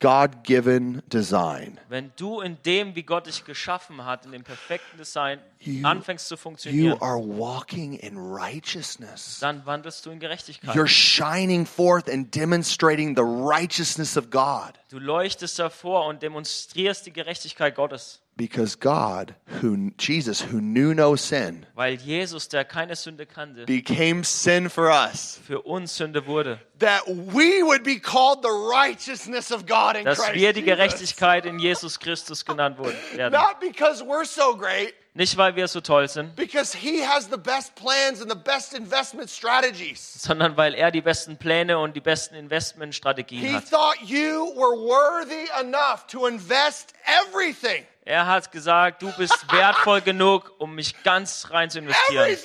God 0.00 0.44
given 0.44 1.02
design, 1.12 1.80
Wenn 1.88 2.12
du 2.16 2.40
in 2.40 2.56
dem, 2.64 2.94
wie 2.94 3.02
Gott 3.02 3.26
dich 3.26 3.44
geschaffen 3.44 4.04
hat, 4.04 4.24
in 4.26 4.30
dem 4.32 4.44
perfekten 4.44 4.96
Design 4.96 5.40
You- 5.58 5.84
anfängst 5.84 6.28
zu 6.28 6.34
you 6.34 6.38
funktionieren, 6.38 7.02
are 7.02 7.18
walking 7.18 7.94
in 7.94 8.16
righteousness. 8.16 9.38
dann 9.40 9.64
wandelst 9.66 10.06
du 10.06 10.10
in 10.10 10.20
Gerechtigkeit. 10.20 10.74
You're 10.76 10.86
shining 10.86 11.66
forth 11.66 12.08
and 12.08 12.32
demonstrating 12.34 13.16
the 13.16 13.22
righteousness 13.22 14.16
of 14.16 14.30
God 14.30 14.74
Du 14.90 14.98
leuchtest 14.98 15.58
davor 15.58 16.06
und 16.06 16.22
demonstrierst 16.22 17.04
die 17.06 17.12
Gerechtigkeit 17.12 17.74
Gottes, 17.74 18.20
because 18.38 18.76
God, 18.78 19.34
who 19.60 19.90
Jesus, 19.98 20.40
who 20.40 20.60
knew 20.62 20.94
no 20.94 21.16
sin, 21.16 21.66
weil 21.74 21.96
Jesus, 21.96 22.48
der 22.48 22.64
keine 22.64 22.94
Sünde 22.96 23.26
kannte, 23.26 23.66
became 23.66 24.24
sin 24.24 24.70
for 24.70 24.88
us, 24.90 25.38
für 25.46 25.60
uns 25.62 25.96
Sünde 25.98 26.24
wurde, 26.26 26.58
that 26.78 27.02
we 27.06 27.62
would 27.62 27.82
be 27.82 27.98
called 27.98 28.42
the 28.42 28.48
righteousness 28.48 29.50
of 29.52 29.66
God 29.66 29.96
in 29.96 30.04
dass 30.04 30.18
Christ 30.20 30.34
wir 30.34 30.52
die 30.54 30.60
Jesus. 30.60 30.76
Gerechtigkeit 30.76 31.44
in 31.44 31.58
Jesus 31.58 31.98
Christus 31.98 32.44
genannt 32.44 32.78
wurden, 32.78 32.96
werden. 33.14 33.32
Not 33.34 33.60
because 33.60 34.02
we're 34.02 34.24
so 34.24 34.56
great, 34.56 34.94
Nicht, 35.14 35.36
weil 35.36 35.56
wir 35.56 35.66
so 35.66 35.80
toll 35.80 36.06
sind, 36.06 36.36
because 36.36 36.72
He 36.78 37.00
has 37.04 37.28
the 37.28 37.36
best 37.36 37.74
plans 37.74 38.20
and 38.22 38.30
the 38.30 38.38
best 38.38 38.72
investment 38.72 39.28
strategies. 39.28 40.22
sondern 40.22 40.56
weil 40.56 40.74
er 40.74 40.92
die 40.92 41.00
besten 41.00 41.36
Pläne 41.36 41.76
und 41.80 41.96
die 41.96 42.00
besten 42.00 42.36
Investmentstrategien 42.36 43.44
He 43.44 43.52
hat. 43.52 43.68
thought 43.68 43.96
you 44.02 44.52
were 44.54 44.76
worthy 44.78 45.48
enough 45.60 46.06
to 46.06 46.26
invest 46.26 46.92
everything, 47.04 47.84
Er 48.08 48.26
hat 48.26 48.50
gesagt, 48.50 49.02
du 49.02 49.12
bist 49.18 49.34
wertvoll 49.52 50.00
genug, 50.00 50.50
um 50.56 50.74
mich 50.74 51.02
ganz 51.02 51.46
rein 51.50 51.68
zu 51.68 51.80
investieren. 51.80 52.38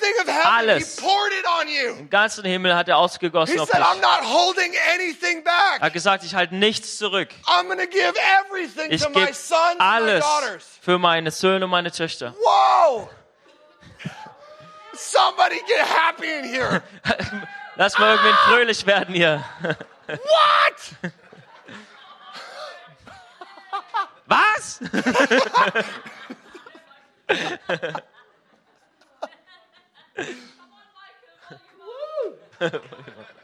Alles. 0.44 0.96
Den 0.96 2.10
ganzen 2.10 2.44
Himmel 2.44 2.76
hat 2.76 2.88
er 2.88 2.98
ausgegossen 2.98 3.58
auf 3.58 3.70
dich. 3.70 3.80
Er 3.80 5.80
hat 5.80 5.92
gesagt, 5.94 6.22
ich 6.22 6.34
halte 6.34 6.54
nichts 6.54 6.98
zurück. 6.98 7.30
Ich 8.90 9.08
gebe 9.08 9.32
alles 9.78 10.24
für 10.82 10.98
meine 10.98 11.30
Söhne 11.30 11.64
und 11.64 11.70
meine 11.70 11.90
Töchter. 11.90 12.34
Whoa! 12.34 13.08
Somebody 14.92 15.62
get 15.66 15.78
happy 15.78 16.30
in 16.30 16.44
here. 16.44 16.82
Lass 17.76 17.98
mal 17.98 18.10
irgendwen 18.10 18.36
fröhlich 18.48 18.84
werden 18.84 19.14
hier. 19.14 19.42
What? 20.06 21.12
Witz. 24.28 24.80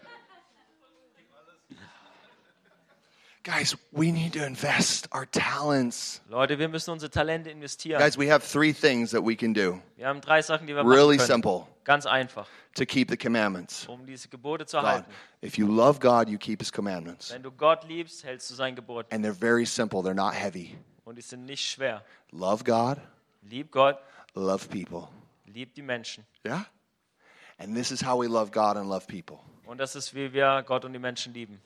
Guys, 3.42 3.74
we 3.90 4.12
need 4.12 4.34
to 4.34 4.44
invest 4.44 5.08
our 5.14 5.24
talents. 5.24 6.20
Leute, 6.28 6.58
wir 6.58 6.68
müssen 6.68 6.90
unsere 6.90 7.10
Talente 7.10 7.48
investieren. 7.50 7.98
Guys, 7.98 8.18
we 8.18 8.30
have 8.30 8.44
three 8.46 8.72
things 8.74 9.12
that 9.12 9.22
we 9.24 9.34
can 9.34 9.54
do. 9.54 9.80
Wir 9.96 10.08
haben 10.08 10.20
drei 10.20 10.42
Sachen, 10.42 10.66
die 10.66 10.74
wir 10.74 10.84
Really 10.84 11.16
machen 11.16 11.26
können. 11.26 11.42
simple 11.42 11.66
Ganz 11.84 12.04
einfach, 12.04 12.46
to 12.74 12.84
keep 12.84 13.08
the 13.10 13.16
commandments. 13.16 13.86
um 13.88 14.04
diese 14.04 14.28
Gebote 14.28 14.66
zu 14.66 14.76
God, 14.76 14.86
halten. 14.86 15.10
if 15.42 15.56
you 15.56 15.66
love 15.66 15.98
God, 16.00 16.28
you 16.28 16.36
keep 16.36 16.60
his 16.60 16.70
commandments. 16.70 17.32
Wenn 17.32 17.42
du 17.42 17.50
Gott 17.50 17.84
liebst, 17.88 18.22
hältst 18.24 18.50
du 18.50 18.54
sein 18.54 18.76
Gebot. 18.76 19.06
And 19.10 19.24
they're 19.24 19.32
very 19.32 19.64
simple, 19.64 20.00
they're 20.00 20.12
not 20.14 20.34
heavy. 20.34 20.76
Und 21.06 21.16
die 21.16 21.22
sind 21.22 21.46
nicht 21.46 21.64
schwer. 21.64 22.04
Love 22.32 22.62
God, 22.64 22.98
Lieb 23.42 23.70
Gott, 23.72 23.98
love 24.34 24.68
people. 24.68 25.08
lieb 25.46 25.74
die 25.74 25.82
Menschen. 25.82 26.26
Yeah? 26.44 26.66
And 27.56 27.74
this 27.74 27.90
is 27.90 28.04
how 28.04 28.20
we 28.22 28.26
love 28.28 28.50
God 28.52 28.76
and 28.76 28.86
love 28.90 29.06
people. 29.06 29.38
Und 29.64 29.78
das 29.78 29.96
ist, 29.96 30.14
wie 30.14 30.30
wir 30.34 30.62
Gott 30.66 30.84
und 30.84 30.92
die 30.92 30.98
Menschen 30.98 31.32
lieben. 31.32 31.58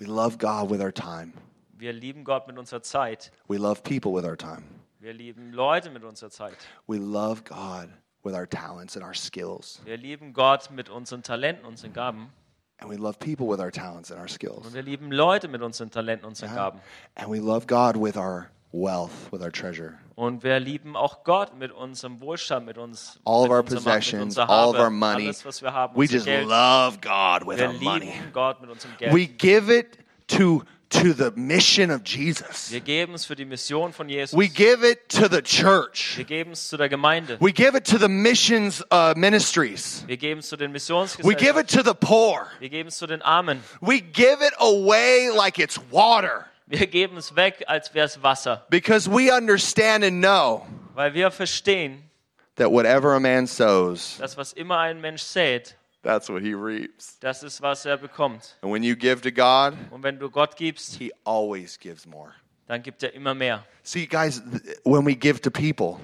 We 0.00 0.06
love 0.06 0.38
God 0.38 0.70
with 0.70 0.80
our 0.80 0.92
time. 0.92 1.34
Wir 1.76 1.92
lieben 1.92 2.24
Gott 2.24 2.46
mit 2.48 2.58
unserer 2.58 2.80
Zeit. 2.80 3.30
We 3.48 3.58
love 3.58 3.82
people 3.82 4.14
with 4.14 4.24
our 4.24 4.36
time. 4.36 4.64
Wir 4.98 5.12
lieben 5.12 5.52
Leute 5.52 5.90
mit 5.90 6.04
unserer 6.04 6.30
Zeit. 6.30 6.56
We 6.86 6.96
love 6.96 7.44
God 7.44 7.90
with 8.22 8.34
our 8.34 8.46
talents 8.46 8.96
and 8.96 9.04
our 9.04 9.12
skills. 9.12 9.78
Wir 9.84 9.98
lieben 9.98 10.32
Gott 10.32 10.70
mit 10.70 10.88
unseren 10.88 11.22
Talenten, 11.22 11.66
unseren 11.66 11.92
Gaben. 11.92 12.30
And 12.78 12.90
we 12.90 12.96
love 12.96 13.18
people 13.18 13.46
with 13.46 13.60
our 13.60 13.70
talents 13.70 14.10
and 14.10 14.18
our 14.18 14.28
skills. 14.28 14.64
Und 14.64 14.72
wir 14.72 14.82
lieben 14.82 15.12
Leute 15.12 15.48
mit 15.48 15.60
unseren 15.60 15.90
Talenten, 15.90 16.24
unseren 16.26 16.54
Gaben. 16.54 16.80
And 17.16 17.30
we 17.30 17.38
love 17.38 17.66
God 17.66 17.94
with 17.94 18.16
our 18.16 18.50
wealth, 18.72 19.30
with 19.30 19.42
our 19.42 19.52
treasure. 19.52 19.98
Und 20.20 20.42
wir 20.42 20.60
lieben 20.60 20.96
auch 20.96 21.24
Gott 21.24 21.56
mit 21.56 21.72
unserem 21.72 22.20
Wohlstand, 22.20 22.66
mit 22.66 22.76
uns, 22.76 23.18
All 23.24 23.36
of 23.36 23.42
mit 23.44 23.50
our 23.52 23.58
unserer 23.60 23.74
mit 23.76 23.84
possessions, 23.84 24.22
unserer 24.22 24.50
all 24.50 24.68
of 24.68 24.78
our 24.78 24.90
money. 24.90 25.24
alles, 25.24 25.46
was 25.46 25.62
wir 25.62 25.72
haben, 25.72 25.96
We 25.96 26.04
just 26.04 26.26
Geld. 26.26 26.46
love 26.46 26.98
God 27.00 27.48
with 27.48 27.56
Wir 27.56 27.68
our 27.68 27.72
money. 27.80 28.12
Gott 28.30 28.60
mit 28.60 28.68
unserem 28.68 28.94
Geld. 28.98 29.14
We 29.14 29.26
give 29.26 29.74
it 29.74 29.96
to 30.26 30.62
to 30.90 31.14
the 31.14 31.30
mission 31.36 31.90
of 31.90 32.02
Jesus. 32.04 32.70
wir 32.70 32.80
geben 32.80 33.14
es 33.14 33.24
für 33.24 33.34
die 33.34 33.46
Mission 33.46 33.94
von 33.94 34.10
Jesus. 34.10 34.38
We 34.38 34.48
give 34.48 34.86
it 34.86 35.08
to 35.08 35.26
the 35.26 35.40
church. 35.40 36.18
wir 36.18 36.24
geben 36.24 36.52
es 36.52 36.68
zu 36.68 36.76
der 36.76 36.90
Gemeinde. 36.90 37.38
We 37.40 37.52
give 37.52 37.74
it 37.74 37.86
to 37.86 37.96
the 37.96 38.08
missions 38.08 38.84
uh, 38.92 39.14
ministries. 39.16 40.04
wir 40.06 40.18
geben 40.18 40.40
es 40.40 40.50
zu 40.50 40.56
den 40.58 40.74
We 40.74 41.34
give 41.34 41.58
it 41.58 41.70
to 41.70 41.82
the 41.82 41.94
poor. 41.94 42.46
Wir 42.58 42.68
geben 42.68 42.88
es 42.90 42.98
zu 42.98 43.06
den 43.06 43.22
Armen. 43.22 43.62
We 43.80 44.02
give 44.02 44.44
it 44.46 44.52
away 44.58 45.30
like 45.34 45.58
it's 45.58 45.80
water 45.90 46.49
Wir 46.70 46.86
geben 46.86 47.16
es 47.16 47.34
weg, 47.34 47.64
als 47.66 47.92
wäre 47.94 48.06
es 48.06 48.22
Wasser. 48.22 48.64
because 48.70 49.10
we 49.10 49.30
understand 49.34 50.04
and 50.04 50.22
know 50.22 50.66
Weil 50.94 51.14
wir 51.14 51.30
verstehen, 51.30 52.08
that 52.56 52.70
whatever 52.70 53.14
a 53.14 53.20
man 53.20 53.46
sows, 53.46 54.18
dass 54.18 54.36
was 54.36 54.52
immer 54.52 54.78
ein 54.78 55.00
Mensch 55.00 55.22
sät, 55.22 55.76
that's 56.02 56.28
what 56.28 56.42
he 56.42 56.54
reaps. 56.54 57.18
das 57.20 57.42
ist, 57.42 57.60
was 57.60 57.84
er 57.86 57.96
bekommt. 57.98 58.56
And 58.62 58.72
when 58.72 58.82
you 58.84 58.94
give 58.94 59.20
to 59.22 59.32
God, 59.32 59.74
Und 59.90 60.02
wenn 60.02 60.18
du 60.18 60.30
Gott 60.30 60.56
gibst, 60.56 60.96
he 60.96 61.12
always 61.24 61.78
gives 61.78 62.06
more. 62.06 62.32
dann 62.68 62.82
gibt 62.82 63.02
er 63.02 63.12
immer 63.14 63.34
mehr. 63.34 63.64
See, 63.82 64.06
guys, 64.06 64.40
th- 64.40 64.62
when 64.84 65.04
we 65.04 65.14
give 65.16 65.40
to 65.40 65.50
people, 65.50 65.98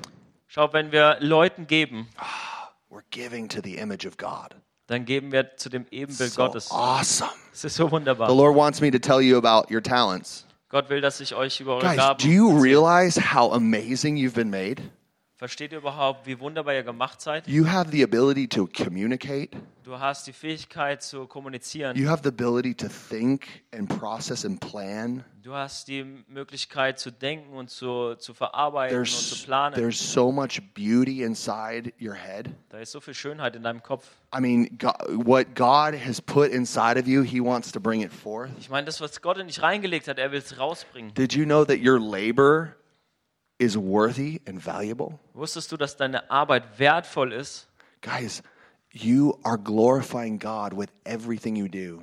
Schau, 0.48 0.72
wenn 0.72 0.90
wir 0.90 1.18
Leuten 1.20 1.66
geben, 1.66 2.08
we're 2.90 3.02
giving 3.10 3.48
to 3.48 3.60
the 3.62 3.76
image 3.76 4.04
of 4.06 4.16
God. 4.16 4.54
dann 4.88 5.04
geben 5.04 5.30
wir 5.30 5.56
zu 5.56 5.68
dem 5.68 5.86
Ebenbild 5.90 6.32
So 6.32 6.42
Gottes. 6.44 6.70
awesome. 6.72 7.30
Das 7.52 7.64
ist 7.64 7.76
so 7.76 7.90
wunderbar. 7.90 8.28
The 8.28 8.34
Lord 8.36 8.56
wants 8.56 8.80
me 8.80 8.90
to 8.90 8.98
tell 8.98 9.20
you 9.20 9.36
about 9.38 9.72
your 9.72 9.82
talents. 9.82 10.44
Gott 10.68 10.90
will, 10.90 11.00
dass 11.00 11.20
ich 11.20 11.34
euch 11.34 11.60
über 11.60 11.76
eure 11.76 11.86
Guys, 11.86 11.96
Gaben 11.96 12.22
do 12.22 12.28
you 12.28 12.48
erzähle. 12.50 12.62
realize 12.62 13.34
how 13.34 13.52
amazing 13.52 14.16
you've 14.16 14.34
been 14.34 14.50
made? 14.50 14.82
Versteht 15.36 15.72
ihr 15.72 15.78
überhaupt, 15.78 16.26
wie 16.26 16.40
wunderbar 16.40 16.74
ihr 16.74 16.82
gemacht 16.82 17.20
seid? 17.20 17.46
You 17.46 17.66
have 17.66 17.90
the 17.90 18.02
ability 18.02 18.48
to 18.48 18.66
communicate. 18.66 19.50
Du 19.86 20.00
hast 20.00 20.26
die 20.26 20.32
Fähigkeit 20.32 21.00
zu 21.00 21.28
kommunizieren. 21.28 21.96
You 21.96 22.08
have 22.08 22.22
the 22.24 22.30
ability 22.30 22.74
to 22.74 22.88
think 22.88 23.62
and 23.72 23.88
process 23.88 24.44
and 24.44 24.58
plan. 24.58 25.24
Du 25.44 25.54
hast 25.54 25.86
die 25.86 26.02
Möglichkeit 26.26 26.98
zu 26.98 27.12
denken 27.12 27.52
und 27.56 27.70
zu, 27.70 28.16
zu 28.16 28.34
verarbeiten 28.34 28.98
und 28.98 29.04
There's, 29.04 29.30
zu 29.30 29.44
planen. 29.44 29.76
there's 29.76 30.12
so 30.12 30.32
much 30.32 30.60
beauty 30.74 31.22
inside 31.22 31.92
your 32.00 32.14
head. 32.14 32.50
Da 32.70 32.80
ist 32.80 32.90
so 32.90 33.00
viel 33.00 33.14
Schönheit 33.14 33.54
in 33.54 33.62
deinem 33.62 33.80
Kopf. 33.80 34.08
I 34.36 34.40
mean, 34.40 34.76
God, 34.76 34.96
what 35.24 35.54
God 35.54 35.94
has 36.04 36.20
put 36.20 36.48
inside 36.48 36.98
of 36.98 37.06
you, 37.06 37.22
He 37.22 37.40
wants 37.40 37.70
to 37.70 37.78
bring 37.78 38.02
it 38.02 38.12
forth. 38.12 38.50
Ich 38.58 38.68
meine, 38.68 38.86
das, 38.86 39.00
was 39.00 39.22
Gott 39.22 39.38
in 39.38 39.46
dich 39.46 39.62
reingelegt 39.62 40.08
hat, 40.08 40.18
er 40.18 40.32
will 40.32 40.40
es 40.40 40.58
rausbringen. 40.58 41.14
Did 41.14 41.32
you 41.32 41.44
know 41.44 41.64
that 41.64 41.78
your 41.78 42.00
labor 42.00 42.74
is 43.58 43.76
worthy 43.76 44.40
and 44.48 44.60
valuable? 44.60 45.20
Wusstest 45.32 45.70
du, 45.70 45.76
dass 45.76 45.96
deine 45.96 46.28
Arbeit 46.28 46.80
wertvoll 46.80 47.32
ist? 47.32 47.68
Guys, 48.00 48.42
you 49.04 49.38
are 49.44 49.58
glorifying 49.58 50.38
God 50.38 50.72
with 50.72 50.90
everything 51.04 51.56
you 51.56 51.68
do. 51.68 52.02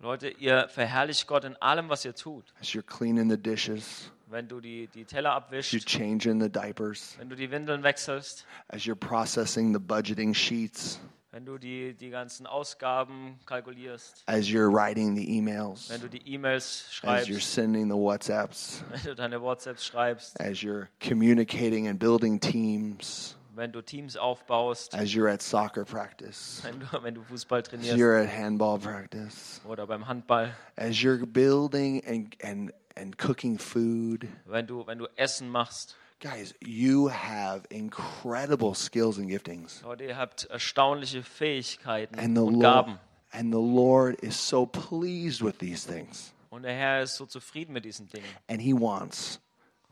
Leute, 0.00 0.28
ihr 0.38 0.68
verherrlicht 0.68 1.26
Gott 1.26 1.44
in 1.44 1.56
allem, 1.60 1.88
was 1.88 2.04
ihr 2.04 2.14
tut. 2.14 2.44
As 2.60 2.74
you're 2.74 2.82
cleaning 2.82 3.28
the 3.28 3.38
dishes, 3.38 4.10
Wenn 4.28 4.48
du 4.48 4.60
die, 4.60 4.88
die 4.88 5.04
Teller 5.04 5.30
as 5.30 5.50
you're 5.50 5.58
abwischst, 5.60 5.86
changing 5.86 6.40
the 6.40 6.48
diapers, 6.48 7.14
wenn 7.18 7.28
du 7.28 7.36
die 7.36 7.50
Windeln 7.50 7.82
wechselst, 7.82 8.44
as 8.68 8.84
you're 8.84 8.96
processing 8.96 9.72
the 9.72 9.78
budgeting 9.78 10.34
sheets, 10.34 10.98
wenn 11.30 11.44
du 11.44 11.56
die, 11.56 11.94
die 11.94 12.10
ganzen 12.10 12.46
Ausgaben 12.46 13.38
kalkulierst, 13.46 14.24
as 14.26 14.50
you're 14.50 14.70
writing 14.70 15.14
the 15.14 15.38
emails, 15.38 15.88
wenn 15.88 16.00
du 16.00 16.08
die 16.08 16.22
E-Mails 16.26 16.84
as 17.02 17.28
you're 17.28 17.38
schreibst, 17.38 17.54
sending 17.54 17.88
the 17.88 17.96
WhatsApps, 17.96 18.82
wenn 18.90 19.02
du 19.04 19.14
deine 19.14 19.40
WhatsApps 19.40 19.86
schreibst, 19.86 20.40
as 20.40 20.62
you're 20.62 20.88
communicating 21.00 21.88
and 21.88 21.98
building 21.98 22.38
teams, 22.40 23.36
wenn 23.56 23.72
du 23.72 23.82
Teams 23.82 24.16
aufbaust, 24.16 24.94
as 24.94 25.14
you're 25.14 25.28
at 25.28 25.42
soccer 25.42 25.84
practice, 25.84 26.60
wenn 26.64 26.80
du, 26.80 26.86
wenn 27.02 27.14
du 27.14 27.22
Fußball 27.22 27.60
as 27.60 27.96
you're 27.96 28.20
at 28.20 28.28
handball 28.28 28.78
practice, 28.78 29.60
oder 29.66 29.86
beim 29.86 30.06
Handball, 30.06 30.50
as 30.76 31.02
you're 31.02 31.24
building 31.26 32.02
and, 32.04 32.36
and, 32.42 32.72
and 32.96 33.16
cooking 33.18 33.58
food. 33.58 34.28
wenn 34.46 34.66
du, 34.66 34.86
wenn 34.86 34.98
du 34.98 35.06
Essen 35.16 35.48
machst. 35.48 35.96
Guys, 36.20 36.54
you 36.60 37.08
have 37.08 37.66
incredible 37.70 38.74
skills 38.74 39.18
and 39.18 39.28
giftings. 39.28 39.82
Leute, 39.82 40.04
ihr 40.04 40.16
habt 40.16 40.44
erstaunliche 40.44 41.22
Fähigkeiten 41.22 42.18
And 42.18 42.36
the, 42.36 42.42
und 42.42 42.60
Lord, 42.60 42.98
and 43.32 43.52
the 43.52 43.60
Lord 43.60 44.22
is 44.22 44.36
so 44.36 44.64
pleased 44.64 45.42
with 45.42 45.58
these 45.58 45.86
things. 45.86 46.32
Und 46.50 46.62
der 46.62 46.72
Herr 46.72 47.02
ist 47.02 47.16
so 47.16 47.26
zufrieden 47.26 47.72
mit 47.72 47.84
diesen 47.84 48.08
Dingen. 48.08 48.24
And 48.48 48.60
He 48.60 48.72
wants 48.72 49.40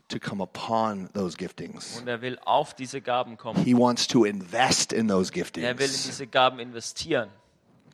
to 0.09 0.19
come 0.19 0.41
upon 0.43 1.09
those 1.13 1.35
giftings. 1.37 1.97
Und 1.99 2.07
er 2.07 2.21
will 2.21 2.37
auf 2.45 2.73
diese 2.75 3.01
Gaben 3.01 3.37
kommen. 3.37 3.63
He 3.63 3.73
wants 3.75 4.07
to 4.07 4.25
invest 4.25 4.93
in 4.93 5.07
those 5.07 5.31
Er 5.31 5.45
will 5.53 5.61
in 5.63 5.77
giftings. 5.77 6.03
diese 6.03 6.27
Gaben 6.27 6.59
investieren. 6.59 7.29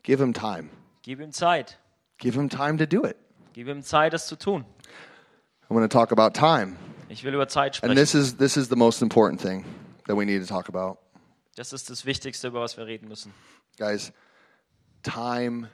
Give 0.04 0.22
Him 0.24 0.34
time. 0.34 0.70
Gib 1.02 1.20
ihm 1.20 1.32
Zeit. 1.32 1.78
Give 2.18 2.36
Him 2.38 2.50
time 2.50 2.78
to 2.78 2.86
do 2.86 3.06
it. 3.06 3.16
Gib 3.54 3.68
ihm 3.68 3.84
Zeit, 3.84 4.14
das 4.14 4.28
zu 4.28 4.36
tun. 4.38 4.66
I'm 5.70 5.76
going 5.76 5.88
to 5.88 5.88
talk 5.88 6.12
about 6.12 6.34
time. 6.34 6.78
Ich 7.10 7.24
will 7.24 7.34
über 7.34 7.48
Zeit 7.48 7.68
And 7.84 7.94
sprechen. 7.94 7.96
this 7.96 8.14
is, 8.16 8.38
this 8.38 8.58
is 8.58 8.70
the 8.70 8.76
most 8.76 9.02
important 9.02 9.42
thing 9.42 9.66
that 10.08 10.16
we 10.18 10.26
need 10.26 10.42
to 10.42 10.48
talk 10.48 10.68
about. 10.70 10.98
Das 11.56 11.74
ist 11.74 11.90
das 11.90 12.06
Wichtigste, 12.06 12.48
über 12.48 12.62
was 12.62 12.78
wir 12.78 12.86
reden 12.86 13.08
müssen. 13.08 13.34
Guys, 13.78 14.12
time 15.04 15.70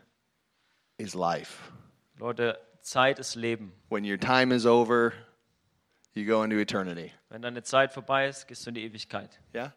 is 0.98 1.14
life. 1.14 1.72
Leute, 2.20 2.58
Zeit 2.82 3.20
ist 3.20 3.36
Leben. 3.36 3.72
When 3.90 4.06
your 4.10 4.18
time 4.18 4.54
is 4.54 4.66
over, 4.66 5.14
you 6.16 6.26
go 6.26 6.44
into 6.44 6.58
eternity. 6.58 7.12
Wenn 7.30 7.42
deine 7.42 7.64
Zeit 7.64 7.94
vorbei 7.94 8.28
ist, 8.28 8.48
gehst 8.48 8.66
du 8.66 8.70
in 8.70 8.76
die 8.76 8.84
Ewigkeit. 8.86 9.40
Yeah? 9.54 9.74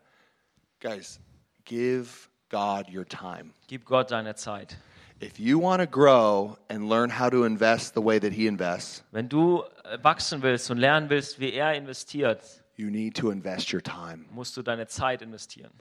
Guys, 0.81 1.21
give 1.65 2.29
God 2.51 2.89
your 2.89 3.05
time. 3.05 3.53
Gib 3.67 3.85
Gott 3.85 4.11
deine 4.11 4.35
Zeit. 4.35 4.77
If 5.21 5.41
you 5.41 5.59
want 5.59 5.81
to 5.81 5.87
grow 5.87 6.57
and 6.69 6.89
learn 6.89 7.11
how 7.11 7.29
to 7.29 7.45
invest 7.45 7.95
the 7.95 8.01
way 8.01 8.21
that 8.21 8.33
He 8.33 8.47
invests, 8.47 9.03
Wenn 9.11 9.29
du 9.29 9.65
äh, 9.85 9.99
wachsen 10.03 10.43
willst 10.43 10.71
und 10.71 10.79
lernen 10.79 11.11
willst, 11.11 11.41
wie 11.41 11.53
er 11.53 11.75
investiert, 11.75 12.41
you 12.77 12.89
need 12.89 13.17
to 13.17 13.31
invest 13.31 13.73
your 13.73 13.83
time. 13.83 14.27
musst 14.31 14.57
du 14.57 14.63
deine 14.63 14.87
Zeit 14.87 15.21
investieren. 15.23 15.73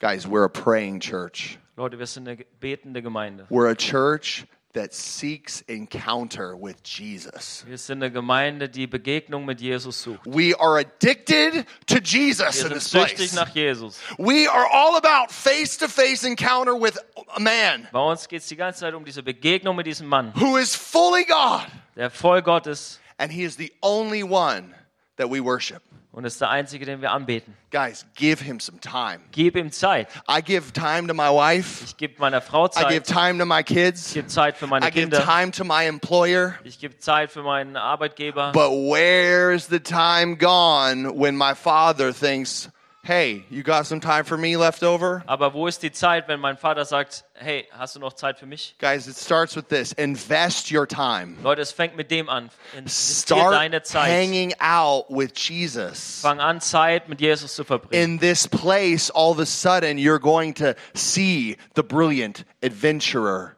Guys, 0.00 0.26
we're 0.26 0.44
a 0.44 0.48
praying 0.48 0.98
church. 0.98 1.58
Leute, 1.76 1.98
wir 1.98 2.06
sind 2.06 2.26
eine 2.26 2.44
betende 2.58 3.02
Gemeinde. 3.02 3.46
We're 3.50 3.70
a 3.70 3.74
church 3.76 4.46
that 4.72 4.94
seeks 4.94 5.62
encounter 5.62 6.54
with 6.56 6.76
Jesus. 6.84 7.64
Wir 7.66 7.76
sind 7.76 8.02
eine 8.02 8.12
Gemeinde, 8.12 8.68
die 8.68 8.86
Begegnung 8.86 9.44
mit 9.44 9.60
Jesus 9.60 10.02
sucht. 10.02 10.20
We 10.26 10.54
are 10.58 10.78
addicted 10.78 11.66
to 11.86 11.98
Jesus 11.98 12.40
Wir 12.40 12.46
in 12.46 12.52
sind 12.52 12.74
this 12.74 12.90
süchtig 12.90 13.16
place. 13.16 13.32
nach 13.34 13.54
Jesus. 13.54 13.98
We 14.18 14.48
are 14.48 14.66
all 14.70 14.96
about 14.96 15.32
face 15.32 15.76
to 15.78 15.88
face 15.88 16.24
encounter 16.24 16.74
with 16.74 16.98
a 17.34 17.40
man 17.40 17.88
Bei 17.92 18.00
uns 18.00 18.28
geht 18.28 18.42
es 18.42 18.48
die 18.48 18.56
ganze 18.56 18.80
Zeit 18.80 18.94
um 18.94 19.04
diese 19.04 19.22
Begegnung 19.22 19.74
mit 19.76 19.86
diesem 19.86 20.06
Mann, 20.06 20.32
who 20.36 20.56
is 20.56 20.74
fully 20.74 21.24
God, 21.24 21.66
der 21.96 22.10
voll 22.10 22.40
Gott 22.42 22.66
ist 22.66 23.00
and 23.18 23.32
He 23.32 23.42
is 23.42 23.56
the 23.56 23.72
only 23.82 24.22
one 24.22 24.74
that 25.16 25.28
we 25.28 25.40
worship. 25.40 25.82
Und 26.12 26.24
ist 26.24 26.40
der 26.40 26.50
einzige, 26.50 26.84
den 26.84 27.00
wir 27.02 27.12
anbeten. 27.12 27.56
Guys, 27.70 28.04
give 28.14 28.42
him 28.44 28.58
some 28.58 28.80
time. 28.80 29.20
Gib 29.30 29.56
ihm 29.56 29.70
Zeit. 29.70 30.08
I 30.28 30.42
give 30.42 30.72
time 30.72 31.06
to 31.06 31.14
my 31.14 31.28
wife. 31.28 31.84
Ich 31.84 31.96
gebe 31.96 32.14
meiner 32.18 32.40
Frau 32.40 32.66
Zeit. 32.66 32.90
I 32.90 32.94
give 32.94 33.02
time 33.04 33.38
to 33.38 33.46
my 33.46 33.62
kids. 33.62 34.08
Ich 34.08 34.14
gebe 34.14 34.26
Zeit 34.26 34.56
für 34.56 34.66
meine 34.66 34.86
I 34.86 34.90
meine 34.90 35.08
give 35.08 35.22
time 35.24 35.52
to 35.52 35.64
my 35.64 35.86
employer. 35.86 36.54
Ich 36.64 36.78
gebe 36.80 36.98
Zeit 36.98 37.30
für 37.30 37.42
meinen 37.42 37.76
Arbeitgeber. 37.76 38.52
But 38.52 38.70
where's 38.70 39.68
the 39.68 39.80
time 39.80 40.36
gone 40.36 41.16
when 41.16 41.36
my 41.36 41.54
father 41.54 42.12
thinks, 42.12 42.70
hey, 43.02 43.44
you 43.50 43.62
got 43.62 43.86
some 43.86 44.00
time 44.00 44.24
for 44.24 44.36
me 44.36 44.56
left 44.56 44.82
over? 44.82 45.22
Aber 45.26 45.52
wo 45.54 45.66
ist 45.66 45.82
die 45.82 45.90
Zeit, 45.90 46.28
wenn 46.28 46.38
mein 46.40 46.56
Vater 46.56 46.84
sagt, 46.84 47.24
hey, 47.34 47.66
hast 47.72 47.96
du 47.96 48.00
noch 48.00 48.12
Zeit 48.12 48.38
für 48.38 48.46
mich? 48.46 48.74
Guys, 48.78 49.06
it 49.08 49.16
starts 49.16 49.56
with 49.56 49.68
this 49.68 49.92
invest 49.92 50.70
your 50.70 50.86
time. 50.86 51.36
Leute, 51.42 51.62
es 51.62 51.72
fängt 51.72 51.96
mit 51.96 52.10
dem 52.10 52.28
an. 52.28 52.50
Investier 52.76 53.36
Start 53.36 53.54
deine 53.54 53.82
Zeit. 53.82 54.08
hanging 54.10 54.52
out 54.60 55.06
with 55.08 55.32
Jesus. 55.36 56.20
Fang 56.20 56.40
an, 56.40 56.60
Zeit 56.60 57.08
mit 57.08 57.20
Jesus 57.20 57.54
zu 57.54 57.64
verbringen. 57.64 58.02
In 58.02 58.18
this 58.18 58.46
place, 58.46 59.10
all 59.10 59.30
of 59.30 59.38
a 59.38 59.46
sudden, 59.46 59.98
you're 59.98 60.20
going 60.20 60.54
to 60.54 60.74
see 60.94 61.56
the 61.74 61.82
brilliant 61.82 62.44
adventurer, 62.62 63.56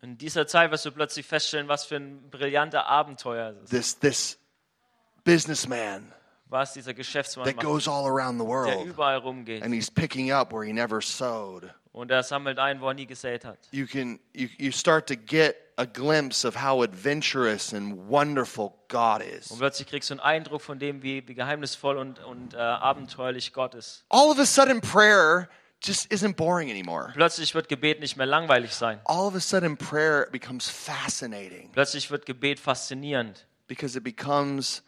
In 0.00 0.16
dieser 0.16 0.46
Zeit 0.46 0.70
wirst 0.70 0.86
du 0.86 0.92
plötzlich 0.92 1.26
feststellen, 1.26 1.68
was 1.68 1.84
für 1.84 1.96
ein 1.96 2.30
brillanter 2.30 2.86
Abenteuer 2.86 3.54
es 3.64 3.64
ist. 3.64 3.70
this, 3.70 3.98
this 3.98 4.38
businessman 5.24 6.12
Was 6.50 6.72
dieser 6.72 6.94
Geschäftsmann 6.94 7.46
that 7.46 7.56
goes 7.58 7.86
all 7.88 8.06
around 8.06 8.38
the 8.38 8.44
der 8.44 8.48
world 8.48 8.86
überall 8.86 9.18
rumgeht. 9.18 9.62
and 9.62 9.74
he's 9.74 9.90
picking 9.90 10.32
up 10.32 10.52
where 10.52 10.64
he 10.64 10.72
never 10.72 11.00
sowed. 11.00 11.72
Und 11.92 12.10
er 12.10 12.22
sammelt 12.22 12.58
ein, 12.58 12.80
wo 12.80 12.88
er 12.88 12.94
nie 12.94 13.06
gesät 13.06 13.44
hat. 13.44 13.58
You 13.70 13.86
can 13.86 14.20
you, 14.32 14.48
you 14.58 14.70
start 14.70 15.08
to 15.08 15.16
get 15.16 15.56
a 15.76 15.84
glimpse 15.84 16.46
of 16.46 16.56
how 16.56 16.82
adventurous 16.82 17.72
and 17.72 18.08
wonderful 18.08 18.72
God 18.88 19.22
is. 19.22 19.50
Und 19.50 19.58
plötzlich 19.58 19.88
kriegst 19.88 20.10
du 20.10 20.14
einen 20.14 20.20
Eindruck 20.20 20.60
von 20.60 20.78
dem, 20.78 21.02
wie, 21.02 21.26
wie 21.26 21.34
geheimnisvoll 21.34 21.96
und, 21.96 22.22
und 22.24 22.54
äh, 22.54 22.58
abenteuerlich 22.58 23.52
Gott 23.52 23.74
ist. 23.74 24.04
All 24.08 24.28
of 24.28 24.38
a 24.38 24.44
sudden, 24.44 24.80
prayer 24.80 25.48
just 25.80 26.10
isn't 26.10 26.34
boring 26.34 26.70
anymore. 26.70 27.12
Plötzlich 27.14 27.54
wird 27.54 27.68
Gebet 27.68 28.00
nicht 28.00 28.16
mehr 28.16 28.26
langweilig 28.26 28.74
sein. 28.74 29.00
All 29.04 29.26
of 29.26 29.34
a 29.34 29.40
sudden, 29.40 29.76
prayer 29.76 30.28
becomes 30.30 30.68
fascinating 30.68 31.70
Plötzlich 31.72 32.10
wird 32.10 32.26
Gebet 32.26 32.58
faszinierend, 32.58 33.46
because 33.66 33.96
it 33.96 34.04
becomes 34.04 34.82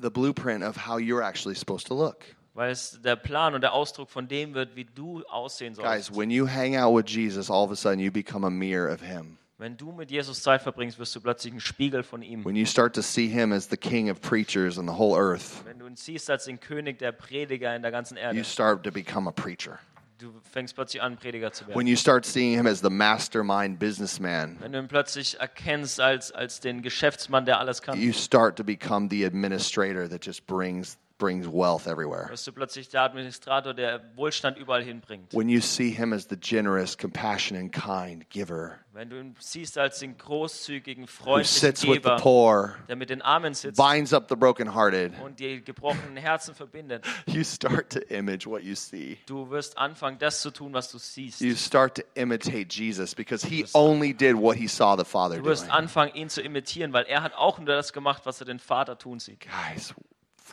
the 0.00 0.10
blueprint 0.10 0.62
of 0.64 0.76
how 0.86 0.98
you're 0.98 1.22
actually 1.22 1.54
supposed 1.54 1.86
to 1.86 1.94
look. 1.94 2.24
weil 2.54 2.70
es 2.70 2.98
der 3.02 3.16
Plan 3.16 3.54
und 3.54 3.60
der 3.60 3.72
Ausdruck 3.74 4.08
von 4.10 4.28
dem 4.28 4.54
wird, 4.54 4.76
wie 4.76 4.84
du 4.84 5.22
aussehen 5.24 5.74
Guys, 5.74 6.06
sollst. 6.06 6.16
when 6.16 6.30
you 6.30 6.46
hang 6.46 6.74
out 6.76 6.94
with 6.96 7.06
Jesus, 7.06 7.50
all 7.50 7.62
of 7.64 7.70
a 7.70 7.76
sudden 7.76 7.98
you 8.00 8.10
become 8.10 8.46
a 8.46 8.50
mirror 8.50 8.90
of 8.92 9.02
Him. 9.02 9.36
Wenn 9.58 9.76
du 9.76 9.90
mit 9.90 10.10
Jesus 10.10 10.42
Zeit 10.42 10.60
verbringst, 10.62 10.98
wirst 10.98 11.14
du 11.16 11.20
plötzlich 11.20 11.52
ein 11.54 11.60
Spiegel 11.60 12.02
von 12.02 12.20
ihm. 12.22 12.44
When 12.44 12.56
you 12.56 12.66
start 12.66 12.94
to 12.94 13.00
see 13.02 13.26
Him 13.28 13.52
as 13.52 13.68
the 13.70 13.76
King 13.76 14.10
of 14.10 14.20
preachers 14.20 14.76
in 14.78 14.86
the 14.86 14.92
whole 14.98 15.16
earth, 15.18 15.64
Wenn 15.64 15.78
du 15.78 15.86
ihn 15.86 15.96
siehst 15.96 16.28
als 16.30 16.44
den 16.44 16.60
König 16.60 16.98
der 16.98 17.12
Prediger 17.12 17.74
in 17.74 17.80
der 17.82 17.90
ganzen 17.90 18.16
you 18.16 18.22
Erde, 18.22 18.44
start 18.44 18.84
to 18.84 18.90
become 18.90 19.26
a 19.28 19.32
preacher. 19.32 19.78
Du 20.18 20.32
fängst 20.50 20.74
plötzlich 20.74 21.02
an, 21.02 21.16
Prediger 21.16 21.52
zu 21.52 21.66
When 21.66 21.74
werden. 21.74 21.86
you 21.86 21.96
start 21.96 22.24
seeing 22.24 22.54
Him 22.56 22.66
as 22.66 22.80
the 22.80 22.90
mastermind 22.90 23.78
businessman, 23.78 24.56
Wenn 24.60 24.72
du 24.72 24.78
ihn 24.78 24.88
plötzlich 24.88 25.38
erkennst 25.40 26.00
als, 26.00 26.32
als 26.32 26.60
den 26.60 26.82
Geschäftsmann, 26.82 27.44
der 27.44 27.60
alles 27.60 27.82
kann, 27.82 28.00
you 28.00 28.12
start 28.12 28.56
to 28.56 28.64
become 28.64 29.08
the 29.10 29.24
administrator 29.24 30.08
that 30.08 30.24
just 30.24 30.46
brings 30.46 30.98
brings 31.18 31.46
wealth 31.46 31.86
everywhere. 31.86 32.28
wirst 32.30 32.46
du 32.46 32.52
plötzlich 32.52 32.88
der 32.88 33.02
Administrator, 33.02 33.72
der 33.74 34.02
Wohlstand 34.16 34.58
überall 34.58 34.82
hinbringt. 34.82 35.32
When 35.34 35.48
you 35.48 35.60
see 35.60 35.90
him 35.90 36.12
as 36.12 36.26
the 36.28 36.36
generous, 36.36 36.96
compassionate, 36.96 37.70
kind 37.70 38.28
giver 38.30 38.78
Wenn 38.92 39.10
du 39.10 39.18
ihn 39.18 39.34
siehst 39.38 39.76
als 39.78 39.98
den 39.98 40.16
großzügigen, 40.16 41.06
freundlichen 41.06 41.74
Geber, 41.92 42.16
poor, 42.16 42.76
der 42.88 42.96
mit 42.96 43.10
den 43.10 43.20
Armen 43.22 43.52
sitzt 43.54 43.76
binds 43.76 44.12
up 44.12 44.26
the 44.28 44.36
brokenhearted, 44.36 45.12
und 45.22 45.38
die 45.38 45.62
gebrochenen 45.62 46.16
Herzen 46.16 46.54
verbindet, 46.54 47.04
you 47.26 47.44
start 47.44 47.90
to 47.92 48.00
image 48.08 48.46
what 48.46 48.62
you 48.62 48.74
see. 48.74 49.18
du 49.26 49.50
wirst 49.50 49.76
anfangen, 49.78 50.18
das 50.18 50.40
zu 50.40 50.50
tun, 50.50 50.72
was 50.72 50.90
du 50.90 50.98
siehst. 50.98 51.40
You 51.40 51.54
start 51.54 51.96
to 51.96 52.02
imitate 52.14 52.68
Jesus 52.70 53.14
because 53.14 53.46
he 53.46 53.64
only 53.74 54.12
did 54.14 54.34
what 54.36 54.56
he 54.56 54.66
saw 54.66 54.96
the 54.96 55.04
Father 55.04 55.36
Du 55.36 55.44
wirst 55.44 55.64
doing. 55.64 55.72
anfangen, 55.72 56.14
ihn 56.14 56.28
zu 56.28 56.40
imitieren, 56.42 56.92
weil 56.92 57.04
er 57.04 57.22
hat 57.22 57.34
auch 57.34 57.58
nur 57.58 57.66
das 57.66 57.92
gemacht, 57.92 58.22
was 58.24 58.40
er 58.40 58.46
den 58.46 58.58
Vater 58.58 58.98
tun 58.98 59.18
sieht. 59.18 59.40
Guys, 59.40 59.94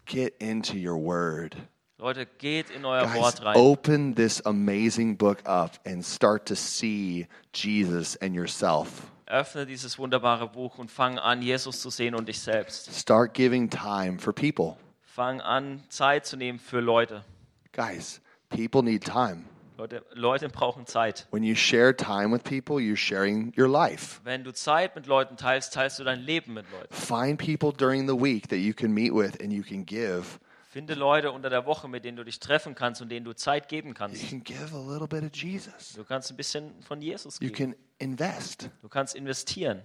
get 0.05 0.35
into 0.41 0.77
your 0.77 0.97
word. 0.97 1.55
Leute, 1.97 2.25
geht 2.37 2.69
in 2.69 2.83
euer 2.85 3.03
Guys, 3.05 3.15
Wort 3.15 3.41
rein. 3.45 3.55
open 3.55 4.15
this 4.15 4.41
amazing 4.45 5.15
book 5.15 5.39
up 5.45 5.77
and 5.85 6.03
start 6.03 6.45
to 6.47 6.55
see 6.55 7.27
Jesus 7.53 8.15
and 8.17 8.35
yourself. 8.35 9.09
Öffne 9.25 9.65
dieses 9.65 9.97
wunderbare 9.97 10.47
Buch 10.49 10.77
und 10.79 10.91
fang 10.91 11.17
an, 11.17 11.41
Jesus 11.41 11.79
zu 11.81 11.89
sehen 11.89 12.13
und 12.13 12.27
dich 12.27 12.39
selbst. 12.41 12.93
Start 12.93 13.33
giving 13.33 13.69
time 13.69 14.19
for 14.19 14.33
people. 14.33 14.75
Fang 15.01 15.39
an, 15.41 15.81
Zeit 15.89 16.25
zu 16.25 16.35
nehmen 16.35 16.59
für 16.59 16.81
Leute. 16.81 17.23
Guys, 17.71 18.21
people 18.49 18.83
need 18.83 19.03
time. 19.03 19.45
Leute, 19.78 20.05
Leute 20.13 20.49
brauchen 20.49 20.86
Zeit. 20.86 21.28
When 21.32 21.43
you 21.43 21.55
share 21.55 21.95
time 21.95 22.32
with 22.32 22.43
people, 22.43 22.80
you're 22.80 22.95
sharing 22.95 23.51
your 23.57 23.67
life. 23.67 24.21
Wenn 24.24 24.43
du 24.43 24.51
Zeit 24.53 24.95
mit 24.95 25.07
Leuten 25.07 25.36
teilst, 25.36 25.74
teilst 25.74 25.97
du 25.99 26.03
dein 26.03 26.19
Leben 26.19 26.53
mit 26.53 26.65
Leuten. 26.71 26.93
Find 26.93 27.39
people 27.39 27.71
during 27.71 28.07
the 28.07 28.13
week 28.13 28.49
that 28.49 28.59
you 28.59 28.74
can 28.74 28.93
meet 28.93 29.13
with 29.13 29.41
and 29.41 29.51
you 29.51 29.63
can 29.63 29.86
give. 29.86 30.39
Finde 30.69 30.95
Leute 30.95 31.32
unter 31.32 31.49
der 31.49 31.65
Woche, 31.65 31.88
mit 31.88 32.03
denen 32.03 32.17
du 32.17 32.24
dich 32.24 32.39
treffen 32.39 32.74
kannst 32.76 33.01
und 33.01 33.09
denen 33.09 33.26
du 33.26 33.34
Zeit 33.34 33.67
geben 33.69 33.89
You 33.89 33.93
kannst. 33.93 34.28
can 34.30 34.43
give 34.43 34.74
a 34.76 34.80
little 34.80 35.07
bit 35.07 35.24
of 35.24 35.30
Jesus. 35.36 35.93
Du 35.93 36.03
kannst 36.03 36.32
ein 36.32 36.38
bisschen 36.38 36.82
von 36.82 37.01
Jesus 37.01 37.38
You 37.39 37.49
geben. 37.49 37.74
can 37.74 37.76
invest. 37.99 38.69
Du 38.82 38.89
kannst 38.89 39.15
investieren. 39.15 39.84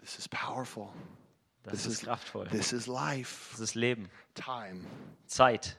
This 0.00 0.18
is 0.18 0.28
powerful. 0.28 0.88
Das 1.62 1.72
This 1.74 1.86
ist 1.86 1.92
is 1.94 2.00
kraftvoll. 2.04 2.46
this 2.48 2.72
is 2.72 2.86
life. 2.86 3.48
Das 3.52 3.60
ist 3.60 3.74
Leben. 3.74 4.10
Time, 4.34 4.80
Zeit, 5.26 5.76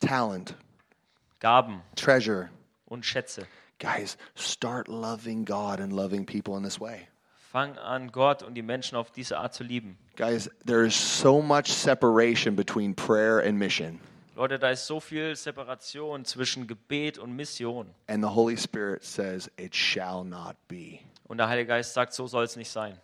talent, 0.00 0.54
Gaben 1.40 1.82
treasure. 1.96 2.50
und 2.86 3.04
Schätze. 3.04 3.46
Guys, 3.78 4.16
start 4.34 4.88
loving 4.88 5.44
God 5.44 5.80
and 5.80 5.92
loving 5.92 6.24
people 6.26 6.56
in 6.56 6.62
this 6.62 6.78
way. 6.78 7.08
Fang 7.50 7.76
an, 7.78 8.12
Gott 8.12 8.42
und 8.42 8.54
die 8.54 8.62
Menschen 8.62 8.96
auf 8.96 9.10
diese 9.10 9.38
Art 9.38 9.54
zu 9.54 9.64
lieben. 9.64 9.98
Guys, 10.16 10.48
there 10.66 10.86
is 10.86 10.94
so 10.94 11.42
much 11.42 11.72
separation 11.72 12.54
between 12.54 12.94
prayer 12.94 13.40
and 13.40 13.58
mission. 13.58 13.98
Leute, 14.36 14.58
da 14.58 14.70
ist 14.70 14.86
so 14.86 15.00
viel 15.00 15.34
Separation 15.34 16.24
zwischen 16.24 16.66
Gebet 16.66 17.18
und 17.18 17.34
Mission. 17.34 17.94
And 18.06 18.22
the 18.22 18.30
Holy 18.30 18.56
Spirit 18.56 19.04
says, 19.04 19.50
It 19.58 19.74
shall 19.74 20.24
not 20.24 20.56
be. 20.68 21.00
Und 21.26 21.38
der 21.38 21.48
Heilige 21.48 21.68
Geist 21.68 21.94
sagt, 21.94 22.12
so 22.12 22.26
soll 22.26 22.44
es 22.44 22.56
nicht 22.56 22.70
sein. 22.70 22.98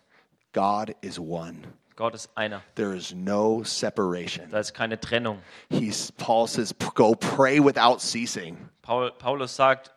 God 0.53 0.95
is 1.01 1.19
one. 1.19 1.61
Gott 1.97 2.13
ist 2.13 2.29
einer. 2.35 2.61
There 2.75 2.95
is 2.95 3.13
no 3.13 3.63
separation. 3.63 4.49
Da 4.51 4.59
ist 4.59 4.73
keine 4.73 4.99
Trennung. 4.99 5.41
He's 5.69 6.11
Paul 6.13 6.47
says, 6.47 6.73
Go 6.93 7.15
pray 7.15 7.59
without 7.59 7.99
ceasing. 7.99 8.69
Paul, 8.83 9.11
Paulus 9.11 9.55
sagt, 9.55 9.91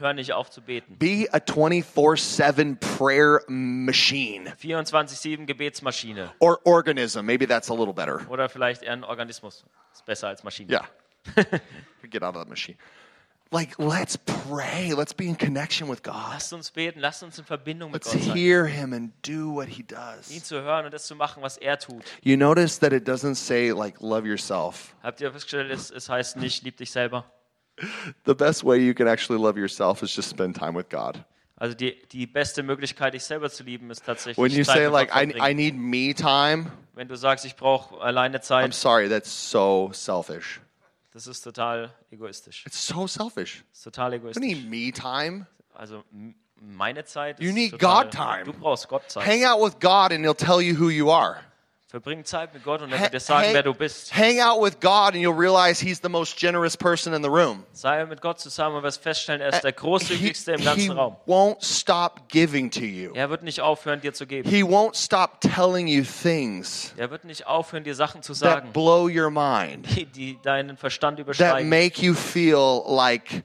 hör 0.00 0.12
nicht 0.12 0.32
auf 0.32 0.50
zu 0.50 0.60
beten. 0.60 0.96
Be 0.98 1.28
a 1.32 1.38
24 1.40 2.20
7 2.20 2.76
prayer 2.78 3.42
machine 3.46 4.52
24-7 4.60 5.46
Gebetsmaschine. 5.46 6.32
or 6.40 6.58
organism. 6.64 7.24
Maybe 7.24 7.46
that's 7.46 7.70
a 7.70 7.74
little 7.74 7.94
better. 7.94 8.28
Oder 8.28 8.48
vielleicht 8.48 8.82
eher 8.82 8.92
ein 8.92 9.04
Organismus. 9.04 9.64
Ist 9.92 10.04
besser 10.04 10.26
als 10.28 10.42
Maschine. 10.42 10.68
Yeah. 10.70 10.86
Get 12.10 12.22
out 12.22 12.34
of 12.34 12.42
that 12.42 12.48
machine. 12.48 12.76
Like, 13.52 13.78
let's 13.78 14.16
pray. 14.16 14.92
Let's 14.92 15.12
be 15.14 15.28
in 15.28 15.36
connection 15.36 15.88
with 15.88 16.02
God. 16.02 16.32
Lasst 16.32 16.52
uns 16.52 16.70
beten, 16.70 17.00
lasst 17.00 17.22
uns 17.22 17.38
in 17.38 17.44
Verbindung 17.44 17.92
mit 17.92 18.04
Let's 18.04 18.12
Gott 18.12 18.22
sein. 18.24 18.36
hear 18.36 18.66
Him 18.66 18.92
and 18.92 19.12
do 19.22 19.54
what 19.54 19.68
He 19.68 19.82
Ihn 19.82 19.86
does. 19.86 20.42
zu 20.42 20.60
hören 20.62 20.84
und 20.86 20.92
das 20.92 21.06
zu 21.06 21.14
machen, 21.14 21.42
was 21.42 21.56
er 21.56 21.78
tut. 21.78 22.02
You 22.22 22.36
notice 22.36 22.78
that 22.80 22.92
it 22.92 23.08
doesn't 23.08 23.36
say, 23.36 23.70
like, 23.70 24.00
love 24.00 24.26
yourself. 24.26 24.94
Habt 25.02 25.20
ihr 25.20 25.30
festgestellt, 25.30 25.70
es, 25.70 25.90
es 25.90 26.08
heißt 26.08 26.36
nicht, 26.38 26.64
lieb 26.64 26.76
dich 26.76 26.90
selber. 26.90 27.24
The 28.24 28.34
best 28.34 28.64
way 28.64 28.78
you 28.78 28.94
can 28.94 29.06
actually 29.06 29.40
love 29.40 29.58
yourself 29.58 30.02
is 30.02 30.14
just 30.14 30.30
spend 30.30 30.56
time 30.56 30.76
with 30.76 30.88
God. 30.88 31.24
Also 31.58 31.74
die, 31.74 32.02
die 32.12 32.26
beste 32.26 32.62
Möglichkeit, 32.62 33.14
dich 33.14 33.24
selber 33.24 33.48
zu 33.48 33.62
lieben, 33.62 33.90
ist 33.90 34.04
tatsächlich 34.04 34.36
When 34.36 34.50
you 34.52 34.64
Zeit 34.64 34.76
say, 34.76 34.84
mit 34.84 34.92
like, 34.92 35.10
I, 35.14 35.50
I 35.50 35.54
need 35.54 35.74
me 35.76 36.12
time, 36.14 36.70
Wenn 36.94 37.08
du 37.08 37.16
sagst, 37.16 37.44
ich 37.44 37.56
brauche 37.56 38.00
alleine 38.00 38.38
I'm 38.38 38.42
Zeit, 38.42 38.74
sorry, 38.74 39.08
that's 39.08 39.30
so 39.50 39.90
selfish. 39.92 40.60
Das 41.16 41.26
ist 41.26 41.40
total 41.40 41.90
egoistisch. 42.10 42.66
It's 42.66 42.86
so 42.86 43.06
selfish. 43.06 43.64
Das 43.70 43.78
ist 43.78 43.84
total 43.84 44.10
You 44.12 44.16
egoistisch. 44.18 44.42
need 44.42 44.68
me 44.68 44.92
time. 44.92 45.46
Also 45.72 46.04
meine 46.60 47.06
Zeit 47.06 47.40
You 47.40 47.52
need 47.52 47.70
total, 47.72 48.04
God 48.04 48.12
time. 48.12 48.44
Du 48.44 48.52
brauchst 48.52 48.86
Gott 48.86 49.10
Zeit. 49.10 49.26
Hang 49.26 49.44
out 49.46 49.64
with 49.64 49.80
God 49.80 50.12
and 50.12 50.24
He'll 50.24 50.34
tell 50.34 50.60
you 50.60 50.74
who 50.78 50.90
you 50.90 51.10
are. 51.10 51.38
Verbring 51.96 52.24
Zeit 52.26 52.52
mit 52.52 52.62
Gott 52.62 52.82
und 52.82 52.92
er 52.92 53.00
wird 53.00 53.14
dir 53.14 53.20
sagen, 53.20 53.46
hang- 53.46 53.54
wer 53.54 53.62
du 53.62 53.72
bist. 53.72 54.14
Hang 54.14 54.38
out 54.40 54.62
with 54.62 54.78
God 54.80 55.14
and 55.14 55.16
you'll 55.16 55.32
realize 55.38 55.82
He's 55.82 55.98
the 56.02 56.10
most 56.10 56.36
generous 56.38 56.76
person 56.76 57.14
in 57.14 57.22
the 57.22 57.28
room. 57.30 57.64
Sei 57.72 58.04
mit 58.04 58.20
Gott 58.20 58.38
zusammen 58.38 58.76
und 58.76 58.82
wirst 58.82 59.02
feststellen, 59.02 59.40
er 59.40 59.48
ist 59.48 59.62
der 59.64 59.70
He, 59.70 59.76
großzügigste 59.76 60.52
im 60.52 60.58
he 60.58 60.64
ganzen 60.66 60.90
Raum. 60.92 61.16
won't 61.26 61.64
stop 61.64 62.28
giving 62.28 62.70
to 62.70 62.80
you. 62.80 63.12
Er 63.14 63.30
wird 63.30 63.42
nicht 63.42 63.62
aufhören, 63.62 64.02
dir 64.02 64.12
zu 64.12 64.26
geben. 64.26 64.46
He 64.48 64.62
won't 64.62 64.94
stop 65.02 65.40
telling 65.40 65.86
you 65.88 66.04
things 66.04 66.92
Er 66.98 67.10
wird 67.10 67.24
nicht 67.24 67.46
aufhören, 67.46 67.84
dir 67.84 67.94
Sachen 67.94 68.22
zu 68.22 68.34
that 68.34 68.40
sagen, 68.40 68.72
blow 68.72 69.08
your 69.08 69.30
mind, 69.30 69.86
die, 69.96 70.04
die 70.04 70.38
deinen 70.42 70.76
Verstand 70.76 71.16
that 71.16 71.24
übersteigen, 71.24 71.68
make 71.70 72.02
you 72.02 72.12
feel 72.12 72.82
like 72.86 73.42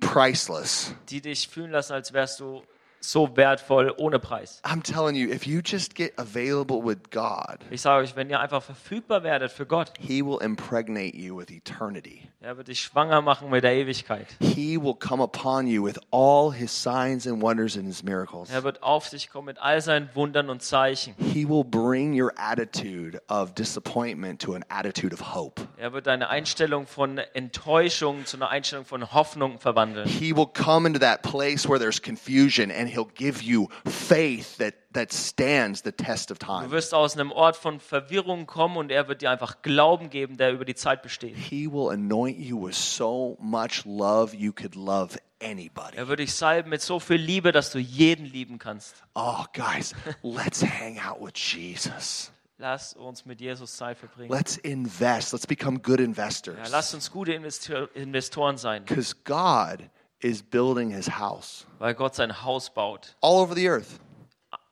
priceless. 0.00 0.92
die 1.08 1.20
dich 1.20 1.48
fühlen 1.48 1.70
lassen, 1.70 1.92
als 1.94 2.12
wärst 2.12 2.40
du 2.40 2.62
so 3.00 3.36
wertvoll, 3.36 3.92
ohne 3.96 4.18
Preis. 4.18 4.60
I'm 4.64 4.82
telling 4.82 5.14
you, 5.14 5.28
if 5.30 5.46
you 5.46 5.60
just 5.64 5.94
get 5.94 6.12
available 6.18 6.82
with 6.84 7.10
God, 7.10 7.58
Ich 7.70 7.80
sage 7.82 8.02
euch, 8.04 8.16
wenn 8.16 8.28
ihr 8.30 8.40
einfach 8.40 8.62
verfügbar 8.62 9.22
werdet 9.22 9.50
für 9.52 9.66
Gott, 9.66 9.92
He 9.98 10.22
will 10.24 10.38
impregnate 10.42 11.14
you 11.16 11.36
with 11.36 11.50
eternity. 11.50 12.28
er 12.40 12.56
wird 12.56 12.68
dich 12.68 12.80
schwanger 12.80 13.20
machen 13.22 13.50
mit 13.50 13.64
der 13.64 13.74
Ewigkeit. 13.74 14.26
He 14.40 14.76
will 14.80 14.94
come 14.94 15.22
upon 15.22 15.66
you 15.66 15.84
with 15.84 15.98
all 16.10 16.52
His 16.52 16.70
signs 16.72 17.26
and 17.26 17.40
wonders 17.42 17.76
and 17.76 17.86
His 17.86 18.02
miracles. 18.02 18.50
Er 18.50 18.64
wird 18.64 18.82
auf 18.82 19.08
dich 19.10 19.30
kommen 19.30 19.46
mit 19.46 19.58
all 19.58 19.80
seinen 19.80 20.08
Wundern 20.14 20.50
und 20.50 20.62
Zeichen. 20.62 21.14
He 21.18 21.48
will 21.48 21.64
bring 21.64 22.20
your 22.20 22.32
attitude 22.36 23.20
of 23.28 23.54
disappointment 23.54 24.40
to 24.42 24.54
an 24.54 24.64
attitude 24.68 25.12
of 25.14 25.34
hope. 25.34 25.62
Er 25.76 25.92
wird 25.92 26.06
deine 26.06 26.28
Einstellung 26.28 26.86
von 26.86 27.18
Enttäuschung 27.18 28.24
zu 28.26 28.36
einer 28.36 28.48
Einstellung 28.50 28.84
von 28.84 29.12
Hoffnung 29.12 29.58
verwandeln. 29.58 30.06
He 30.08 30.34
will 30.34 30.46
come 30.46 30.86
into 30.86 30.98
that 31.00 31.22
place 31.22 31.68
where 31.68 31.78
there's 31.78 32.00
confusion 32.00 32.70
and 32.70 32.87
He'll 32.88 33.10
give 33.14 33.42
you 33.42 33.68
faith 33.86 34.56
that, 34.58 34.74
that 34.94 35.12
stands 35.12 35.82
the 35.82 35.92
test 35.92 36.30
of 36.30 36.38
Du 36.38 36.46
time. 36.46 36.70
wirst 36.70 36.94
aus 36.94 37.14
einem 37.14 37.30
Ort 37.32 37.56
von 37.56 37.78
Verwirrung 37.80 38.46
kommen 38.46 38.76
und 38.76 38.90
er 38.90 39.08
wird 39.08 39.22
dir 39.22 39.30
einfach 39.30 39.62
Glauben 39.62 40.10
geben, 40.10 40.36
der 40.36 40.52
über 40.52 40.64
die 40.64 40.74
Zeit 40.74 41.02
besteht. 41.02 41.36
He 41.36 41.70
will 41.70 41.90
anoint 41.90 42.38
you 42.38 42.66
with 42.66 42.76
so 42.76 43.36
much 43.40 43.84
love 43.84 44.34
you 44.36 44.52
could 44.52 44.74
love 44.74 45.18
anybody. 45.42 45.96
Er 45.96 46.08
wird 46.08 46.20
dich 46.20 46.34
salben 46.34 46.70
mit 46.70 46.82
so 46.82 46.98
viel 47.00 47.16
Liebe, 47.16 47.52
dass 47.52 47.70
du 47.70 47.78
jeden 47.78 48.26
lieben 48.26 48.58
kannst. 48.58 48.94
Oh, 49.14 49.44
guys, 49.52 49.94
let's 50.22 50.62
hang 50.62 50.98
out 51.00 51.20
with 51.20 51.34
Jesus. 51.36 52.32
Lass 52.60 52.92
uns 52.94 53.24
mit 53.24 53.40
Jesus 53.40 53.76
Zeit 53.76 53.98
verbringen. 53.98 54.32
Let's 54.32 54.56
invest. 54.56 55.32
Let's 55.32 55.46
become 55.46 55.78
good 55.78 56.00
Ja, 56.00 56.04
investors. 56.06 56.70
lasst 56.72 56.92
uns 56.92 57.08
gute 57.12 57.32
Investor 57.32 57.88
Investoren 57.94 58.56
sein, 58.56 58.84
Because 58.84 59.14
God 59.24 59.88
is 60.20 60.42
building 60.42 60.90
his 60.90 61.06
house 61.08 61.64
weil 61.78 61.94
Gott 61.94 62.14
sein 62.14 62.30
Haus 62.44 62.70
baut. 62.70 63.14
all 63.20 63.38
over 63.40 63.54
the 63.54 63.68
earth. 63.68 64.00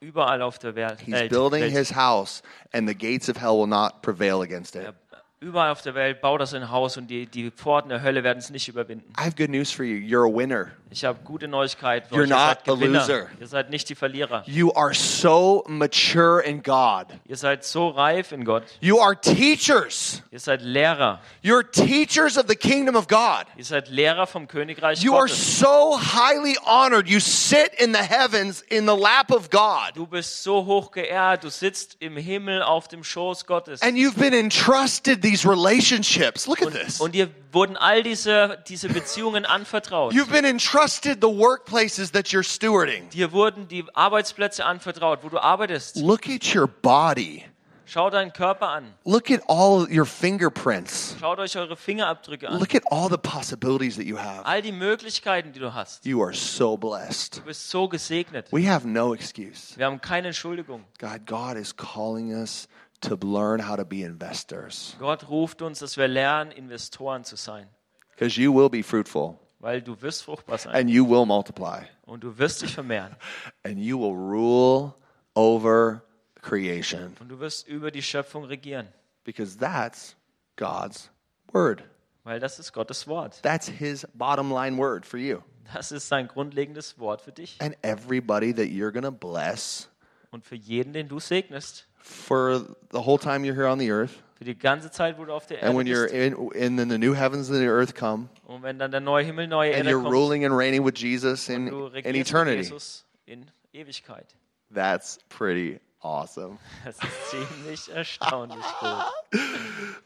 Überall 0.00 0.42
auf 0.42 0.58
der 0.58 0.74
Welt. 0.74 1.00
He's 1.00 1.14
äh, 1.14 1.28
building 1.28 1.62
Welt. 1.62 1.72
his 1.72 1.90
house, 1.94 2.42
and 2.72 2.86
the 2.88 2.94
gates 2.94 3.28
of 3.28 3.36
hell 3.38 3.56
will 3.58 3.66
not 3.66 4.02
prevail 4.02 4.42
against 4.42 4.76
it. 4.76 4.84
Ja, 4.84 4.92
Überall 5.38 5.70
auf 5.70 5.82
der 5.82 5.94
Welt 5.94 6.22
baut 6.22 6.40
er 6.40 6.46
sein 6.46 6.70
Haus 6.70 6.96
und 6.96 7.08
die, 7.08 7.26
die 7.26 7.50
Pforten 7.50 7.90
der 7.90 8.02
Hölle 8.02 8.24
werden 8.24 8.38
es 8.38 8.48
nicht 8.48 8.68
überwinden. 8.68 9.12
I 9.20 9.24
have 9.24 9.36
good 9.36 9.50
news 9.50 9.70
for 9.70 9.84
you. 9.84 9.96
You're 9.98 10.26
a 10.26 10.34
winner. 10.34 10.68
Ich 10.88 11.04
habe 11.04 11.18
gute 11.24 11.46
Neuigkeiten 11.46 12.08
für 12.08 12.14
You're 12.14 12.22
euch. 12.22 12.30
Ihr 12.30 12.36
seid 12.38 12.66
not 12.66 12.68
a 12.68 12.74
Gewinner. 12.74 13.00
loser. 13.00 13.26
Ihr 13.38 13.46
seid 13.46 13.68
nicht 13.70 13.88
die 13.90 13.94
Verlierer. 13.94 14.44
You 14.46 14.72
are 14.72 14.94
so 14.94 15.62
mature 15.68 16.40
in 16.42 16.62
God. 16.62 17.08
Ihr 17.26 17.36
seid 17.36 17.64
so 17.64 17.88
reif 17.88 18.32
in 18.32 18.46
Gott. 18.46 18.62
You 18.80 18.98
are 18.98 19.14
teachers. 19.20 20.22
Ihr 20.30 20.40
seid 20.40 20.62
Lehrer. 20.62 21.20
You're 21.42 21.70
teachers 21.70 22.38
of 22.38 22.46
the 22.48 22.56
kingdom 22.56 22.96
of 22.96 23.06
God. 23.06 23.44
Ihr 23.58 23.64
seid 23.64 23.88
Lehrer 23.90 24.26
vom 24.26 24.48
Königreich 24.48 25.02
You 25.02 25.14
are 25.16 25.26
Gottes. 25.26 25.58
so 25.58 25.98
highly 25.98 26.56
honored. 26.64 27.08
You 27.10 27.20
sit 27.20 27.72
in 27.78 27.92
the 27.92 28.00
heavens 28.02 28.62
in 28.70 28.86
the 28.86 28.96
lap 28.96 29.30
of 29.30 29.50
God. 29.50 29.92
Du 29.96 30.06
bist 30.06 30.42
so 30.42 30.64
hoch 30.64 30.92
geehrt. 30.92 31.44
Du 31.44 31.50
sitzt 31.50 31.96
im 32.00 32.16
Himmel 32.16 32.62
auf 32.62 32.88
dem 32.88 33.04
Schoß 33.04 33.44
Gottes. 33.44 33.82
And 33.82 33.98
you've 33.98 34.18
been 34.18 34.32
entrusted 34.32 35.25
these 35.26 35.44
relationships. 35.48 36.46
Look 36.46 36.62
at 36.62 36.72
this. 36.72 37.00
Und 37.00 37.14
dir 37.14 37.28
wurden 37.52 37.76
all 37.76 38.02
diese, 38.02 38.62
diese 38.68 38.88
Beziehungen 38.88 39.44
anvertraut. 39.44 40.12
You've 40.12 40.30
been 40.30 40.44
entrusted 40.44 41.20
the 41.20 41.28
workplaces 41.28 42.12
that 42.12 42.28
you're 42.28 42.44
stewarding. 42.44 43.08
Dir 43.10 43.32
wurden 43.32 43.66
die 43.68 43.84
Arbeitsplätze 43.94 44.64
anvertraut, 44.64 45.24
wo 45.24 45.28
du 45.28 45.38
arbeitest. 45.38 45.96
Look 45.96 46.28
at 46.28 46.54
your 46.54 46.68
body. 46.68 47.44
Schau 47.88 48.10
deinen 48.10 48.32
Körper 48.32 48.68
an. 48.68 48.94
Look 49.04 49.30
at 49.30 49.42
all 49.48 49.86
your 49.88 50.04
fingerprints. 50.04 51.14
Schaut 51.20 51.38
euch 51.38 51.56
eure 51.56 51.76
Fingerabdrücke 51.76 52.48
an. 52.48 52.58
Look 52.58 52.74
at 52.74 52.82
all 52.90 53.08
the 53.08 53.16
possibilities 53.16 53.94
that 53.96 54.06
you 54.06 54.18
have. 54.18 54.44
All 54.44 54.60
die 54.60 54.72
Möglichkeiten, 54.72 55.52
die 55.52 55.60
du 55.60 55.72
hast. 55.72 56.04
You 56.04 56.20
are 56.20 56.34
so 56.34 56.76
blessed. 56.76 57.38
Du 57.38 57.42
bist 57.42 57.70
so 57.70 57.88
gesegnet. 57.88 58.52
We 58.52 58.68
have 58.68 58.88
no 58.88 59.14
excuse. 59.14 59.76
Wir 59.76 59.86
haben 59.86 60.00
keine 60.00 60.28
Entschuldigung. 60.28 60.84
God, 60.98 61.26
God 61.26 61.56
is 61.56 61.76
calling 61.76 62.32
us 62.32 62.66
to 63.00 63.16
learn 63.22 63.66
how 63.68 63.76
to 63.76 63.84
be 63.84 64.02
investors 64.02 64.96
Gott 64.98 65.28
ruft 65.28 65.62
uns, 65.62 65.78
dass 65.80 65.96
wir 65.96 66.08
lernen, 66.08 66.50
Investoren 66.52 67.24
zu 67.24 67.36
sein. 67.36 67.68
because 68.10 68.40
you 68.40 68.52
will 68.54 68.68
be 68.68 68.82
fruitful 68.82 69.38
Weil 69.58 69.80
du 69.82 70.00
wirst 70.02 70.22
fruchtbar 70.24 70.58
sein. 70.58 70.74
and 70.74 70.90
you 70.90 71.04
will 71.08 71.24
multiply 71.26 71.82
Und 72.04 72.22
du 72.24 72.36
wirst 72.38 72.62
dich 72.62 72.74
vermehren. 72.74 73.16
and 73.64 73.78
you 73.78 73.98
will 73.98 74.14
rule 74.14 74.94
over 75.34 76.02
creation 76.42 77.14
Und 77.20 77.28
du 77.28 77.38
wirst 77.40 77.66
über 77.68 77.90
die 77.90 78.02
Schöpfung 78.02 78.44
regieren. 78.44 78.88
because 79.24 79.56
that's 79.58 80.16
God's 80.56 81.10
word. 81.52 81.82
Weil 82.24 82.40
das 82.40 82.58
ist 82.58 82.72
Gottes 82.72 83.06
Wort. 83.06 83.40
That's 83.42 83.68
his 83.68 84.06
bottom 84.14 84.50
line 84.52 84.76
word 84.78 85.06
for 85.06 85.18
you. 85.18 85.38
Das 85.74 85.90
ist 85.92 86.08
sein 86.08 86.28
grundlegendes 86.28 86.98
Wort 86.98 87.20
für 87.20 87.32
dich. 87.32 87.56
And 87.60 87.76
everybody 87.82 88.52
that 88.54 88.66
you're 88.66 88.90
going 88.92 89.04
to 89.04 89.10
bless 89.12 89.88
Und 90.30 90.44
für 90.44 90.54
jeden, 90.56 90.92
den 90.92 91.08
du 91.08 91.18
segnest. 91.20 91.86
For 92.06 92.60
the 92.92 93.02
whole 93.02 93.18
time 93.18 93.44
you're 93.44 93.54
here 93.54 93.66
on 93.66 93.78
the 93.78 93.90
earth. 93.90 94.22
Für 94.38 94.44
die 94.44 94.54
ganze 94.56 94.90
Zeit, 94.90 95.16
wo 95.18 95.24
du 95.24 95.32
auf 95.32 95.46
der 95.46 95.58
And 95.62 95.68
Erde 95.68 95.76
when 95.78 95.86
you're 95.86 96.04
bist. 96.10 96.14
in, 96.14 96.34
and 96.62 96.78
then 96.78 96.88
the 96.90 96.98
new 96.98 97.14
heavens 97.14 97.48
and 97.48 97.58
the 97.58 97.68
earth 97.68 97.94
come, 97.94 98.28
Und 98.46 98.62
wenn 98.62 98.78
dann 98.78 98.90
der 98.90 99.00
neue 99.00 99.24
Himmel, 99.24 99.46
neue 99.46 99.70
and 99.74 99.78
Erde 99.86 99.90
you're 99.90 100.02
kommt. 100.02 100.12
ruling 100.14 100.44
and 100.44 100.54
reigning 100.56 100.84
with 100.84 100.94
Jesus 100.98 101.48
in, 101.48 101.66
du 101.66 101.86
in 101.86 101.92
mit 101.94 102.16
eternity. 102.16 102.58
Jesus 102.62 103.04
in 103.26 103.50
Ewigkeit. 103.72 104.26
That's 104.72 105.18
pretty 105.30 105.80
awesome. 106.02 106.58
Das 106.84 106.96
ist 106.96 107.30
ziemlich 107.30 107.88
erstaunlich 107.92 108.64
gut. 108.80 109.04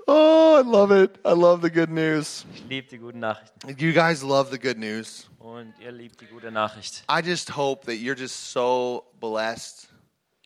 Oh, 0.07 0.59
I 0.59 0.63
love 0.69 0.91
it. 0.93 1.19
I 1.25 1.33
love 1.33 1.61
the 1.63 1.71
good 1.71 1.91
news. 1.91 2.45
Ich 2.55 2.65
liebe 2.69 2.89
die 2.89 2.99
guten 2.99 3.21
Nachrichten. 3.21 3.69
You 3.79 3.93
guys 3.93 4.23
love 4.23 4.51
the 4.51 4.59
good 4.59 4.79
news. 4.79 5.29
Und 5.39 5.75
ihr 5.81 5.93
liebt 5.93 6.21
die 6.21 6.27
gute 6.27 6.51
Nachricht. 6.51 7.05
I 7.11 7.21
just 7.21 7.57
hope 7.57 7.87
that 7.87 7.97
you're 8.01 8.17
just 8.19 8.53
so 8.53 9.05
blessed 9.21 9.89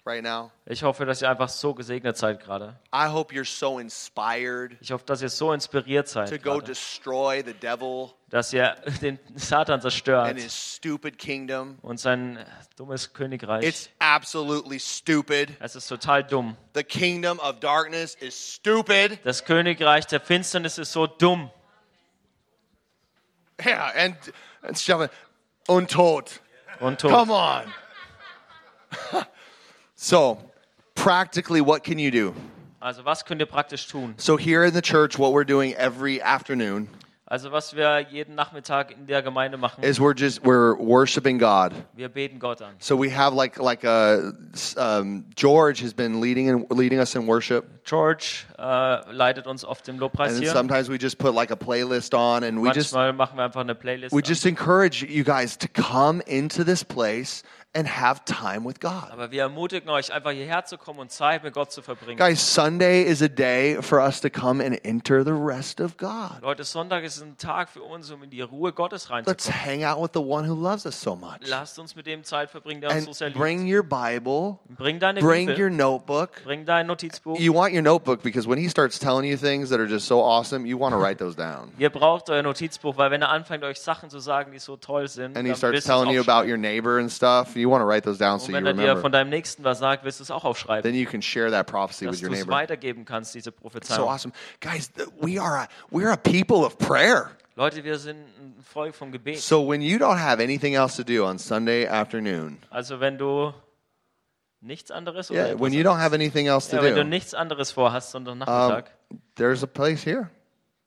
right 0.07 0.23
now. 0.23 0.51
Ich 0.67 0.83
hoffe, 0.83 1.05
dass 1.07 1.23
ihr 1.23 1.31
einfach 1.31 1.49
so 1.49 1.75
gesegnet 1.75 2.17
seid 2.17 2.41
gerade. 2.41 2.77
I 2.93 3.09
hope 3.09 3.35
you're 3.35 3.45
so 3.45 3.79
inspired 3.79 4.77
Ich 4.81 4.93
hoffe, 4.93 5.05
dass 5.07 5.23
ihr 5.23 5.29
so 5.29 5.53
inspiriert 5.53 6.07
to 6.07 6.13
seid, 6.13 6.43
go 6.43 6.55
gerade, 6.55 6.67
destroy 6.67 7.43
the 7.45 7.55
devil 7.55 8.13
dass 8.31 8.53
ihr 8.53 8.75
den 9.03 9.19
Satan 9.35 9.75
and 9.75 9.83
zerstört 9.83 10.37
his 10.37 10.53
stupid 10.53 11.19
kingdom. 11.19 11.79
und 11.83 11.99
sein 11.99 12.45
dummes 12.77 13.13
Königreich. 13.13 13.65
It's 13.65 13.91
absolutely 13.99 14.79
stupid. 14.79 15.51
Es 15.61 15.77
ist 15.77 15.89
total 15.89 16.25
dumm. 16.25 16.57
The 16.75 16.85
kingdom 16.85 17.39
of 17.41 17.61
darkness 17.61 18.15
is 18.17 18.35
stupid. 18.35 19.19
Das 19.25 19.45
Königreich 19.45 20.07
der 20.07 20.21
Finsternis 20.21 20.79
ist 20.79 20.93
so 20.93 21.07
dumm. 21.07 21.51
Yeah, 23.65 23.93
and 23.97 24.17
and 24.63 24.79
shove 24.79 25.05
it. 25.05 25.11
Untold. 25.69 26.41
Und 26.81 27.01
tot. 27.01 27.11
Come 27.11 27.33
on. 27.33 27.73
so, 30.05 30.39
practically, 30.95 31.63
what 31.63 31.83
can 31.83 31.99
you 31.99 32.11
do? 32.11 32.35
Also 32.83 33.03
was 33.03 33.23
könnt 33.25 33.41
ihr 33.41 33.47
praktisch 33.47 33.89
tun? 33.89 34.15
So, 34.19 34.37
here 34.37 34.63
in 34.63 34.75
the 34.75 34.83
church, 34.83 35.19
what 35.19 35.33
we're 35.33 35.45
doing 35.45 35.73
every 35.75 36.21
afternoon 36.21 36.89
Also 37.27 37.51
was 37.51 37.75
wir 37.75 38.01
jeden 38.13 38.35
Nachmittag 38.35 38.91
in 38.91 39.07
der 39.07 39.23
Gemeinde 39.23 39.57
machen, 39.57 39.83
is 39.83 39.99
we're 39.99 40.15
just 40.15 40.45
we're 40.45 40.77
worshiping 40.77 41.39
God. 41.39 41.73
wir 41.97 42.11
beten 42.11 42.39
Gott 42.39 42.61
an. 42.61 42.75
So 42.81 42.97
we 42.97 43.09
have 43.11 43.33
like 43.33 43.59
like 43.59 43.83
a 43.83 44.35
um, 44.77 45.25
George 45.35 45.81
has 45.81 45.95
been 45.95 46.21
leading 46.21 46.51
and 46.51 46.71
leading 46.71 47.01
us 47.01 47.17
in 47.17 47.27
worship, 47.27 47.83
George 47.85 48.47
äh, 48.65 49.13
leitet 49.13 49.47
uns 49.47 49.65
auf 49.65 49.83
dem 49.83 49.99
Lobpreis 49.99 50.33
and 50.35 50.41
hier. 50.43 50.53
sometimes 50.53 50.89
we 50.89 50.97
just 50.99 51.19
put 51.19 51.35
like 51.35 51.51
a 51.51 51.57
playlist 51.57 52.15
on, 52.15 52.43
and 52.45 52.63
we 52.63 52.71
just 52.73 52.93
Manchmal 52.95 53.13
machen 53.13 53.37
wir 53.37 53.45
einfach 53.45 53.61
eine 53.61 53.75
Playlist. 53.75 54.13
we 54.15 54.19
an. 54.19 54.25
just 54.25 54.47
encourage 54.47 55.03
you 55.05 55.23
guys 55.25 55.59
to 55.59 55.69
come 55.69 56.23
into 56.27 56.65
this 56.65 56.83
place 56.85 57.43
and 57.77 57.89
have 57.89 58.25
time 58.25 58.65
with 58.65 58.79
God. 58.79 59.11
Aber 59.11 59.33
wir 59.33 59.43
ermutigen 59.43 59.91
euch, 59.91 60.13
einfach 60.13 60.31
hierher 60.31 60.65
zu 60.65 60.79
kommen 60.79 61.01
und 61.01 61.11
Zeit 61.11 61.43
mit 61.43 61.53
Gott 61.55 61.73
zu 61.73 61.83
verbringen. 61.83 62.17
Guys, 62.17 62.55
Sunday 62.55 63.03
is 63.03 63.21
a 63.21 63.27
day 63.27 63.83
for 63.83 63.99
us 64.01 64.21
to 64.21 64.31
come 64.31 64.65
and 64.65 64.79
enter 64.85 65.25
the 65.25 65.33
rest 65.33 65.81
of 65.81 65.97
God. 65.97 66.41
Leute, 66.41 66.63
Sonntag 66.63 67.03
ist 67.03 67.21
ein 67.21 67.37
Tag 67.37 67.69
für 67.69 67.83
uns, 67.83 68.13
um 68.13 68.23
in 68.23 68.31
die 68.31 68.43
Ruhe 68.43 68.73
Gottes 68.73 69.09
Let's 69.09 69.49
reinzukommen. 69.49 69.65
hang 69.65 69.83
out 69.85 70.01
with 70.01 70.11
the 70.15 70.21
one 70.21 70.49
who 70.49 70.55
loves 70.55 70.87
us 70.87 71.01
so 71.01 71.17
much. 71.17 71.41
Lasst 71.49 71.77
uns 71.81 71.97
mit 71.97 72.07
dem 72.07 72.23
Zeit 72.23 72.49
verbringen, 72.49 72.81
der 72.81 72.93
uns 72.93 73.07
so 73.07 73.13
sehr 73.13 73.27
And 73.27 73.35
liebt. 73.35 73.43
bring 73.45 73.67
your 73.75 73.83
Bible, 73.83 74.61
Bring 74.69 75.01
deine 75.01 75.19
bring 75.19 75.49
Bibel, 75.49 75.61
your 75.65 75.71
notebook. 75.71 76.45
bring 76.45 76.65
dein 76.65 76.87
Notizbuch. 76.87 77.41
You 77.41 77.53
want 77.53 77.75
your 77.75 77.83
notebook 77.83 78.23
because 78.23 78.47
when 78.55 78.63
he 78.63 78.69
starts 78.69 79.01
telling 79.01 79.29
you 79.29 79.37
things 79.37 79.71
that 79.71 79.81
are 79.81 79.89
just 79.89 80.07
so 80.07 80.21
awesome, 80.23 80.65
you 80.65 80.79
want 80.79 80.93
to 80.95 80.97
write 80.99 81.19
those 81.19 81.35
down. 81.35 81.73
Ihr 81.79 81.91
braucht 81.91 82.31
euer 82.31 82.43
Notizbuch, 82.43 82.97
weil 82.97 83.11
wenn 83.11 83.21
er 83.21 83.31
anfängt, 83.31 83.65
euch 83.65 83.81
Sachen 83.81 84.11
zu 84.11 84.21
sagen, 84.21 84.53
die 84.53 84.61
so 84.61 84.77
toll 84.77 85.09
sind, 85.09 85.37
And 85.37 85.45
he 85.45 85.49
dann 85.53 85.57
starts 85.57 85.73
willst 85.75 85.87
telling 85.89 86.11
you 86.11 86.21
about 86.21 86.49
your 86.49 86.57
neighbor 86.57 86.99
and 87.01 87.11
stuff, 87.11 87.57
you 87.57 87.69
want 87.69 87.83
to 87.83 87.87
write 87.89 88.05
those 88.05 88.19
down 88.19 88.39
so 88.39 88.47
Und 88.47 88.51
you 88.53 88.57
wenn 88.59 88.67
er 88.67 88.73
dir 88.75 88.81
remember. 88.83 89.01
von 89.01 89.11
deinem 89.13 89.31
Nächsten 89.31 89.65
was 89.65 89.81
sagt, 89.81 90.05
willst 90.05 90.21
du 90.21 90.23
es 90.23 90.31
auch 90.31 90.45
aufschreiben, 90.45 90.83
Then 90.89 90.95
you 91.01 91.09
can 91.11 91.21
share 91.21 91.51
that 91.51 91.67
prophecy 91.67 92.05
dass 92.07 92.15
with 92.17 92.23
your 92.23 92.29
du 92.29 92.35
es 92.35 92.41
neighbor. 92.43 92.55
weitergeben 92.55 93.05
kannst, 93.05 93.35
diese 93.35 93.51
So 93.51 93.53
Prophezeiung. 93.61 94.09
awesome. 94.09 94.33
Guys, 94.61 94.93
th- 94.93 95.09
we 95.21 95.41
are 95.41 95.57
a, 95.63 95.69
we're 95.91 96.13
a 96.13 96.17
people 96.17 96.65
of 96.65 96.79
prayer. 96.79 97.31
Leute, 97.57 97.83
wir 97.85 97.99
sind 97.99 98.19
ein 98.19 98.55
Volk 98.73 98.95
vom 98.95 99.13
Gebet. 99.13 99.39
So 99.39 99.67
when 99.69 99.81
you 99.81 99.97
don't 99.99 100.19
have 100.19 100.43
anything 100.43 100.75
else 100.75 100.97
to 100.97 101.05
do 101.05 101.25
on 101.25 101.39
Sunday 101.39 101.87
afternoon, 101.87 102.59
Also 102.71 102.99
wenn 103.01 103.17
du 103.17 103.53
nichts 104.65 104.91
anderes 104.91 105.31
oder 105.31 105.51
yeah, 105.51 105.61
when 105.61 105.73
you 105.73 105.83
don't 105.83 105.99
have 105.99 106.15
anything 106.15 106.47
else 106.47 106.69
to 106.71 106.77
ja, 106.77 106.83
wenn 106.83 106.95
du 106.95 107.03
do, 107.03 107.09
nichts 107.09 107.35
anderes 107.35 107.71
vorhast, 107.71 108.11
sondern 108.11 108.35
um, 108.35 108.39
Nachmittag, 108.49 108.91
there's 109.37 109.63
a 109.63 109.67
place 109.67 110.05
here. 110.05 110.31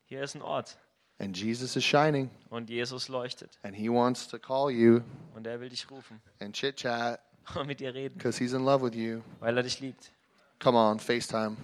hier 0.05 0.21
ist 0.23 0.35
ein 0.35 0.41
Ort. 0.41 0.77
And 1.19 1.35
Jesus 1.35 1.75
is 1.75 1.83
shining, 1.83 2.29
und 2.49 2.69
Jesus 2.69 3.07
leuchtet. 3.07 3.57
and 3.63 3.75
He 3.75 3.89
wants 3.89 4.27
to 4.27 4.37
call 4.37 4.69
you 4.71 5.01
Und 5.35 5.47
er 5.47 5.59
will 5.59 5.69
dich 5.69 5.89
rufen 5.89 6.21
and 6.39 6.53
chit 6.53 6.75
chat 6.77 7.19
und 7.55 7.67
mit 7.67 7.79
dir 7.79 7.93
reden, 7.93 8.15
because 8.17 8.37
He's 8.37 8.53
in 8.53 8.65
love 8.65 8.83
with 8.83 8.95
you. 8.95 9.21
weil 9.39 9.55
er 9.57 9.63
dich 9.63 9.79
liebt. 9.79 10.11
Come 10.59 10.77
on, 10.77 10.99
FaceTime. 10.99 11.55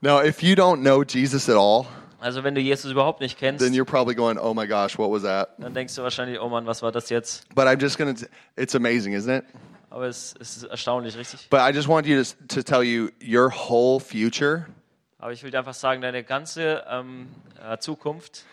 Now, 0.00 0.20
if 0.22 0.42
you 0.42 0.54
don't 0.54 0.82
know 0.82 1.02
Jesus 1.02 1.48
at 1.48 1.56
all, 1.56 1.86
Also 2.24 2.42
wenn 2.42 2.54
du 2.54 2.60
Jesus 2.62 2.90
überhaupt 2.90 3.20
nicht 3.20 3.38
kennst, 3.38 3.62
then 3.62 3.74
you're 3.74 3.84
probably 3.84 4.14
going, 4.14 4.38
oh 4.38 4.54
my 4.54 4.66
gosh, 4.66 4.96
what 4.96 5.10
was 5.10 5.24
that? 5.24 5.50
dann 5.58 5.74
denkst 5.74 5.94
du 5.94 6.02
wahrscheinlich, 6.02 6.40
oh 6.40 6.48
Mann, 6.48 6.64
was 6.64 6.80
war 6.80 6.90
das 6.90 7.10
jetzt? 7.10 7.46
But 7.54 7.66
I'm 7.66 7.78
just 7.78 7.98
to, 7.98 8.14
it's 8.56 8.74
amazing, 8.74 9.12
isn't 9.12 9.40
it? 9.40 9.44
Aber 9.90 10.06
es, 10.06 10.34
es 10.40 10.56
ist 10.56 10.62
erstaunlich, 10.64 11.18
richtig? 11.18 11.50
But 11.50 11.60
I 11.60 11.70
just 11.70 11.86
want 11.86 12.06
you 12.06 12.22
to, 12.24 12.46
to 12.48 12.62
tell 12.62 12.82
you 12.82 13.10
your 13.20 13.50
whole 13.50 14.00
future 14.00 14.64
Aber 15.18 15.32
ich 15.32 15.42
will 15.42 15.50
dir 15.50 15.58
einfach 15.58 15.74
sagen, 15.74 16.00
deine 16.00 16.24
ganze 16.24 16.82
ähm, 16.88 17.28
äh, 17.62 17.76
Zukunft 17.76 18.46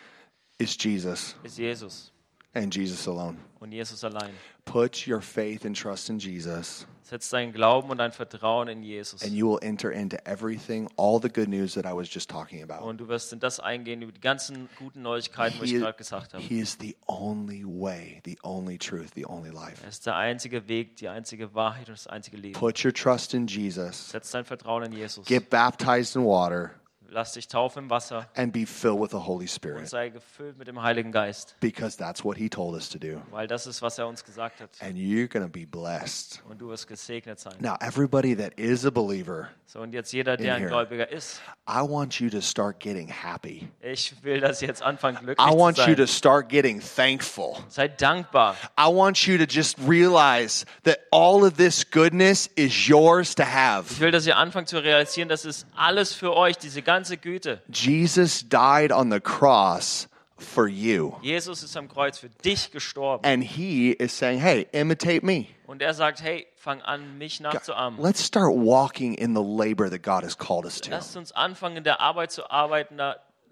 is 0.58 0.76
Jesus 0.78 1.38
ist 1.44 1.58
Jesus 1.58 2.12
and 2.54 2.76
Jesus 2.76 3.08
alone. 3.08 3.38
und 3.62 3.72
Jesus 3.72 4.04
allein. 4.04 4.32
Put 4.66 5.08
your 5.08 5.22
faith 5.22 5.66
and 5.66 5.80
trust 5.80 6.10
in 6.10 6.20
Jesus, 6.20 6.86
Setz 7.04 7.30
deinen 7.30 7.52
Glauben 7.54 7.90
und 7.90 7.98
dein 7.98 8.12
Vertrauen 8.12 8.68
in 8.68 8.84
Jesus. 8.84 9.22
and 9.24 9.34
you 9.34 9.50
will 9.50 9.60
enter 9.62 9.92
into 9.92 10.18
everything, 10.26 10.88
all 10.98 11.20
the 11.22 11.30
good 11.30 11.48
news 11.50 11.74
that 11.74 11.86
I 11.86 11.94
was 11.94 12.14
just 12.14 12.30
talking 12.30 12.64
about. 12.64 12.86
Und 12.86 12.98
du 13.00 13.08
wirst 13.08 13.34
in 13.34 13.40
das 13.40 13.60
eingehen, 13.60 14.02
über 14.02 14.12
die 14.12 14.22
ganzen 14.22 14.70
guten 14.78 15.02
Neuigkeiten, 15.02 15.60
wo 15.60 15.64
ich 15.64 15.72
He, 15.72 15.80
gerade 15.80 15.98
gesagt 15.98 16.34
habe. 16.34 16.44
he 16.44 16.60
is 16.60 16.78
the 16.80 16.96
only 17.08 17.64
way, 17.66 18.22
the 18.26 18.38
only 18.44 18.78
truth, 18.78 19.10
the 19.16 19.26
only 19.26 19.50
life. 19.50 19.82
Er 19.84 19.90
ist 19.90 20.06
der 20.06 20.16
einzige 20.16 20.68
Weg, 20.68 20.96
die 20.98 21.08
einzige 21.10 21.54
Wahrheit 21.54 21.88
und 21.90 21.98
das 21.98 22.08
einzige 22.08 22.38
Leben. 22.38 22.54
Put 22.60 22.84
your 22.86 22.94
trust 22.94 23.34
in 23.34 23.48
Jesus. 23.48 24.10
Setz 24.10 24.32
dein 24.32 24.46
Vertrauen 24.46 24.84
in 24.84 24.94
Jesus. 24.94 25.26
Get 25.26 25.50
baptized 25.50 26.16
in 26.16 26.24
water 26.24 26.72
Lass 27.14 27.34
dich 27.34 27.50
taufen 27.50 27.84
im 27.84 27.90
Wasser 27.90 28.30
and 28.38 28.54
be 28.54 28.66
filled 28.66 29.02
with 29.02 29.12
the 29.12 29.18
Holy 29.18 29.44
und 29.44 29.50
Spirit 29.50 29.88
sei 29.90 30.10
gefüllt 30.10 30.58
mit 30.58 30.68
dem 30.70 30.82
Heiligen 30.82 31.12
Geist. 31.12 31.56
because 31.60 31.98
that's 31.98 32.24
what 32.24 32.38
He 32.38 32.48
told 32.48 32.74
us 32.74 32.88
to 32.90 32.98
do. 32.98 33.22
Weil 33.32 33.48
das 33.48 33.68
ist, 33.68 33.82
was 33.82 33.98
er 33.98 34.08
uns 34.08 34.24
gesagt 34.24 34.62
hat. 34.62 34.70
And 34.80 34.96
you're 34.96 35.28
going 35.28 35.46
to 35.46 35.52
be 35.52 35.66
blessed. 35.68 36.42
Und 36.50 36.62
du 36.62 36.70
wirst 36.70 36.88
gesegnet 36.88 37.38
sein. 37.40 37.56
Now, 37.60 37.76
everybody 37.82 38.34
that 38.38 38.54
is 38.58 38.86
a 38.86 38.90
believer, 38.90 39.50
So, 39.66 39.80
und 39.82 39.94
jetzt 39.94 40.14
jeder, 40.14 40.38
der 40.38 40.56
ein 40.56 40.62
here. 40.62 40.70
Gläubiger 40.70 41.10
ist, 41.12 41.42
I 41.68 41.80
want 41.82 42.20
you 42.20 42.30
to 42.30 42.40
start 42.42 42.80
getting 42.80 43.10
happy. 43.10 43.68
ich 43.82 44.14
will, 44.24 44.40
dass 44.40 44.62
ihr 44.62 44.70
jetzt 44.70 44.82
anfangt, 44.82 45.20
glücklich 45.20 45.46
I 45.46 45.52
want 45.54 45.78
zu 45.78 45.90
you 45.90 45.96
to 45.96 46.06
sein. 46.06 46.16
start 46.18 46.48
getting 46.50 46.80
thankful. 46.82 47.58
Seid 47.68 48.02
dankbar. 48.02 48.56
I 48.80 48.86
want 48.88 49.26
you 49.28 49.38
to 49.38 49.44
just 49.44 49.78
realize 49.86 50.66
that 50.84 51.00
all 51.12 51.44
of 51.46 51.56
this 51.58 51.84
goodness 51.90 52.48
is 52.56 52.88
yours 52.88 53.36
to 53.36 53.44
Ich 53.44 53.50
have. 53.50 54.00
will, 54.00 54.12
dass 54.12 54.26
ihr 54.26 54.38
anfangt 54.38 54.70
zu 54.70 54.82
realisieren, 54.82 55.28
das 55.30 55.44
ist 55.46 55.66
alles 55.76 56.14
für 56.14 56.36
euch, 56.36 56.58
diese 56.58 56.82
ganze 57.02 57.18
Güte. 57.18 57.62
Jesus 57.70 58.48
died 58.48 58.92
on 58.92 59.12
the 59.12 59.20
cross 59.20 60.08
for 60.38 60.68
you. 60.68 61.14
Jesus 61.22 61.64
ist 61.64 61.76
am 61.78 61.88
Kreuz 61.88 62.18
für 62.20 62.30
dich 62.30 62.72
gestorben. 62.72 63.26
And 63.26 63.44
he 63.44 63.92
is 63.92 64.16
saying, 64.18 64.40
hey, 64.40 64.68
imitate 64.72 65.26
me. 65.26 65.48
Und 65.68 65.82
er 65.82 65.94
sagt, 65.94 66.22
hey, 66.22 66.48
fang 66.56 66.82
an, 66.82 67.18
mich 67.18 67.40
nachzuahmen. 67.40 68.00
Let's 68.00 68.24
start 68.24 68.54
walking 68.54 69.14
in 69.16 69.34
the 69.34 69.42
labor 69.42 69.90
that 69.90 70.04
God 70.04 70.24
has 70.24 70.38
called 70.38 70.66
us 70.66 70.80
to. 70.82 70.92
Lasst 70.92 71.16
uns 71.16 71.32
anfangen, 71.32 71.78
in 71.78 71.84
der 71.84 72.02
Arbeit 72.02 72.32
zu 72.32 72.50
arbeiten, 72.50 72.98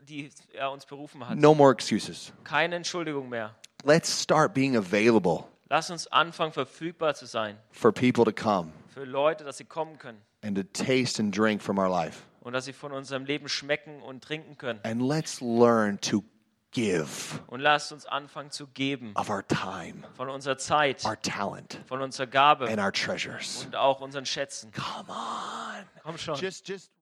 die 0.08 0.30
er 0.54 0.72
uns 0.72 0.86
berufen 0.86 1.28
hat. 1.28 1.38
No 1.38 1.54
more 1.56 1.72
excuses. 1.72 2.32
Keine 2.44 2.76
Entschuldigung 2.76 3.30
mehr. 3.30 3.56
Let's 3.84 4.22
start 4.22 4.54
being 4.54 4.76
available 4.76 5.46
Lasst 5.70 5.92
uns 5.92 6.08
anfangen, 6.08 6.52
verfügbar 6.52 7.14
zu 7.16 7.26
sein. 7.26 7.58
for 7.72 7.92
people 7.92 8.26
to 8.26 8.32
come 8.34 8.72
Für 8.94 9.06
Leute, 9.06 9.44
dass 9.44 9.58
sie 9.58 9.66
kommen 9.66 9.98
können. 9.98 10.20
and 10.42 10.58
to 10.58 10.64
taste 10.64 11.20
and 11.22 11.36
drink 11.36 11.62
from 11.62 11.78
our 11.78 11.90
life. 11.90 12.24
Und 12.50 12.54
dass 12.54 12.66
sie 12.66 12.74
von 12.74 12.92
unserem 12.92 13.26
Leben 13.26 13.48
schmecken 13.48 14.02
und 14.02 14.24
trinken 14.24 14.58
können. 14.58 14.80
And 14.84 15.00
let's 15.04 15.40
learn 15.40 16.02
to 16.02 16.24
give 16.72 17.40
Und 17.46 17.60
lasst 17.60 17.92
uns 17.92 18.08
anfangen 18.08 18.50
zu 18.50 18.66
geben. 18.66 19.12
of 19.16 19.30
our 19.30 19.46
time, 19.48 20.04
Von 20.16 20.30
unserer 20.30 20.58
Zeit, 20.58 21.06
our 21.06 21.20
talent, 21.22 21.80
von 21.86 22.02
unserer 22.02 22.26
Gabe 22.26 22.68
and 22.68 22.80
our 22.80 22.92
treasures. 22.92 23.66
und 23.66 23.76
auch 23.76 24.02
unseren 24.02 24.26
Schätzen. 24.26 24.72
Come 24.72 25.10
on. 25.12 25.86
Komm 26.02 26.18
schon. 26.18 26.40
Just 26.40 26.68
just 26.68 26.92